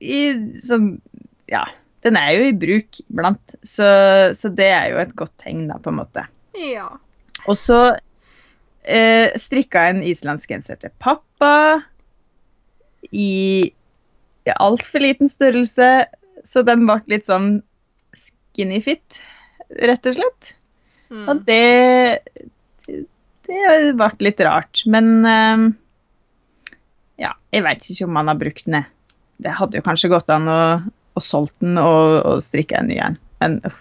i 0.00 0.20
som 0.64 0.94
Ja, 1.50 1.64
den 2.04 2.16
er 2.20 2.30
jo 2.36 2.48
i 2.48 2.56
bruk 2.56 3.00
blant, 3.08 3.56
Så, 3.62 3.86
så, 4.36 4.48
det 4.52 4.68
er 4.68 4.92
jo 4.92 5.00
et 5.00 5.16
godt 5.16 5.34
tegn, 5.40 5.66
da, 5.68 5.78
på 5.80 5.92
en 5.92 6.00
måte. 6.02 6.26
Ja. 6.56 6.88
Og 7.50 7.58
så 7.60 7.80
eh, 8.84 9.34
strikka 9.40 9.86
jeg 9.86 9.96
en 9.96 10.04
islandsk 10.06 10.54
genser 10.54 10.80
til 10.80 10.92
pappa 11.02 11.54
i 13.12 13.72
i 14.44 14.52
altfor 14.60 15.00
liten 15.00 15.30
størrelse, 15.32 15.88
så 16.44 16.62
den 16.66 16.84
ble 16.88 16.98
litt 17.08 17.28
sånn 17.30 17.62
skinny 18.16 18.80
fit, 18.84 19.20
rett 19.88 20.10
og 20.10 20.18
slett. 20.18 20.50
Mm. 21.08 21.24
Og 21.30 21.40
det, 21.48 22.18
det 23.48 23.94
ble 23.96 24.10
litt 24.26 24.42
rart. 24.44 24.84
Men 24.90 25.08
eh, 25.28 25.64
ja, 27.24 27.32
jeg 27.54 27.64
veit 27.64 27.88
ikke 27.88 28.10
om 28.10 28.20
han 28.20 28.32
har 28.32 28.40
brukt 28.40 28.68
den. 28.68 28.84
Det 29.40 29.56
hadde 29.56 29.80
jo 29.80 29.86
kanskje 29.86 30.12
gått 30.12 30.30
an 30.32 30.50
å, 30.50 30.60
å 31.16 31.24
solgt 31.24 31.56
den 31.64 31.80
og, 31.80 32.20
og 32.20 32.44
strikka 32.44 32.82
en 32.82 32.92
ny 32.92 33.00
en. 33.02 33.18
Men 33.40 33.58
uff, 33.66 33.80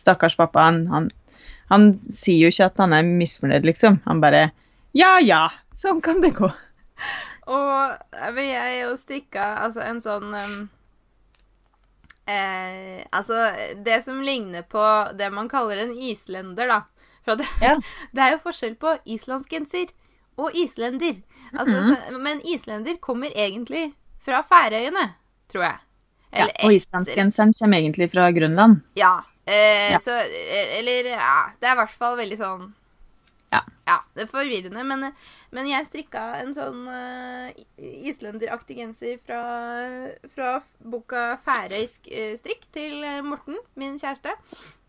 stakkars 0.00 0.38
pappa, 0.38 0.68
han, 0.68 0.84
han, 0.92 1.10
han, 1.72 1.92
sier 2.12 2.44
jo 2.44 2.52
ikke 2.52 2.68
at 2.70 2.80
han 2.82 2.94
er 2.96 3.06
misfornøyd, 3.08 3.66
liksom. 3.66 4.00
Han 4.04 4.22
bare 4.24 4.50
Ja 4.94 5.18
ja, 5.22 5.48
sånn 5.74 6.02
kan 6.04 6.20
det 6.22 6.34
gå. 6.36 6.50
Og 7.50 8.30
jeg 8.40 8.78
jo 8.80 8.94
strikka 8.96 9.48
altså 9.64 9.82
en 9.84 10.00
sånn 10.00 10.30
um, 10.32 10.54
eh, 12.30 13.02
Altså, 13.10 13.50
det 13.84 14.00
som 14.04 14.22
ligner 14.24 14.62
på 14.62 14.84
det 15.18 15.30
man 15.34 15.50
kaller 15.50 15.82
en 15.84 15.92
islender, 15.92 16.70
da. 16.70 16.80
For 17.24 17.40
det, 17.40 17.48
ja. 17.64 17.76
det 18.14 18.24
er 18.24 18.36
jo 18.36 18.44
forskjell 18.44 18.78
på 18.80 18.96
islandsgenser 19.04 19.92
og 20.40 20.56
islender. 20.58 21.20
Altså, 21.52 21.74
mm 21.74 21.82
-hmm. 21.82 21.96
så, 22.12 22.18
men 22.18 22.40
islender 22.44 22.96
kommer 23.00 23.28
egentlig 23.34 23.92
fra 24.24 24.42
Færøyene, 24.42 25.14
tror 25.52 25.62
jeg. 25.62 25.78
Eller 26.32 26.52
ja, 26.58 26.66
og 26.66 26.74
islandsgenseren 26.74 27.52
kommer 27.60 27.78
egentlig 27.78 28.10
fra 28.10 28.30
Grønland. 28.30 28.80
Ja. 28.96 29.20
Eh, 29.44 29.92
ja. 29.92 29.98
Så 30.00 30.10
eh, 30.10 30.78
Eller 30.78 31.10
ja, 31.12 31.50
det 31.60 31.68
er 31.68 31.76
i 31.76 31.80
hvert 31.82 31.98
fall 31.98 32.16
veldig 32.16 32.38
sånn 32.40 32.70
ja. 33.54 33.60
ja. 33.86 33.98
Det 34.14 34.24
er 34.24 34.30
forvirrende, 34.30 34.84
men, 34.88 35.10
men 35.54 35.68
jeg 35.68 35.88
strikka 35.88 36.22
en 36.40 36.54
sånn 36.56 36.86
uh, 36.88 37.50
islenderaktig 37.78 38.78
genser 38.80 39.20
fra, 39.24 39.42
fra 40.34 40.56
boka 40.80 41.26
Færøysk 41.44 42.08
uh, 42.10 42.32
strikk 42.40 42.66
til 42.74 43.04
eh, 43.04 43.20
Morten, 43.24 43.58
min 43.78 43.98
kjæreste. 44.00 44.34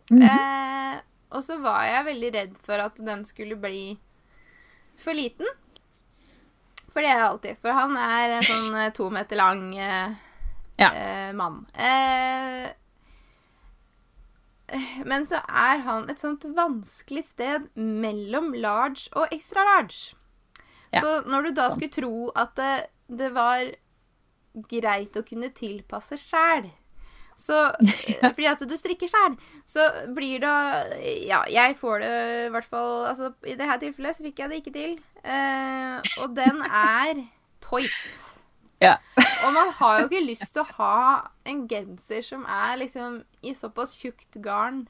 Mm 0.09 0.21
-hmm. 0.21 0.25
eh, 0.29 1.03
og 1.29 1.43
så 1.43 1.57
var 1.57 1.83
jeg 1.83 2.05
veldig 2.05 2.33
redd 2.33 2.57
for 2.63 2.81
at 2.81 2.97
den 2.97 3.25
skulle 3.25 3.55
bli 3.55 3.97
for 4.97 5.13
liten. 5.13 5.47
For 6.93 7.01
det 7.01 7.09
er 7.09 7.17
jeg 7.17 7.27
alltid. 7.27 7.55
For 7.61 7.71
han 7.71 7.97
er 7.97 8.29
en 8.37 8.43
sånn 8.43 8.91
to 8.93 9.09
meter 9.09 9.35
lang 9.35 9.73
ja. 10.77 10.91
mann. 11.33 11.65
Eh, 11.73 12.69
men 15.09 15.25
så 15.29 15.41
er 15.45 15.83
han 15.85 16.09
et 16.09 16.21
sånt 16.21 16.45
vanskelig 16.57 17.25
sted 17.29 17.67
mellom 17.75 18.53
large 18.57 19.09
og 19.13 19.33
extra 19.35 19.65
large. 19.67 20.15
Ja. 20.93 21.01
Så 21.01 21.17
når 21.29 21.49
du 21.49 21.57
da 21.57 21.69
skulle 21.73 21.93
tro 21.93 22.29
at 22.35 22.55
det, 22.57 22.73
det 23.09 23.29
var 23.35 23.67
greit 24.71 25.17
å 25.19 25.25
kunne 25.27 25.51
tilpasse 25.53 26.17
sjæl 26.21 26.71
så 27.35 27.71
Fordi 28.23 28.47
at 28.47 28.63
du 28.63 28.75
strikker 28.79 29.11
sjæl, 29.11 29.35
så 29.67 29.87
blir 30.15 30.39
det 30.43 30.55
Ja, 31.27 31.43
jeg 31.51 31.75
får 31.79 31.99
det 32.03 32.13
i 32.45 32.53
hvert 32.53 32.69
fall 32.69 33.09
altså, 33.11 33.33
I 33.43 33.57
dette 33.59 33.79
tilfellet 33.83 34.17
så 34.17 34.25
fikk 34.25 34.39
jeg 34.39 34.51
det 34.51 34.61
ikke 34.61 34.75
til. 34.75 34.95
Uh, 35.25 35.99
og 36.23 36.35
den 36.37 36.63
er 36.65 37.25
toit. 37.63 38.23
Ja. 38.85 38.95
og 39.45 39.53
man 39.55 39.71
har 39.79 40.01
jo 40.01 40.09
ikke 40.09 40.25
lyst 40.25 40.51
til 40.53 40.63
å 40.63 40.71
ha 40.79 40.97
en 41.47 41.63
genser 41.71 42.25
som 42.25 42.45
er 42.49 42.77
liksom 42.81 43.21
i 43.45 43.55
såpass 43.57 43.95
tjukt 43.99 44.39
garn 44.43 44.85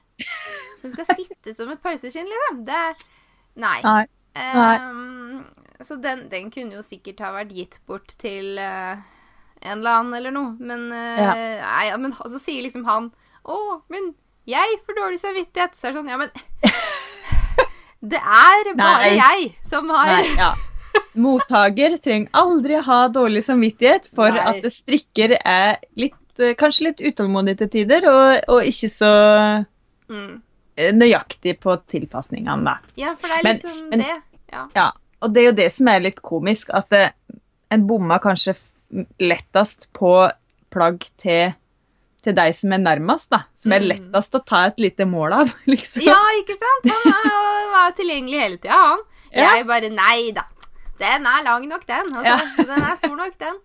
som 0.82 0.92
skal 0.94 1.08
sitte 1.18 1.54
som 1.56 1.72
et 1.74 1.82
pølseskinn, 1.84 2.28
liksom. 2.30 2.66
Det 2.68 2.76
er 2.76 3.06
Nei. 3.56 3.80
nei. 3.84 4.06
Um, 4.36 5.46
så 5.80 5.96
den, 5.96 6.26
den, 6.32 6.50
kunne 6.52 6.76
jo 6.76 6.84
sikkert 6.84 7.22
ha 7.24 7.32
vært 7.36 7.54
gitt 7.56 7.78
bort 7.88 8.12
til 8.20 8.60
uh, 8.60 9.00
en 9.64 9.80
eller 9.80 10.02
annen 10.02 10.18
eller 10.20 10.36
noe. 10.36 10.56
Men, 10.60 10.90
uh, 10.92 11.22
ja. 11.22 11.34
nei, 11.64 11.86
men 12.04 12.16
så 12.20 12.40
sier 12.42 12.66
liksom 12.66 12.86
han 12.90 13.14
Å, 13.46 13.58
men 13.94 14.12
jeg 14.50 14.80
får 14.86 15.00
dårlig 15.00 15.22
samvittighet. 15.22 15.78
Så 15.78 15.88
er 15.88 15.94
det 15.94 16.02
sånn 16.02 16.12
Ja, 16.12 16.20
men 16.20 16.32
Det 18.16 18.20
er 18.20 18.72
bare 18.76 19.08
nei. 19.08 19.16
jeg 19.18 19.52
som 19.66 19.90
har 19.94 20.12
nei, 20.12 20.34
ja. 20.36 20.52
Mottaker 21.16 21.98
trenger 22.04 22.30
aldri 22.36 22.80
ha 22.84 23.00
dårlig 23.14 23.44
samvittighet 23.46 24.10
for 24.16 24.34
Nei. 24.34 24.44
at 24.52 24.68
strikker 24.74 25.38
er 25.40 25.78
litt, 26.00 26.18
eh, 26.40 26.56
kanskje 26.60 26.90
litt 26.90 27.04
utålmodig 27.06 27.58
til 27.62 27.72
tider, 27.72 28.08
og, 28.12 28.52
og 28.52 28.68
ikke 28.72 28.92
så 28.92 29.14
mm. 30.12 30.34
Eh, 30.76 30.92
nøyaktig 30.92 31.54
på 31.64 31.72
tilpasningene, 31.88 32.68
da. 32.68 32.96
Ja, 33.00 33.14
for 33.16 33.32
det 33.32 33.38
er 33.38 33.46
liksom 33.48 33.76
men, 33.94 34.02
det. 34.02 34.16
Ja. 34.52 34.66
ja. 34.76 34.88
Og 35.24 35.32
det 35.32 35.40
er 35.40 35.46
jo 35.46 35.54
det 35.56 35.70
som 35.72 35.88
er 35.88 36.02
litt 36.04 36.20
komisk, 36.20 36.74
at 36.76 36.90
det, 36.92 37.06
eh, 37.32 37.38
en 37.72 37.86
bomma 37.88 38.18
kanskje 38.20 38.58
lettest 39.24 39.88
på 39.96 40.18
plagg 40.76 41.08
til 41.22 41.56
til 42.26 42.34
deg 42.34 42.56
som 42.58 42.74
er 42.74 42.82
nærmest, 42.82 43.30
da. 43.34 43.44
Som 43.58 43.76
er 43.76 43.84
mm. 43.84 43.90
lettest 43.92 44.38
å 44.38 44.42
ta 44.42 44.66
et 44.70 44.80
lite 44.82 45.06
mål 45.06 45.36
av. 45.40 45.52
liksom. 45.74 46.02
Ja, 46.06 46.18
ikke 46.42 46.58
sant? 46.60 46.90
Han 46.90 47.70
var 47.74 47.94
tilgjengelig 47.98 48.42
hele 48.42 48.58
tida, 48.60 48.80
han. 48.90 49.06
Jeg 49.36 49.66
bare 49.68 49.92
Nei 49.92 50.32
da. 50.36 50.46
Den 51.00 51.28
er 51.28 51.44
lang 51.44 51.68
nok, 51.68 51.88
den. 51.88 52.14
Altså, 52.16 52.36
ja. 52.36 52.66
den 52.72 52.88
er 52.88 52.96
stor 53.00 53.16
nok, 53.16 53.36
den. 53.40 53.60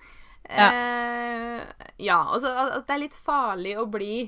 Ja. 0.50 0.68
Uh, 0.74 1.88
ja, 2.02 2.18
og 2.32 2.40
så 2.42 2.50
at 2.64 2.86
det 2.88 2.94
er 2.96 3.02
litt 3.04 3.14
farlig 3.14 3.76
å 3.78 3.86
bli 3.90 4.24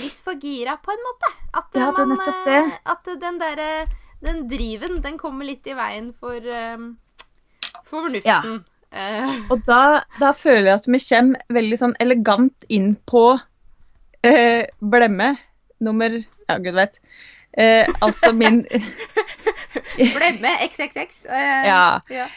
litt 0.00 0.18
for 0.24 0.40
gira, 0.40 0.78
på 0.82 0.94
en 0.94 1.04
måte. 1.04 1.30
At, 1.52 1.78
ja, 1.78 1.90
man, 1.94 2.16
uh, 2.16 2.72
at 2.94 3.12
den 3.20 3.38
derre 3.38 3.68
Den 4.22 4.44
driven, 4.46 5.00
den 5.02 5.16
kommer 5.18 5.46
litt 5.46 5.66
i 5.66 5.74
veien 5.74 6.12
for, 6.14 6.38
um, 6.38 6.92
for 7.82 8.04
fornuften. 8.04 8.60
Ja. 8.92 9.24
Og 9.50 9.64
da, 9.66 10.04
da, 10.20 10.30
føler 10.36 10.68
jeg 10.68 10.76
at 10.76 10.86
vi 10.86 11.00
kommer 11.02 11.54
veldig 11.56 11.78
sånn 11.80 11.94
elegant 12.04 12.66
inn 12.68 12.92
på 13.08 13.24
blemme 14.22 15.30
nummer 15.82 16.14
Ja, 16.20 16.58
gud 16.62 16.76
vet. 16.76 17.00
Eh, 17.52 17.88
altså 18.00 18.32
min 18.32 18.62
Blemme 20.16 20.54
XXX. 20.68 21.24
Eh, 21.28 21.66
ja. 21.68 22.00
ja. 22.10 22.28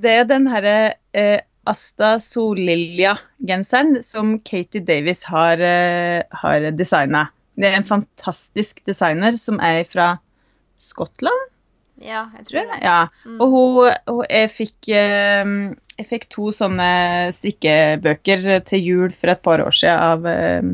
Det 0.00 0.16
er 0.20 0.28
den 0.30 0.46
herre 0.50 0.76
eh, 1.16 1.40
Asta 1.68 2.14
Solilja-genseren 2.22 4.00
som 4.06 4.38
Katie 4.46 4.82
Davis 4.86 5.24
har, 5.28 5.60
eh, 5.60 6.22
har 6.30 6.70
designa. 6.72 7.28
Det 7.58 7.68
er 7.68 7.80
en 7.80 7.88
fantastisk 7.88 8.80
designer 8.86 9.36
som 9.36 9.60
er 9.60 9.84
fra 9.84 10.14
Skottland. 10.80 11.48
Ja, 12.00 12.24
jeg 12.38 12.46
tror 12.48 12.70
det. 12.70 12.78
Ja. 12.80 13.00
Mm. 13.26 13.40
Og 13.44 13.50
hun, 13.52 13.90
hun 14.08 14.22
jeg, 14.30 14.52
fikk, 14.54 14.88
eh, 14.88 15.50
jeg 15.98 16.08
fikk 16.08 16.30
to 16.32 16.48
sånne 16.56 17.28
strikkebøker 17.36 18.62
til 18.70 18.86
jul 18.86 19.12
for 19.12 19.34
et 19.34 19.42
par 19.44 19.60
år 19.66 19.76
siden 19.76 20.00
av 20.00 20.30
eh, 20.30 20.70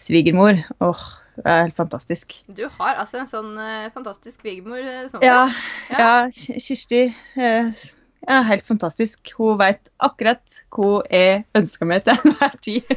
svigermor. 0.00 0.62
Åh, 0.80 1.04
det 1.36 1.44
er 1.50 1.64
helt 1.64 1.76
fantastisk. 1.78 2.36
Du 2.46 2.64
har 2.78 3.00
altså 3.02 3.20
en 3.22 3.30
sånn 3.30 3.52
uh, 3.58 3.90
fantastisk 3.94 4.44
svigermor 4.44 4.84
sånn 5.10 5.24
ja, 5.26 5.48
ja, 5.90 5.98
ja. 5.98 6.58
Kirsti 6.62 7.08
uh, 7.10 7.86
er 8.28 8.46
helt 8.50 8.68
fantastisk. 8.68 9.34
Hun 9.38 9.58
veit 9.60 9.90
akkurat 9.98 10.60
hva 10.74 11.00
jeg 11.10 11.42
ønsker 11.58 11.90
meg 11.90 12.06
til 12.06 12.20
enhver 12.20 12.54
tid. 12.64 12.94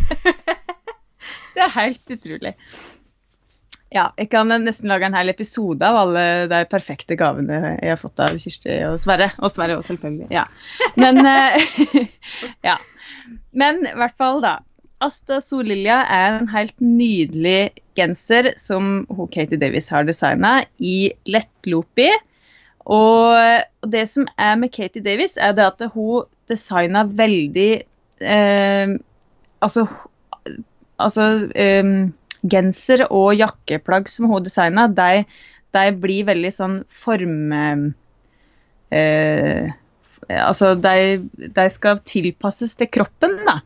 det 1.56 1.66
er 1.66 1.74
helt 1.80 2.16
utrolig. 2.18 2.54
Ja, 3.94 4.10
jeg 4.20 4.28
kan 4.34 4.52
nesten 4.66 4.92
lage 4.92 5.08
en 5.08 5.16
hel 5.16 5.32
episode 5.32 5.88
av 5.88 5.96
alle 6.02 6.24
de 6.52 6.60
perfekte 6.68 7.16
gavene 7.20 7.78
jeg 7.80 7.94
har 7.94 8.00
fått 8.02 8.20
av 8.20 8.36
Kirsti 8.36 8.82
og 8.90 8.98
Sverre. 9.00 9.30
Og 9.40 9.54
Sverre 9.54 9.78
òg, 9.80 9.86
selvfølgelig. 9.88 10.28
Ja. 10.34 10.48
Men 11.00 11.24
uh, 11.24 12.08
Ja. 12.70 12.76
Men 13.56 13.86
i 13.88 13.96
hvert 13.96 14.18
fall, 14.20 14.42
da. 14.44 14.58
Asta 15.04 15.38
Sollilja 15.44 16.00
er 16.10 16.40
en 16.40 16.48
helt 16.50 16.80
nydelig 16.82 17.84
genser 17.98 18.54
som 18.58 19.04
hun 19.14 19.30
Katie 19.34 19.60
Davis 19.62 19.92
har 19.94 20.08
designa 20.08 20.64
i 20.82 21.12
lettloopy. 21.30 22.10
Og 22.88 23.92
det 23.92 24.06
som 24.10 24.26
er 24.40 24.56
med 24.58 24.72
Katie 24.74 25.04
Davis, 25.06 25.38
er 25.38 25.54
det 25.54 25.68
at 25.68 25.86
hun 25.94 26.26
designa 26.50 27.04
veldig 27.06 27.72
eh, 28.22 28.98
Altså, 29.58 29.88
altså 31.02 31.24
eh, 31.58 31.88
genser 32.46 33.08
og 33.10 33.32
jakkeplagg 33.34 34.10
som 34.10 34.30
hun 34.30 34.46
designa, 34.46 34.86
de, 34.88 35.24
de, 35.74 35.86
blir 35.98 36.28
veldig 36.30 36.52
sånn 36.54 36.76
form... 36.94 37.54
Eh, 38.94 39.74
altså, 40.30 40.76
de, 40.78 41.26
de, 41.42 41.66
skal 41.74 42.04
tilpasses 42.06 42.78
til 42.78 42.92
kroppen, 42.94 43.40
da. 43.50 43.60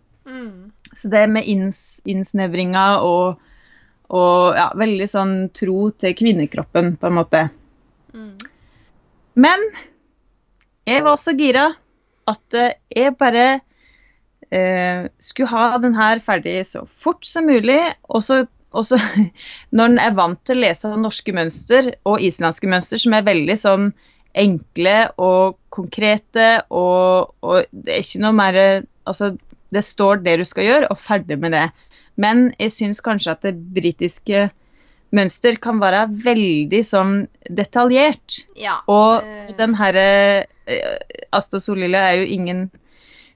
Så 0.98 1.12
det 1.12 1.28
med 1.32 1.48
inns, 1.48 2.02
innsnevringa 2.10 2.86
og, 3.06 3.40
og 4.12 4.58
ja, 4.58 4.68
veldig 4.78 5.08
sånn 5.08 5.36
tro 5.56 5.90
til 5.96 6.16
kvinnekroppen, 6.20 6.96
på 7.00 7.10
en 7.10 7.16
måte. 7.16 7.46
Mm. 8.12 8.36
Men 9.40 9.68
jeg 10.90 11.04
var 11.06 11.14
også 11.16 11.36
gira 11.38 11.70
at 12.30 12.58
eh, 12.58 12.74
jeg 12.92 13.16
bare 13.20 13.46
eh, 14.52 15.08
skulle 15.20 15.52
ha 15.52 15.78
den 15.82 15.96
her 15.96 16.22
ferdig 16.24 16.60
så 16.68 16.84
fort 16.86 17.26
som 17.28 17.48
mulig. 17.48 17.80
Og 18.12 18.24
så 18.26 18.44
når 19.76 19.86
en 19.86 20.00
er 20.00 20.16
vant 20.16 20.40
til 20.48 20.60
å 20.60 20.66
lese 20.66 20.94
norske 20.96 21.36
mønster 21.36 21.94
og 22.08 22.24
islandske 22.24 22.70
mønster, 22.72 23.02
som 23.02 23.16
er 23.16 23.28
veldig 23.28 23.58
sånn 23.60 23.92
enkle 24.32 24.96
og 25.20 25.58
konkrete, 25.76 26.62
og, 26.72 27.34
og 27.44 27.68
det 27.72 27.98
er 27.98 28.06
ikke 28.06 28.26
noe 28.28 28.38
mer 28.38 28.64
Altså, 29.02 29.32
det 29.72 29.84
står 29.88 30.24
det 30.26 30.40
du 30.42 30.46
skal 30.48 30.68
gjøre, 30.68 30.90
og 30.92 31.00
ferdig 31.00 31.38
med 31.42 31.56
det. 31.56 31.68
Men 32.20 32.50
jeg 32.60 32.74
syns 32.76 33.02
kanskje 33.04 33.36
at 33.36 33.46
det 33.46 33.56
britiske 33.76 34.50
mønster 35.16 35.58
kan 35.62 35.80
være 35.82 36.06
veldig 36.24 36.82
sånn 36.88 37.16
detaljert. 37.50 38.44
Ja, 38.60 38.80
og 38.92 39.26
øh... 39.26 39.52
den 39.58 39.76
herre 39.80 40.08
eh, 40.68 41.26
Asta 41.36 41.60
Solille 41.60 42.00
er 42.00 42.22
jo 42.22 42.30
ingen 42.38 42.70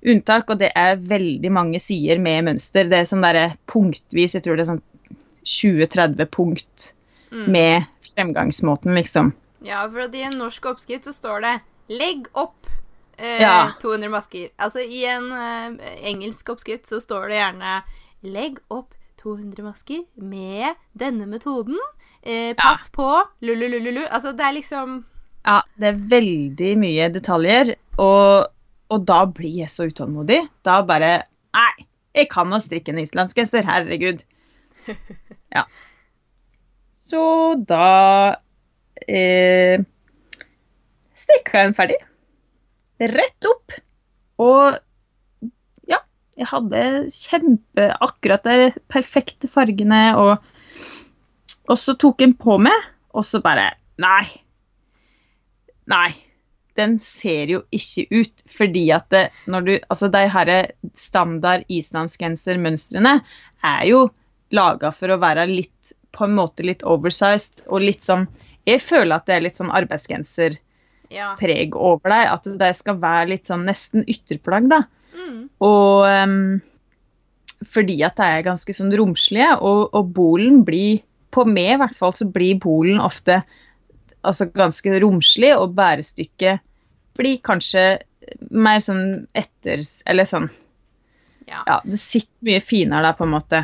unntak, 0.06 0.52
og 0.52 0.60
det 0.62 0.72
er 0.78 1.00
veldig 1.02 1.52
mange 1.52 1.82
sider 1.84 2.22
med 2.22 2.46
mønster. 2.50 2.88
Det 2.92 3.02
er 3.02 3.10
sånn 3.10 3.26
derre 3.26 3.48
punktvis, 3.72 4.38
jeg 4.38 4.46
tror 4.46 4.60
det 4.60 4.66
er 4.66 4.76
sånn 4.76 4.84
20-30 5.46 6.30
punkt 6.34 6.92
mm. 7.32 7.48
med 7.54 7.90
fremgangsmåten, 8.14 8.96
liksom. 8.98 9.34
Ja, 9.66 9.86
for 9.90 10.14
i 10.14 10.26
en 10.28 10.38
norsk 10.40 10.68
oppskrift 10.70 11.08
så 11.08 11.14
står 11.16 11.46
det 11.46 11.54
'legg 11.90 12.30
opp' 12.34 12.70
eh, 13.18 13.42
ja. 13.42 13.72
200 13.82 14.12
masker. 14.14 14.52
Altså 14.58 14.84
i 14.84 15.06
en 15.10 15.32
eh, 15.32 15.96
engelsk 16.12 16.50
oppskrift 16.54 16.90
så 16.90 17.02
står 17.04 17.30
det 17.30 17.40
gjerne 17.42 17.80
'legg 18.26 18.60
opp 18.74 18.94
200 19.22 19.64
masker 19.66 20.04
med 20.22 20.78
denne 20.94 21.28
metoden. 21.30 21.78
Eh, 22.22 22.54
pass 22.58 22.90
ja. 22.90 22.96
på 22.96 23.10
lululululu. 23.46 24.06
Altså, 24.06 24.32
det 24.32 24.46
er 24.46 24.58
liksom 24.60 25.04
Ja, 25.46 25.62
det 25.78 25.88
er 25.88 26.04
veldig 26.10 26.72
mye 26.82 27.10
detaljer, 27.14 27.76
og, 28.02 28.48
og 28.90 29.04
da 29.06 29.26
blir 29.30 29.60
jeg 29.62 29.70
så 29.70 29.86
utålmodig. 29.90 30.40
Da 30.66 30.82
bare 30.86 31.12
Nei, 31.56 31.86
jeg 32.16 32.28
kan 32.32 32.52
å 32.52 32.60
strikke 32.60 32.92
en 32.92 33.04
islandsgenser, 33.04 33.68
herregud. 33.68 34.26
Ja. 35.56 35.62
Så 37.08 37.22
da 37.70 38.36
eh, 39.08 39.80
strikka 41.16 41.62
jeg 41.62 41.70
den 41.70 41.78
ferdig. 41.78 42.00
Rett 43.00 43.48
opp. 43.50 43.76
Og 44.42 44.78
ja, 45.90 46.00
jeg 46.38 46.50
hadde 46.52 46.84
kjempe 47.14 47.88
akkurat 48.04 48.46
de 48.48 48.70
perfekte 48.92 49.50
fargene, 49.52 50.04
og, 50.20 50.84
og 51.70 51.80
så 51.80 51.96
tok 52.00 52.26
en 52.26 52.36
på 52.40 52.60
meg, 52.68 52.92
og 53.16 53.28
så 53.28 53.44
bare 53.44 53.74
Nei. 54.02 54.26
Nei. 55.88 56.10
Den 56.76 56.98
ser 57.00 57.48
jo 57.48 57.62
ikke 57.72 58.04
ut, 58.12 58.42
fordi 58.52 58.90
at 58.92 59.06
det, 59.14 59.30
når 59.48 59.62
du 59.64 59.74
Altså, 59.78 60.10
de 60.12 60.26
her 60.28 60.50
standard 61.00 61.64
islandsgensermønstrene 61.72 63.14
er 63.64 63.86
jo 63.88 64.02
laga 64.52 64.92
for 64.92 65.14
å 65.14 65.22
være 65.22 65.48
litt 65.48 65.96
på 66.16 66.28
en 66.28 66.36
måte 66.36 66.66
litt 66.68 66.84
oversized 66.84 67.64
og 67.70 67.86
litt 67.86 68.04
sånn 68.04 68.28
Jeg 68.68 68.84
føler 68.84 69.16
at 69.16 69.30
det 69.30 69.38
er 69.38 69.46
litt 69.48 69.56
sånn 69.56 69.72
arbeidsgenserpreg 69.72 70.60
ja. 71.14 71.34
over 71.74 72.12
deg. 72.12 72.30
At 72.32 72.48
det 72.60 72.72
skal 72.78 73.02
være 73.02 73.34
litt 73.34 73.52
sånn 73.52 73.66
nesten 73.68 74.06
ytterplagg, 74.08 74.70
da. 74.72 74.84
Mm. 75.16 75.42
Og 75.64 76.06
um, 76.06 76.62
fordi 77.72 78.00
at 78.06 78.18
det 78.20 78.26
er 78.26 78.48
ganske 78.50 78.76
sånn 78.76 78.94
romslige, 78.96 79.56
og, 79.62 79.90
og 79.96 80.10
bolen 80.16 80.64
blir 80.68 81.04
På 81.36 81.44
meg 81.48 81.74
i 81.74 81.80
hvert 81.82 81.98
fall 82.00 82.14
så 82.16 82.28
blir 82.32 82.60
bolen 82.64 83.02
ofte 83.04 83.42
altså 84.26 84.48
ganske 84.50 84.94
romslig, 85.04 85.52
og 85.54 85.76
bærestykket 85.78 86.64
blir 87.20 87.42
kanskje 87.46 87.84
mer 88.50 88.80
sånn 88.82 89.28
etter 89.38 89.84
Eller 90.10 90.30
sånn 90.30 90.48
ja. 91.46 91.62
ja 91.68 91.80
det 91.84 92.00
sitter 92.02 92.48
mye 92.48 92.64
finere 92.66 93.06
der, 93.06 93.18
på 93.20 93.28
en 93.28 93.34
måte. 93.36 93.60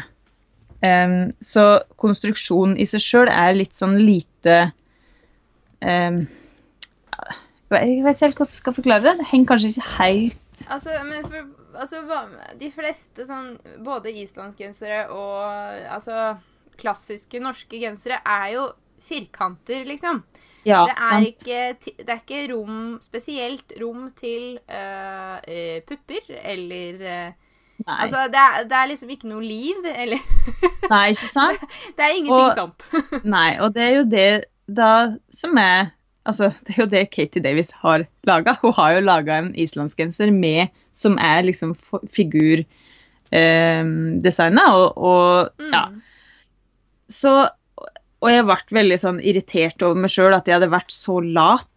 Um, 0.82 1.32
så 1.42 1.82
konstruksjonen 2.02 2.76
i 2.82 2.86
seg 2.89 3.02
sjøl 3.02 3.32
er 3.32 3.56
litt 3.58 3.78
sånn 3.78 3.96
lite 4.02 4.60
um, 5.82 6.24
Jeg 7.80 8.03
vet 8.05 8.17
ikke 8.17 8.28
helt 8.28 8.38
hvordan 8.41 8.51
jeg 8.51 8.59
skal 8.59 8.78
forklare 8.78 9.03
det. 9.05 9.17
Det 9.22 9.28
henger 9.32 9.49
kanskje 9.51 9.72
ikke 9.72 9.89
helt 9.97 10.38
Altså, 10.69 10.95
men 11.07 11.26
for, 11.26 11.49
altså, 11.82 12.01
de 12.59 12.69
fleste 12.74 13.26
sånn 13.26 13.55
Både 13.86 14.13
islandsgensere 14.22 15.07
og 15.09 15.41
altså 15.89 16.36
klassiske 16.82 17.41
norske 17.43 17.78
gensere 17.82 18.22
er 18.26 18.47
jo 18.55 18.63
firkanter, 19.01 19.84
liksom. 19.86 20.22
Ja, 20.65 20.84
det, 20.86 20.95
er 20.97 21.26
ikke, 21.26 21.93
det 21.99 22.09
er 22.09 22.19
ikke 22.22 22.41
rom, 22.53 22.97
spesielt 23.01 23.74
rom 23.82 24.07
til 24.17 24.59
uh, 24.69 25.38
uh, 25.41 25.78
pupper 25.88 26.36
eller 26.41 27.01
uh, 27.01 27.51
Nei. 27.82 27.95
Altså, 28.05 28.28
det 28.30 28.38
er, 28.38 28.63
det 28.69 28.78
er, 28.78 28.89
liksom 28.91 29.09
ikke 29.09 29.30
noe 29.32 29.41
liv, 29.41 29.86
eller 29.89 30.19
Nei, 30.93 31.05
ikke 31.15 31.30
sant? 31.32 31.63
det, 31.63 31.95
det 31.97 32.05
er 32.05 32.17
ingenting 32.19 32.45
og, 32.45 32.51
sånt. 32.59 32.86
nei, 33.36 33.49
og 33.57 33.74
det 33.74 33.84
er 33.88 33.95
jo 33.95 34.03
det 34.11 34.28
da 34.69 34.91
som 35.34 35.57
er 35.57 35.89
altså, 36.28 36.51
Det 36.65 36.76
er 36.76 36.82
jo 36.84 36.89
det 36.91 37.05
Katie 37.13 37.43
Davis 37.43 37.72
har 37.84 38.05
laga. 38.28 38.57
Hun 38.61 38.74
har 38.78 38.95
jo 38.95 39.01
laga 39.05 39.39
en 39.39 39.55
islandsgenser 39.55 40.32
med, 40.34 40.67
som 40.93 41.17
er 41.22 41.43
liksom 41.47 41.76
figurdesigna, 42.13 42.67
eh, 44.67 44.76
og, 44.76 44.97
og 44.97 45.49
mm. 45.61 45.74
ja. 45.74 45.86
Så 47.11 47.34
Og 48.22 48.30
jeg 48.30 48.45
ble 48.45 48.57
veldig 48.78 48.97
sånn 49.01 49.19
irritert 49.26 49.82
over 49.82 49.97
meg 50.03 50.11
sjøl 50.13 50.36
at 50.38 50.47
jeg 50.47 50.59
hadde 50.59 50.69
vært 50.72 50.93
så 50.93 51.15
lat 51.26 51.67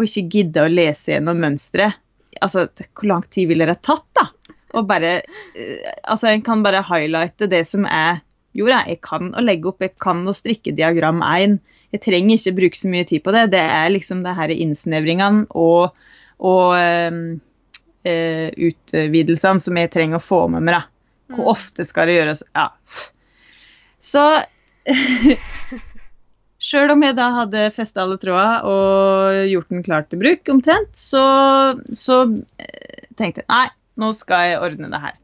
og 0.00 0.06
ikke 0.06 0.30
gidda 0.32 0.64
å 0.64 0.72
lese 0.72 1.12
gjennom 1.12 1.42
mønsteret. 1.42 1.98
Altså, 2.40 2.64
hvor 2.96 3.08
lang 3.10 3.24
tid 3.28 3.50
ville 3.50 3.66
det 3.68 3.82
tatt, 3.84 4.06
da? 4.16 4.30
Og 4.78 4.86
bare 4.88 5.18
eh, 5.20 5.90
Altså, 6.06 6.30
en 6.30 6.42
kan 6.46 6.62
bare 6.64 6.80
highlighte 6.86 7.50
det 7.50 7.66
som 7.68 7.84
er 7.84 8.22
jorda. 8.56 8.84
Jeg 8.90 9.00
kan 9.06 9.34
å 9.34 9.44
legge 9.44 9.70
opp, 9.70 9.82
jeg 9.84 9.96
kan 10.02 10.24
å 10.28 10.34
strikke 10.36 10.74
diagram 10.76 11.22
1 11.26 11.60
jeg 11.90 12.02
trenger 12.04 12.38
ikke 12.38 12.56
bruke 12.56 12.78
så 12.78 12.90
mye 12.90 13.06
tid 13.06 13.22
på 13.24 13.34
det. 13.34 13.48
Det 13.54 13.62
er 13.62 13.90
liksom 13.90 14.22
det 14.22 14.36
her 14.38 14.52
innsnevringene 14.54 15.46
og, 15.58 15.96
og 16.38 16.74
uh, 16.78 18.48
utvidelsene 18.70 19.64
som 19.64 19.80
jeg 19.80 19.92
trenger 19.94 20.20
å 20.20 20.24
få 20.24 20.44
med 20.54 20.66
meg. 20.66 20.78
da. 20.78 20.82
Hvor 21.34 21.48
mm. 21.48 21.52
ofte 21.56 21.86
skal 21.86 22.10
det 22.10 22.20
gjøres? 22.20 22.44
Ja. 22.54 22.68
Så 24.00 24.26
Sjøl 26.60 26.92
om 26.92 27.00
jeg 27.00 27.16
da 27.16 27.30
hadde 27.38 27.70
festa 27.72 28.02
alle 28.02 28.18
tråder 28.20 28.66
og 28.68 29.36
gjort 29.48 29.70
den 29.72 29.84
klar 29.84 30.04
til 30.04 30.20
bruk 30.20 30.48
omtrent, 30.52 30.90
så, 30.92 31.22
så 31.96 32.18
eh, 32.60 33.06
tenkte 33.16 33.40
jeg 33.40 33.48
nei, 33.48 33.70
nå 33.96 34.10
skal 34.18 34.44
jeg 34.44 34.58
ordne 34.60 34.90
det 34.92 35.00
her. 35.00 35.16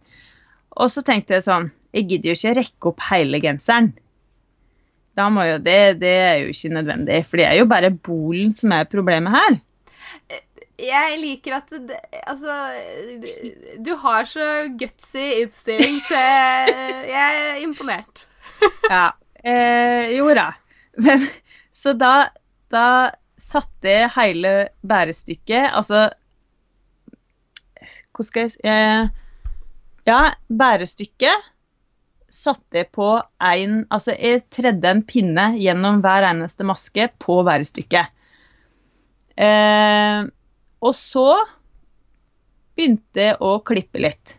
Og 0.81 0.89
så 0.95 1.05
tenkte 1.05 1.37
jeg 1.37 1.45
sånn 1.45 1.68
Jeg 1.97 2.11
gidder 2.11 2.33
jo 2.33 2.37
ikke 2.37 2.57
rekke 2.61 2.91
opp 2.91 3.07
hele 3.09 3.41
genseren. 3.41 3.95
Da 5.17 5.31
må 5.33 5.47
jo 5.49 5.57
det, 5.65 5.97
det 6.03 6.17
er 6.21 6.35
jo 6.43 6.51
ikke 6.53 6.75
nødvendig, 6.75 7.23
for 7.25 7.41
det 7.41 7.47
er 7.49 7.57
jo 7.57 7.69
bare 7.71 7.89
bolen 7.91 8.53
som 8.53 8.75
er 8.77 8.89
problemet 8.91 9.33
her. 9.33 9.57
Jeg 10.77 11.17
liker 11.23 11.57
at 11.57 11.71
det, 11.89 11.97
Altså, 12.29 12.53
du 13.81 13.95
har 14.03 14.29
så 14.29 14.69
gutsy 14.77 15.25
innstilling 15.41 16.03
til 16.05 16.75
Jeg 17.09 17.39
er 17.41 17.63
imponert. 17.65 18.27
ja. 18.93 19.09
Eh, 19.47 20.13
jo 20.19 20.29
da. 20.37 20.51
Men, 21.01 21.25
så 21.73 21.95
da, 21.97 22.29
da 22.73 22.87
satte 23.41 23.89
jeg 23.89 24.13
hele 24.17 24.53
bærestykket 24.81 25.75
Altså 25.77 26.07
Hvordan 28.17 28.29
skal 28.31 28.49
jeg 28.65 28.73
eh, 28.73 29.11
Ja, 30.09 30.21
bærestykket 30.49 31.53
satte 32.37 32.82
jeg 32.82 32.91
på 32.95 33.09
en 33.43 33.78
Altså, 33.93 34.14
jeg 34.14 34.45
tredde 34.53 34.91
en 34.91 35.03
pinne 35.07 35.49
gjennom 35.61 36.03
hver 36.05 36.28
eneste 36.28 36.66
maske 36.68 37.09
på 37.22 37.41
værestykket. 37.47 38.12
Eh, 39.37 40.26
og 40.84 40.97
så 40.97 41.28
begynte 42.76 43.30
jeg 43.30 43.39
å 43.41 43.57
klippe 43.66 44.03
litt. 44.03 44.37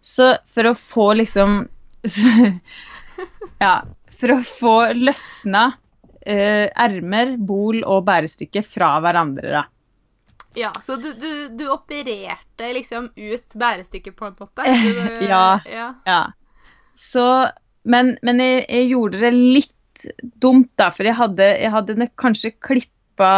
Så 0.00 0.32
for 0.48 0.72
å 0.72 0.76
få 0.78 1.12
liksom 1.20 1.62
Ja. 3.64 3.74
For 4.20 4.34
å 4.34 4.40
få 4.44 4.74
løsna 4.96 5.66
eh, 6.20 6.68
ermer, 6.68 7.36
bol 7.36 7.82
og 7.84 8.04
bærestykke 8.08 8.64
fra 8.64 8.94
hverandre, 9.04 9.52
da. 9.60 9.62
Ja, 10.58 10.72
så 10.82 10.96
du, 10.98 11.12
du, 11.14 11.48
du 11.56 11.62
opererte 11.70 12.72
liksom 12.74 13.12
ut 13.14 13.54
bærestykket 13.54 14.16
på 14.16 14.28
en 14.28 14.36
måte? 14.40 14.66
Du, 14.66 15.24
ja, 15.28 15.60
ja. 15.68 15.88
ja. 16.04 16.20
Så 17.00 17.26
Men, 17.88 18.14
men 18.26 18.40
jeg, 18.42 18.64
jeg, 18.68 18.88
gjorde 18.92 19.20
det 19.22 19.32
litt 19.32 20.06
dumt, 20.20 20.68
da. 20.76 20.90
For 20.92 21.08
jeg 21.08 21.16
hadde, 21.16 21.46
jeg 21.62 21.72
hadde 21.72 22.08
kanskje 22.20 22.52
klippa 22.60 23.32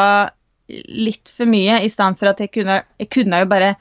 litt 0.72 1.30
for 1.30 1.50
mye, 1.50 1.78
i 1.84 1.90
stedet 1.92 2.18
for 2.18 2.30
at 2.32 2.40
jeg 2.42 2.50
kunne 2.54 2.80
Jeg 2.98 3.10
kunne 3.12 3.42
jo 3.42 3.50
bare 3.50 3.74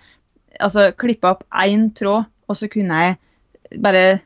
altså 0.61 0.91
klippa 0.99 1.31
opp 1.33 1.45
én 1.63 1.87
tråd, 1.97 2.27
og 2.51 2.57
så 2.59 2.67
kunne 2.69 2.99
jeg 3.01 3.79
bare 3.81 4.21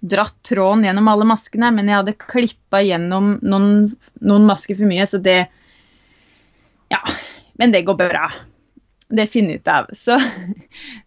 dratt 0.00 0.36
tråden 0.44 0.84
gjennom 0.84 1.08
alle 1.12 1.28
maskene, 1.28 1.70
men 1.76 1.88
jeg 1.88 2.00
hadde 2.00 2.16
klippa 2.20 2.80
gjennom 2.84 3.34
noen, 3.40 3.70
noen 4.20 4.46
masker 4.48 4.76
for 4.76 4.90
mye, 4.90 5.06
så 5.08 5.22
det 5.22 5.40
Ja. 6.90 7.00
Men 7.60 7.72
det 7.72 7.84
går 7.84 7.96
bra. 8.00 8.28
Det 9.10 9.26
finner 9.30 9.56
jeg 9.56 9.62
ut 9.62 9.70
av. 9.72 9.88
Så, 9.96 10.16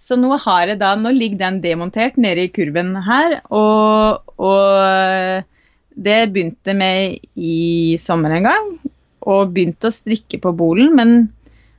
så 0.06 0.18
nå 0.20 0.36
har 0.46 0.74
jeg 0.74 0.82
da 0.82 0.94
Nå 1.00 1.14
ligger 1.16 1.46
den 1.46 1.62
demontert 1.64 2.20
nede 2.20 2.48
i 2.48 2.52
kurven 2.54 2.96
her, 3.06 3.40
og, 3.54 4.34
og 4.38 5.46
det 5.94 6.20
begynte 6.34 6.76
med 6.76 7.20
i 7.36 7.96
sommer 8.02 8.36
en 8.38 8.50
gang. 8.50 8.74
Og 9.24 9.54
begynte 9.56 9.88
å 9.88 9.96
strikke 9.96 10.42
på 10.44 10.52
bolen, 10.60 10.92
men, 10.98 11.16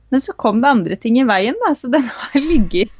men 0.09 0.23
så 0.23 0.33
kom 0.33 0.63
det 0.63 0.71
andre 0.71 0.97
ting 0.97 1.19
i 1.21 1.27
veien, 1.29 1.57
da, 1.61 1.75
så 1.77 1.91
den 1.93 2.07
har 2.09 2.41
ligget 2.41 2.93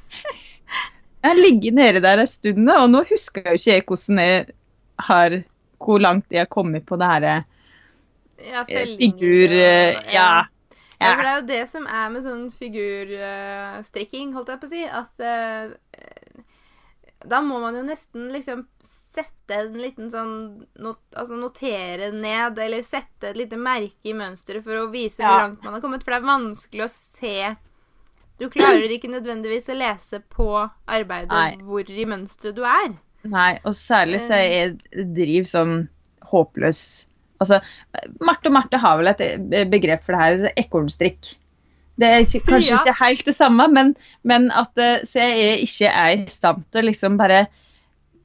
jeg 1.26 1.42
ligget 1.42 1.74
nede 1.74 2.02
der 2.04 2.22
en 2.22 2.30
stund, 2.30 2.70
og 2.70 2.90
nå 2.94 3.02
husker 3.10 3.48
jeg 3.48 3.58
jo 3.58 3.80
ikke 3.80 3.96
hvordan 3.96 4.22
jeg 4.22 4.46
har 5.08 5.42
Hvor 5.82 6.00
langt 6.00 6.32
jeg 6.32 6.46
har 6.46 6.50
kommet 6.50 6.86
på 6.88 6.98
det 6.98 7.08
herre 7.10 7.34
ja, 8.40 8.64
figur... 8.68 9.52
Og, 9.54 10.14
ja. 10.14 10.30
Ja, 11.00 11.12
for 11.12 11.24
det 11.24 11.32
er 11.32 11.40
jo 11.40 11.48
det 11.50 11.64
som 11.72 11.88
er 11.92 12.12
med 12.14 12.24
sånn 12.24 12.46
figurstrikking, 12.56 14.34
holdt 14.36 14.54
jeg 14.54 14.62
på 14.62 14.70
å 14.70 14.72
si, 14.72 14.84
at 14.88 15.24
uh, 15.26 15.74
da 17.26 17.42
må 17.44 17.60
man 17.60 17.76
jo 17.78 17.84
nesten 17.86 18.30
liksom 18.34 18.66
sette 18.80 19.56
en 19.56 19.78
liten 19.80 20.10
sånn 20.12 20.34
not, 20.82 21.00
Altså 21.16 21.38
notere 21.40 22.12
ned, 22.14 22.60
eller 22.60 22.84
sette 22.86 23.32
et 23.32 23.40
lite 23.40 23.60
merke 23.60 24.12
i 24.12 24.16
mønsteret 24.18 24.66
for 24.66 24.80
å 24.80 24.90
vise 24.94 25.24
ja. 25.24 25.30
hvor 25.30 25.46
langt 25.46 25.64
man 25.66 25.78
har 25.78 25.84
kommet, 25.84 26.04
for 26.04 26.16
det 26.16 26.22
er 26.22 26.30
vanskelig 26.30 26.86
å 26.86 26.92
se 26.92 27.38
Du 28.40 28.48
klarer 28.52 28.92
ikke 28.92 29.12
nødvendigvis 29.12 29.72
å 29.72 29.78
lese 29.80 30.22
på 30.32 30.50
arbeidet 30.92 31.32
Nei. 31.32 31.58
hvor 31.64 31.88
i 31.88 32.08
mønsteret 32.10 32.58
du 32.58 32.66
er. 32.68 32.98
Nei, 33.26 33.54
og 33.64 33.74
særlig 33.78 34.20
så 34.26 34.36
er 34.38 34.50
jeg 34.52 35.06
driver 35.16 35.48
sånn 35.50 35.78
håpløs 36.30 36.82
Altså, 37.44 37.60
Marte 38.24 38.52
og 38.52 38.56
Marte 38.56 38.80
har 38.82 39.02
vel 39.02 39.12
et 39.12 39.68
begrep 39.72 40.06
for 40.06 40.16
det 40.16 40.22
her, 40.22 40.56
ekornstrikk. 40.66 41.36
Det 41.96 42.08
er 42.08 42.24
ikke, 42.24 42.42
kanskje 42.48 42.74
ja. 42.74 42.80
ikke 42.82 42.98
helt 43.00 43.28
det 43.30 43.36
samme, 43.36 43.68
men, 43.72 43.94
men 44.28 44.50
at 44.52 44.80
CE 45.08 45.28
jeg 45.32 45.62
ikke 45.64 45.92
er 45.92 46.10
i 46.16 46.26
stand 46.32 46.66
til 46.72 46.84
å 46.84 46.90
liksom 46.90 47.16
bare 47.20 47.46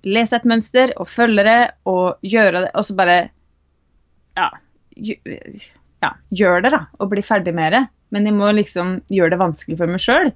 lese 0.06 0.38
et 0.38 0.48
mønster 0.48 0.94
og 0.96 1.10
følge 1.12 1.44
det 1.46 1.60
og 1.90 2.18
gjøre 2.26 2.64
det, 2.64 2.70
og 2.74 2.86
så 2.88 2.96
bare 2.98 3.18
ja, 4.38 4.48
ja, 4.96 6.12
gjør 6.30 6.64
det, 6.64 6.72
da. 6.74 6.84
Og 6.98 7.10
bli 7.12 7.24
ferdig 7.24 7.54
med 7.56 7.74
det. 7.76 7.84
Men 8.10 8.26
jeg 8.26 8.36
må 8.36 8.50
liksom 8.56 8.98
gjøre 9.12 9.34
det 9.34 9.42
vanskelig 9.42 9.78
for 9.78 9.90
meg 9.90 10.02
sjøl. 10.02 10.32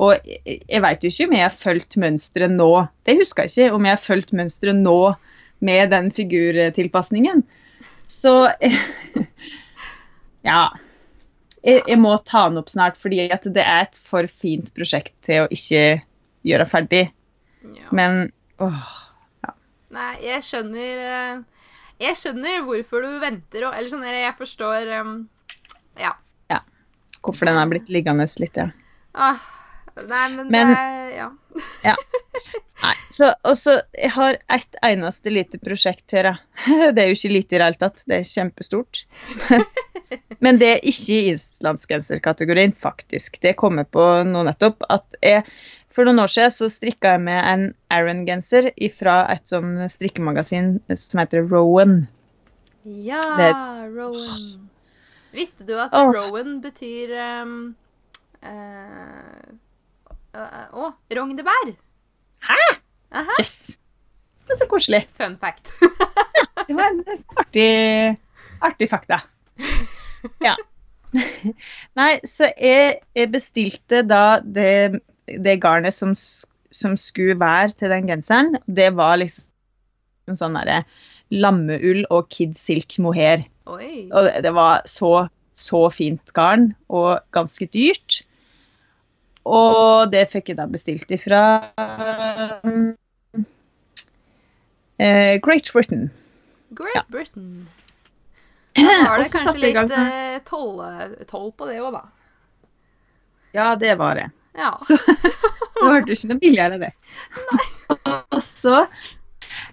Og 0.00 0.14
jeg, 0.24 0.60
jeg 0.64 0.82
veit 0.84 1.02
jo 1.04 1.10
ikke 1.12 1.26
om 1.28 1.36
jeg 1.36 1.46
har 1.46 1.58
fulgt 1.64 1.98
mønsteret 2.00 2.54
nå. 2.54 2.70
Det 3.06 3.18
husker 3.18 3.46
jeg 3.46 3.52
ikke, 3.52 3.76
om 3.76 3.88
jeg 3.88 3.96
har 3.96 4.04
fulgt 4.04 4.36
mønsteret 4.36 4.78
nå 4.78 4.98
med 5.66 5.92
den 5.92 6.08
figurtilpasningen. 6.16 7.42
Så 8.10 8.34
Ja. 10.50 10.70
Jeg, 11.60 11.82
jeg, 11.84 11.98
må 12.00 12.14
ta 12.24 12.46
den 12.48 12.56
opp 12.62 12.70
snart, 12.72 12.96
fordi 12.96 13.26
det 13.28 13.62
er 13.62 13.82
et 13.84 13.98
for 14.08 14.24
fint 14.40 14.70
prosjekt 14.72 15.12
til 15.26 15.44
å 15.44 15.50
ikke 15.52 16.00
gjøre 16.48 16.66
ferdig. 16.70 17.02
Ja. 17.60 17.90
Men 17.92 18.30
åh, 18.64 18.86
ja. 19.44 19.52
Nei, 19.92 20.14
jeg 20.24 20.40
skjønner 20.46 21.02
eh, 21.04 21.66
Jeg 22.00 22.16
skjønner 22.16 22.62
hvorfor 22.64 23.04
du 23.04 23.18
venter, 23.20 23.66
og 23.68 23.76
Eller 23.76 23.92
sånn 23.92 24.06
jeg 24.08 24.32
forstår 24.38 24.88
um, 25.02 25.12
Ja. 26.00 26.14
ja. 26.48 26.62
Hvorfor 27.20 27.50
den 27.50 27.60
er 27.60 27.68
blitt 27.68 27.92
liggende 27.92 28.24
litt, 28.40 28.56
ja. 28.56 28.70
Ah, 29.12 29.44
nei, 30.00 30.24
men, 30.32 30.48
men 30.48 30.72
det 30.72 31.18
Ja. 31.18 31.28
Ja. 31.84 31.96
Nei, 32.80 32.94
så, 33.12 33.34
og 33.44 33.58
så 33.60 33.74
Jeg 33.92 34.10
har 34.14 34.38
ett 34.48 34.78
eneste 34.86 35.32
lite 35.32 35.58
prosjekt 35.60 36.14
her, 36.16 36.30
Det 36.94 37.02
er 37.02 37.10
jo 37.10 37.18
ikke 37.18 37.32
lite 37.34 37.56
i 37.56 37.58
det 37.58 37.66
hele 37.66 37.80
tatt, 37.80 38.04
det 38.08 38.20
er 38.20 38.30
kjempestort. 38.30 39.02
Men 40.44 40.58
det 40.60 40.70
er 40.74 40.88
ikke 40.88 41.18
i 41.18 41.34
islandsgenserkategorien, 41.34 42.72
faktisk. 42.72 43.36
Det 43.42 43.58
kommer 43.60 43.84
på 43.84 44.06
nå 44.26 44.44
nettopp. 44.46 44.86
at 44.88 45.20
jeg 45.22 45.44
for 45.90 46.06
noen 46.06 46.22
år 46.22 46.30
siden 46.30 46.54
så 46.54 46.68
strikka 46.70 47.16
jeg 47.16 47.22
med 47.26 47.40
en 47.50 47.64
Aron-genser 47.92 48.70
fra 48.96 49.24
et 49.32 49.50
sånn 49.50 49.74
strikkemagasin 49.90 50.78
som 50.94 51.22
heter 51.22 51.48
Rowan. 51.50 52.04
Ja, 52.84 53.22
det... 53.36 53.50
Rowan. 53.96 54.70
Visste 55.34 55.66
du 55.66 55.74
at 55.78 55.92
oh. 55.94 56.10
Rowan 56.14 56.60
betyr 56.62 57.12
um, 57.42 57.56
uh, 58.42 58.50
uh, 58.50 59.50
Å, 60.30 60.90
rognebær? 61.16 61.72
Hæ? 62.46 62.58
Jøss. 63.10 63.38
Yes. 63.40 63.80
Det 64.46 64.54
er 64.54 64.58
så 64.60 64.66
koselig. 64.70 65.00
Fun 65.18 65.36
fact. 65.42 65.72
ja, 66.38 66.44
det 66.66 66.76
var 66.78 66.90
en 66.90 67.24
artig, 67.38 67.70
artig 68.62 68.88
fakta. 68.90 69.20
Ja. 70.42 70.54
Nei, 71.98 72.12
så 72.26 72.50
jeg, 72.54 73.00
jeg 73.16 73.30
bestilte 73.30 74.04
da 74.06 74.40
det, 74.42 75.02
det 75.26 75.58
garnet 75.62 75.94
som, 75.94 76.14
som, 76.14 76.96
skulle 76.98 77.38
være 77.40 77.74
til 77.78 77.94
den 77.94 78.10
genseren. 78.10 78.58
Det 78.66 78.92
var 78.98 79.18
liksom 79.22 80.38
sånn 80.38 80.58
derre 80.58 80.84
lammeull 81.30 82.04
og 82.10 82.30
Kid 82.30 82.54
Silk 82.58 82.98
mohair. 83.02 83.46
Oi. 83.70 84.06
Og 84.10 84.26
det, 84.26 84.40
det 84.46 84.54
var 84.54 84.86
så, 84.90 85.28
så 85.54 85.88
fint 85.94 86.34
garn, 86.34 86.72
og 86.90 87.18
ganske 87.34 87.66
dyrt. 87.70 88.22
Og 89.48 90.10
det 90.12 90.26
fikk 90.32 90.52
jeg 90.52 90.58
da 90.58 90.66
bestilt 90.70 91.10
ifra 91.14 91.42
um, 92.64 92.92
uh, 95.00 95.34
Great 95.40 95.70
Britain. 95.72 96.10
Great 96.76 96.98
ja. 96.98 97.04
Britain. 97.08 97.68
Da 98.76 98.98
var 99.08 99.22
det 99.22 99.30
kanskje 99.32 99.56
litt 99.64 99.94
uh, 99.96 101.24
toll 101.26 101.50
på 101.56 101.70
det 101.70 101.80
òg, 101.80 101.96
da. 101.96 102.04
Ja, 103.56 103.72
det 103.76 103.96
var 103.98 104.14
det. 104.20 104.28
Ja. 104.58 104.74
Så 104.84 104.98
det 104.98 106.04
ble 106.04 106.14
ikke 106.14 106.30
noe 106.30 106.42
billigere, 106.42 106.78
det. 106.82 106.92
Nei. 107.50 107.66
Og 108.36 108.42
så 108.44 108.84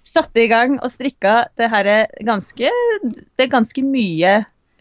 satte 0.02 0.40
jeg 0.40 0.48
i 0.48 0.50
gang 0.50 0.72
og 0.82 0.90
strikka 0.90 1.44
det 1.60 1.68
her 1.70 1.86
ganske 2.26 2.70
Det 3.38 3.46
ganske 3.52 3.84
mye 3.86 4.32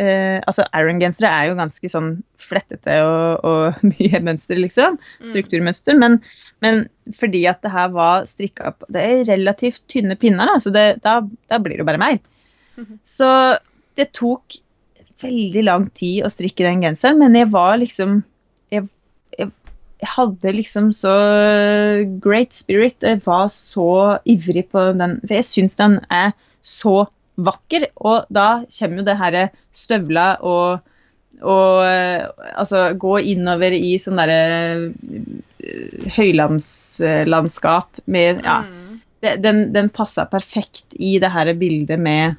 eh, 0.02 0.38
altså 0.48 0.66
Aron-gensere 0.76 1.30
er 1.30 1.50
jo 1.50 1.58
ganske 1.58 1.90
sånn 1.92 2.12
flettete 2.42 3.00
og, 3.06 3.48
og 3.48 3.82
mye 3.94 4.22
mønster, 4.24 4.60
liksom. 4.62 5.00
Mm. 5.22 5.30
Strukturmønster. 5.32 5.98
Men, 6.00 6.20
men, 6.66 6.86
fordi 7.18 7.46
at 7.50 7.64
det 7.66 7.74
her 7.74 7.92
var 7.96 8.28
strikka 8.30 8.72
opp 8.72 8.88
Det 8.92 9.04
er 9.04 9.28
relativt 9.30 9.84
tynne 9.92 10.18
pinner, 10.20 10.50
da, 10.50 10.58
så 10.64 10.74
det, 10.74 10.88
da, 11.06 11.20
da, 11.52 11.62
blir 11.64 11.82
det 11.82 11.88
bare 11.88 12.02
mer. 12.02 12.22
Mm. 12.78 12.98
Så 13.08 13.30
det 13.98 14.12
tok 14.18 14.60
veldig 15.24 15.64
lang 15.66 15.88
tid 15.98 16.26
å 16.26 16.30
strikke 16.30 16.66
den 16.68 16.84
genseren, 16.86 17.18
men 17.18 17.34
jeg 17.34 17.50
var 17.50 17.80
liksom 17.82 18.20
jeg, 18.70 18.86
jeg, 19.34 19.50
jeg 20.04 20.10
hadde 20.14 20.54
liksom 20.54 20.92
så 20.94 21.16
great 22.22 22.54
spirit. 22.54 23.02
Jeg 23.02 23.24
var 23.26 23.48
så 23.54 24.20
ivrig 24.30 24.68
på 24.70 24.92
den. 25.00 25.18
For 25.24 25.40
jeg 25.40 25.50
syns 25.50 25.80
den 25.80 25.98
er 26.14 26.36
så 26.62 27.08
vakker. 27.38 27.88
Og 27.96 28.28
da 28.34 28.48
kommer 28.80 29.02
jo 29.02 29.08
det 29.08 29.18
herre 29.20 29.44
støvla 29.76 30.28
og, 30.46 30.80
og 31.42 31.86
altså 32.54 32.88
gå 32.98 33.18
innover 33.34 33.76
i 33.78 33.96
sånn 34.02 34.20
derre 34.20 34.42
eh, 35.62 36.10
høylandslandskap 36.18 38.04
med 38.06 38.44
Ja. 38.46 38.62
Mm. 38.66 38.84
Den, 39.18 39.74
den 39.74 39.88
passa 39.90 40.28
perfekt 40.30 40.94
i 40.94 41.16
det 41.20 41.32
her 41.34 41.50
bildet 41.58 41.98
med 42.00 42.36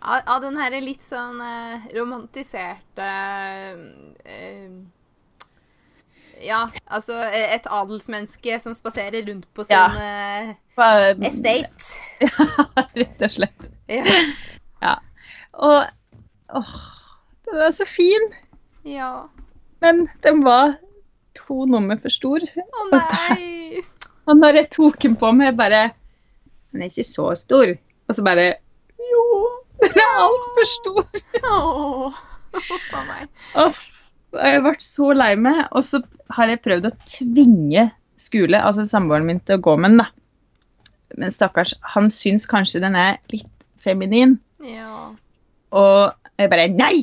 Av 0.00 0.22
av 0.36 0.44
den 0.44 0.54
her 0.56 0.76
litt 0.80 1.02
sånn 1.02 1.40
eh, 1.42 1.88
romantiserte 1.96 3.08
eh, 4.22 4.70
ja, 6.40 6.60
altså 6.86 7.16
et 7.34 7.66
adelsmenneske 7.68 8.60
som 8.62 8.74
spaserer 8.76 9.26
rundt 9.28 9.48
på 9.54 9.66
sin 9.66 9.76
ja, 9.76 9.90
eh, 10.00 10.54
Estate. 11.26 11.90
Ja, 12.24 12.56
rett 12.96 13.26
og 13.26 13.34
slett. 13.34 13.68
Ja. 14.80 14.94
Og 15.52 16.56
åh, 16.56 16.76
den 17.44 17.58
er 17.66 17.72
så 17.76 17.84
fin, 17.84 18.30
ja. 18.88 19.10
men 19.84 20.06
den 20.24 20.40
var 20.46 20.78
to 21.36 21.66
nummer 21.68 21.98
for 22.00 22.12
stor. 22.14 22.40
Å 22.40 22.86
nei! 22.94 23.82
Og 24.30 24.38
når 24.38 24.60
jeg 24.60 24.70
tok 24.76 24.98
den 25.02 25.18
på 25.20 25.32
meg, 25.36 25.56
bare 25.58 25.90
Den 26.70 26.84
er 26.84 26.90
ikke 26.92 27.04
så 27.04 27.32
stor. 27.36 27.72
Og 28.06 28.14
så 28.14 28.24
bare 28.24 28.46
Jo, 29.00 29.22
den 29.82 30.00
er 30.00 30.18
altfor 30.22 30.68
stor. 30.70 31.06
Huff 32.54 32.88
a 32.94 33.04
meg. 33.08 33.28
Uff, 33.58 33.82
jeg 34.38 34.62
ble 34.64 34.74
så 34.86 35.12
lei 35.16 35.32
meg. 35.36 35.64
Og 35.74 35.84
så 35.86 36.02
har 36.36 36.52
jeg 36.52 36.62
prøvd 36.62 36.88
å 36.88 36.96
tvinge 37.04 37.88
skole, 38.20 38.60
altså 38.60 38.86
samboeren 38.86 39.26
min, 39.26 39.40
til 39.42 39.58
å 39.58 39.64
gå 39.64 39.76
med 39.80 39.96
den. 39.96 40.04
da. 40.04 40.10
Men 41.18 41.34
stakkars, 41.34 41.74
han 41.94 42.10
syns 42.14 42.46
kanskje 42.50 42.82
den 42.84 42.98
er 42.98 43.18
litt 43.32 43.48
feminin. 43.84 44.38
Ja. 44.64 45.10
Og 45.72 46.12
jeg 46.40 46.50
bare 46.52 46.68
Nei! 46.72 47.02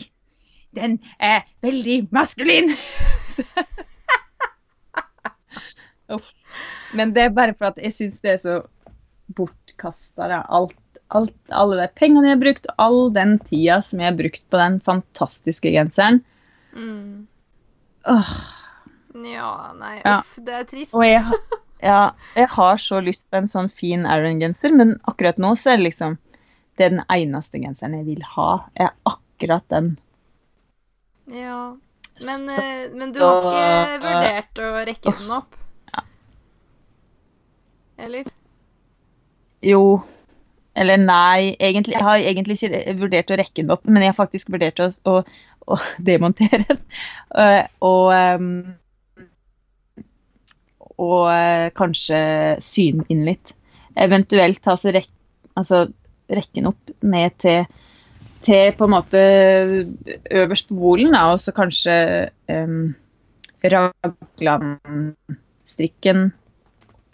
Den 0.77 0.99
er 1.19 1.41
veldig 1.65 2.07
maskulin! 2.13 2.69
Men 6.95 7.11
det 7.15 7.25
er 7.27 7.33
bare 7.35 7.55
for 7.57 7.71
at 7.71 7.79
jeg 7.81 7.93
syns 7.95 8.21
det 8.23 8.31
er 8.37 8.41
så 8.43 8.57
bortkasta. 9.37 10.27
Alt, 10.47 10.75
alt, 11.13 11.33
alle 11.51 11.79
de 11.81 11.87
pengene 11.99 12.29
jeg 12.29 12.37
har 12.37 12.43
brukt, 12.43 12.69
all 12.79 13.09
den 13.15 13.37
tida 13.43 13.81
som 13.85 13.99
jeg 14.01 14.11
har 14.13 14.19
brukt 14.19 14.45
på 14.53 14.61
den 14.61 14.77
fantastiske 14.85 15.71
genseren. 15.75 16.21
Mm. 16.75 17.27
Åh, 18.07 18.31
Ja, 19.17 19.73
nei, 19.73 19.95
Ja. 20.05 20.19
uff, 20.21 20.35
det 20.45 20.53
er 20.53 20.63
trist. 20.69 20.93
jeg, 20.93 21.23
ja, 21.89 22.11
jeg 22.37 22.47
har 22.53 22.77
så 22.77 22.99
lyst 23.01 23.31
på 23.31 23.37
en 23.41 23.47
sånn 23.49 23.69
fin 23.73 24.05
Aaron-genser, 24.05 24.71
men 24.77 24.99
akkurat 25.09 25.39
nå 25.41 25.55
så 25.57 25.71
er 25.73 25.77
det 25.81 25.87
liksom 25.89 26.17
Det 26.77 26.85
er 26.85 26.93
den 26.93 27.03
eneste 27.09 27.59
genseren 27.63 27.95
jeg 27.97 28.05
vil 28.05 28.23
ha, 28.35 28.49
er 28.75 28.91
akkurat 29.09 29.65
den. 29.73 29.95
Ja. 31.33 31.73
Men, 32.25 32.49
Så- 32.49 32.61
eh, 32.63 32.89
men 32.97 33.11
du 33.13 33.19
har 33.21 33.41
ikke 33.41 33.63
så- 33.63 34.03
vurdert 34.05 34.61
å 34.61 34.69
rekke 34.91 35.15
den 35.19 35.31
opp? 35.31 35.55
Eller? 37.97 38.23
Jo. 39.65 40.01
Eller 40.77 40.97
nei, 41.01 41.55
egentlig, 41.59 41.95
jeg 41.97 42.05
har 42.05 42.17
egentlig 42.21 42.57
ikke 42.61 42.93
vurdert 42.99 43.31
å 43.33 43.37
rekke 43.39 43.63
den 43.63 43.71
opp, 43.73 43.85
men 43.89 44.03
jeg 44.05 44.11
har 44.13 44.17
faktisk 44.19 44.51
vurdert 44.53 44.79
å, 44.85 44.91
å, 45.09 45.15
å 45.73 45.77
demontere 46.11 46.59
den. 46.67 46.83
Eh, 47.33 47.63
og 47.81 48.75
og 50.97 51.27
eh, 51.29 51.67
kanskje 51.77 52.19
syne 52.65 53.05
inn 53.13 53.25
litt. 53.27 53.51
Eventuelt 53.97 54.61
ta 54.65 54.73
så 54.77 54.93
rek, 54.95 55.09
altså, 55.57 55.83
rekke 56.29 56.59
den 56.59 56.71
opp 56.71 56.93
ned 57.05 57.29
til, 57.41 57.65
til 58.45 58.71
på 58.77 58.87
en 58.87 58.93
måte 58.93 59.21
øverst 60.31 60.69
på 60.69 60.79
bolen, 60.79 61.11
da, 61.15 61.21
og 61.33 61.39
så 61.41 61.51
kanskje 61.55 61.95
um, 62.51 62.95
raglanstrikken 63.63 66.31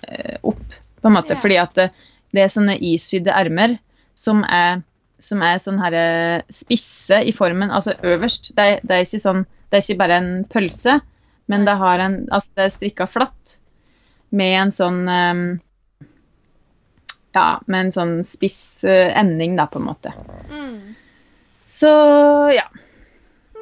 eh, 0.08 0.38
opp, 0.42 0.74
på 1.02 1.08
en 1.08 1.14
måte. 1.16 1.34
Ja. 1.36 1.40
Fordi 1.42 1.58
at 1.62 1.76
det, 1.78 1.90
det 2.34 2.42
er 2.44 2.50
sånne 2.54 2.78
isydde 2.78 3.36
ermer 3.36 3.78
som 4.20 4.44
er, 4.44 4.82
som 5.24 5.42
er 5.46 5.58
sånn 5.62 5.80
her 5.82 5.94
eh, 5.98 6.42
spisse 6.54 7.24
i 7.24 7.32
formen, 7.36 7.72
altså 7.72 7.92
øverst. 8.04 8.52
Det 8.58 8.80
det 8.84 8.96
er 8.96 9.02
ikke 9.08 9.20
sånn, 9.24 9.46
det 9.70 9.76
er 9.78 9.84
ikke 9.86 10.04
bare 10.04 10.18
en 10.22 10.46
pølse, 10.50 10.94
men 11.52 11.60
det, 11.68 11.76
har 11.80 11.98
en, 12.00 12.16
altså 12.32 12.50
det 12.58 12.64
er 12.66 12.78
strikka 12.78 13.06
flatt 13.10 13.46
med 14.34 14.62
en 14.62 14.72
sånn 14.74 15.02
eh, 15.12 15.36
Ja, 17.34 17.60
med 17.66 17.88
en 17.88 17.92
sånn 17.96 18.12
spiss 18.28 18.84
eh, 18.86 19.10
ending, 19.18 19.56
da, 19.58 19.66
på 19.68 19.80
en 19.82 19.88
måte. 19.88 20.12
Mm. 20.52 20.94
Så 21.66 21.90
ja. 22.54 22.68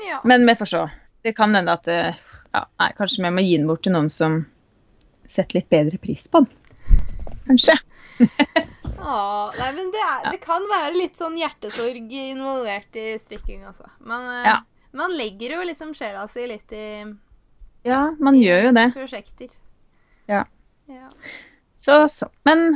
Ja. 0.08 0.18
Men 0.28 0.44
vi 0.50 0.56
får 0.60 0.66
se. 0.72 0.82
Det 1.24 1.34
kan 1.38 1.56
hende 1.56 1.72
at 1.78 1.88
eh, 1.88 2.16
ja, 2.52 2.66
nei, 2.82 2.90
kanskje 2.98 3.24
vi 3.24 3.32
må 3.32 3.44
gi 3.46 3.54
den 3.62 3.70
bort 3.70 3.84
til 3.86 3.94
noen 3.96 4.10
som 4.12 4.42
setter 5.32 5.62
litt 5.62 5.70
bedre 5.72 5.98
pris 6.04 6.26
på 6.34 6.42
den. 6.44 6.52
Kanskje. 7.48 7.78
Åh, 9.02 9.54
nei, 9.58 9.70
men 9.78 9.88
det, 9.94 10.02
er, 10.04 10.28
det 10.34 10.42
kan 10.44 10.66
være 10.70 10.92
litt 10.98 11.18
sånn 11.18 11.38
hjertesorg 11.40 12.12
involvert 12.12 13.00
i 13.00 13.16
strikking, 13.24 13.64
altså. 13.70 13.88
Man, 14.06 14.28
eh, 14.42 14.50
Ja. 14.52 14.58
man 14.98 15.16
legger 15.18 15.56
jo 15.56 15.64
liksom 15.66 15.94
sjela 15.98 16.28
si 16.30 16.44
litt 16.50 16.76
i, 16.76 16.86
Ja, 17.88 18.04
man 18.20 18.36
i 18.36 18.44
gjør 18.46 18.68
jo 18.68 18.72
det. 18.78 18.88
prosjekter. 18.98 19.56
Ja. 20.30 20.44
ja. 20.92 21.08
Så 21.76 22.04
så. 22.12 22.28
Men 22.46 22.76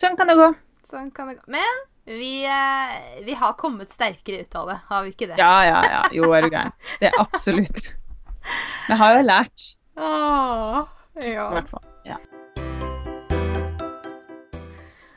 sånn 0.00 0.16
kan 0.18 0.28
det 0.30 0.36
gå. 0.38 0.48
Sånn 0.90 1.10
kan 1.14 1.28
det 1.30 1.38
gå. 1.38 1.44
Men 1.52 1.80
vi, 2.06 2.44
eh, 2.46 3.24
vi 3.26 3.34
har 3.34 3.56
kommet 3.58 3.90
sterkere 3.94 4.44
ut 4.44 4.54
av 4.54 4.68
det, 4.70 4.78
har 4.90 5.02
vi 5.06 5.10
ikke 5.14 5.26
det? 5.32 5.38
Ja, 5.40 5.54
ja, 5.66 5.80
ja. 5.90 6.02
Jo, 6.14 6.30
er 6.36 6.46
du 6.46 6.50
gæren. 6.54 6.72
Det 7.00 7.08
er 7.10 7.18
absolutt. 7.22 7.88
Vi 8.86 8.94
har 9.00 9.16
jo 9.18 9.24
lært, 9.26 9.64
Åh, 9.98 10.84
i 11.18 11.32
ja. 11.32 11.48
hvert 11.50 11.70
fall. 11.72 11.82
Ja. 12.06 12.18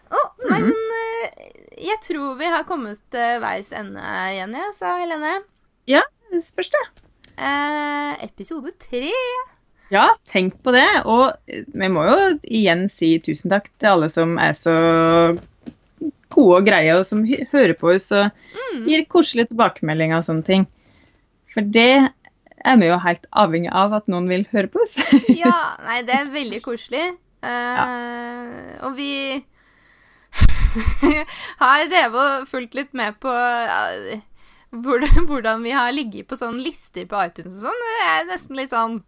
Oh, 0.09 0.29
nei, 0.49 0.61
men 0.65 0.95
eh, 0.97 1.51
jeg 1.85 1.99
tror 2.07 2.33
vi 2.39 2.49
har 2.49 2.65
kommet 2.67 3.01
til 3.13 3.37
veis 3.43 3.69
ende, 3.75 4.01
Jenny, 4.33 4.63
sa 4.77 4.95
Helene. 5.03 5.35
ja, 5.89 6.01
det 6.31 6.41
spørs 6.45 6.71
det. 6.73 6.81
Eh, 7.37 8.25
episode 8.25 8.73
tre. 8.81 9.11
Ja, 9.89 10.07
tenk 10.27 10.59
på 10.63 10.73
det. 10.75 10.87
Og 11.09 11.33
vi 11.49 11.89
må 11.91 12.05
jo 12.05 12.17
igjen 12.45 12.87
si 12.93 13.15
tusen 13.25 13.51
takk 13.53 13.71
til 13.81 13.93
alle 13.93 14.09
som 14.13 14.37
er 14.41 14.53
så 14.57 14.75
gode 16.29 16.59
og 16.61 16.67
greie, 16.67 16.93
og 16.95 17.07
som 17.09 17.25
hører 17.25 17.73
på 17.77 17.93
oss 17.95 18.11
og 18.15 18.29
gir 18.85 19.07
koselige 19.09 19.51
tilbakemeldinger 19.53 20.21
og 20.21 20.27
sånne 20.27 20.45
ting. 20.45 20.67
For 21.53 21.65
det 21.65 22.13
er 22.59 22.79
vi 22.79 22.89
jo 22.89 22.99
helt 23.01 23.25
avhengig 23.31 23.71
av 23.73 23.95
at 23.97 24.09
noen 24.11 24.29
vil 24.29 24.45
høre 24.53 24.71
på 24.71 24.83
oss. 24.85 24.97
Ja, 25.43 25.55
nei, 25.85 26.01
det 26.07 26.15
er 26.15 26.33
veldig 26.33 26.61
koselig. 26.65 27.05
Ja. 27.41 27.85
Og 28.85 28.97
vi 28.99 29.11
har 31.63 31.85
drevet 31.89 32.19
og 32.19 32.49
fulgt 32.49 32.75
litt 32.77 32.91
med 32.97 33.15
på 33.23 33.31
uh, 33.31 34.19
hvordan, 34.69 35.23
hvordan 35.29 35.63
vi 35.65 35.73
har 35.73 35.93
ligget 35.95 36.27
på 36.29 36.37
sånne 36.37 36.61
lister 36.61 37.07
på 37.09 37.21
iTunes 37.25 37.61
og 37.63 37.69
sånn. 37.69 37.85
Det 37.87 38.09
er 38.09 38.27
nesten 38.29 38.59
litt 38.59 38.75
sånn 38.75 38.99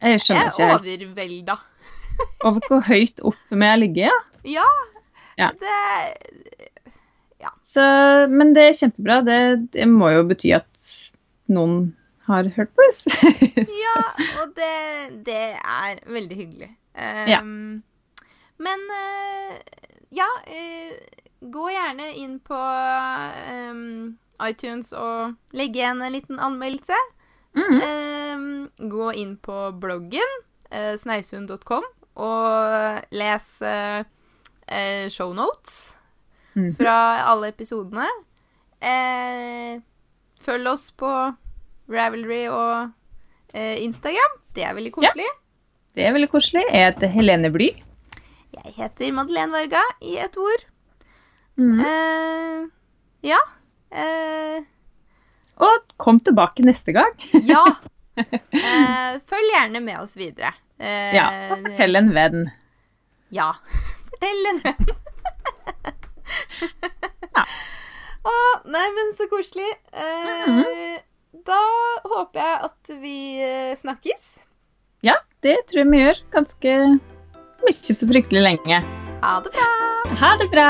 Jeg 0.00 0.16
Jeg 0.16 0.20
skjønner 0.24 0.46
er 0.46 0.52
ikke 0.52 0.66
helt 0.70 1.04
overvelda. 1.04 1.56
over 2.48 2.66
hvor 2.68 2.80
høyt 2.84 3.20
oppe 3.20 3.56
vi 3.60 3.68
har 3.68 3.80
ligget, 3.80 4.08
ja. 4.08 4.18
Ja. 4.48 4.68
Ja. 5.38 5.48
Det 5.60 5.76
Så, 7.64 7.82
men 8.28 8.54
det 8.54 8.64
er 8.66 8.76
kjempebra. 8.76 9.20
Det, 9.24 9.40
det 9.72 9.86
må 9.88 10.10
jo 10.10 10.24
bety 10.28 10.50
at 10.56 10.88
noen 11.52 11.92
har 12.26 12.48
hørt 12.56 12.72
på 12.76 12.86
oss. 12.88 13.04
Ja, 13.84 14.00
og 14.42 14.52
det, 14.56 14.74
det 15.26 15.44
er 15.56 16.00
veldig 16.06 16.36
hyggelig. 16.36 16.70
Ja. 17.30 17.40
Um, 17.40 17.82
Men 18.60 18.82
uh, 18.90 19.54
ja, 20.12 20.26
uh, 20.50 20.92
gå 21.40 21.68
gjerne 21.72 22.10
inn 22.20 22.36
på 22.44 22.58
um, 22.58 24.18
iTunes 24.44 24.92
og 24.92 25.56
legge 25.56 25.80
igjen 25.80 26.02
en 26.04 26.12
liten 26.12 26.42
anmeldelse. 26.42 26.98
Mhm. 27.56 27.80
eh, 27.82 28.88
gå 28.88 29.12
inn 29.18 29.36
på 29.36 29.72
bloggen 29.80 30.36
eh, 30.70 30.94
sneisund.com 30.96 31.84
og 32.20 33.00
les 33.10 33.62
eh, 33.62 34.04
shownotes 35.10 35.96
mm 36.54 36.68
-hmm. 36.68 36.76
fra 36.76 37.24
alle 37.32 37.48
episodene. 37.48 38.08
Eh, 38.80 39.80
følg 40.40 40.68
oss 40.68 40.90
på 40.92 41.34
Ravelry 41.88 42.48
og 42.48 42.90
eh, 43.54 43.82
Instagram. 43.82 44.40
Det 44.54 44.64
er 44.64 44.74
veldig 44.74 44.92
koselig. 44.92 45.28
Det 45.94 46.06
er 46.06 46.12
veldig 46.12 46.30
koselig. 46.30 46.64
Jeg 46.72 46.94
heter 46.94 47.06
Helene 47.06 47.50
Bly. 47.50 47.70
Jeg 48.64 48.72
heter 48.76 49.12
Madeleine 49.12 49.52
Varga 49.52 49.82
i 50.02 50.16
ett 50.16 50.36
ord. 50.36 50.66
Mhm. 51.56 51.80
Eh, 51.80 52.68
ja. 53.22 53.38
Og 55.60 55.92
kom 56.00 56.20
tilbake 56.24 56.64
neste 56.66 56.92
gang. 56.96 57.14
ja. 57.44 57.64
Eh, 58.20 59.14
følg 59.30 59.46
gjerne 59.54 59.80
med 59.80 59.96
oss 60.02 60.10
videre. 60.18 60.50
Eh, 60.76 61.14
Ja, 61.16 61.28
og 61.54 61.62
fortell 61.64 61.96
en 61.96 62.10
venn. 62.12 62.42
Ja. 63.32 63.46
Fortell 64.10 64.50
en 64.50 64.58
venn. 64.66 64.90
Ja. 67.30 67.44
Å, 68.26 68.34
nei, 68.68 68.84
men 68.98 69.14
så 69.16 69.24
koselig. 69.30 69.70
Eh, 69.92 70.44
Mhm. 70.50 70.98
Da 71.46 71.56
håper 72.10 72.42
jeg 72.42 72.60
at 72.68 72.92
vi 73.00 73.14
eh, 73.40 73.72
snakkes. 73.78 74.26
Ja, 75.06 75.14
det 75.46 75.56
tror 75.70 75.84
jeg 75.84 75.90
vi 75.94 76.02
gjør 76.02 76.20
ganske 76.34 76.76
mye 77.64 77.94
så 77.96 78.10
fryktelig 78.10 78.42
lenge. 78.44 78.82
Ha 79.22 79.36
det 79.46 79.54
bra. 79.56 79.70
Ha 80.20 80.34
det 80.42 80.50
bra! 80.52 80.68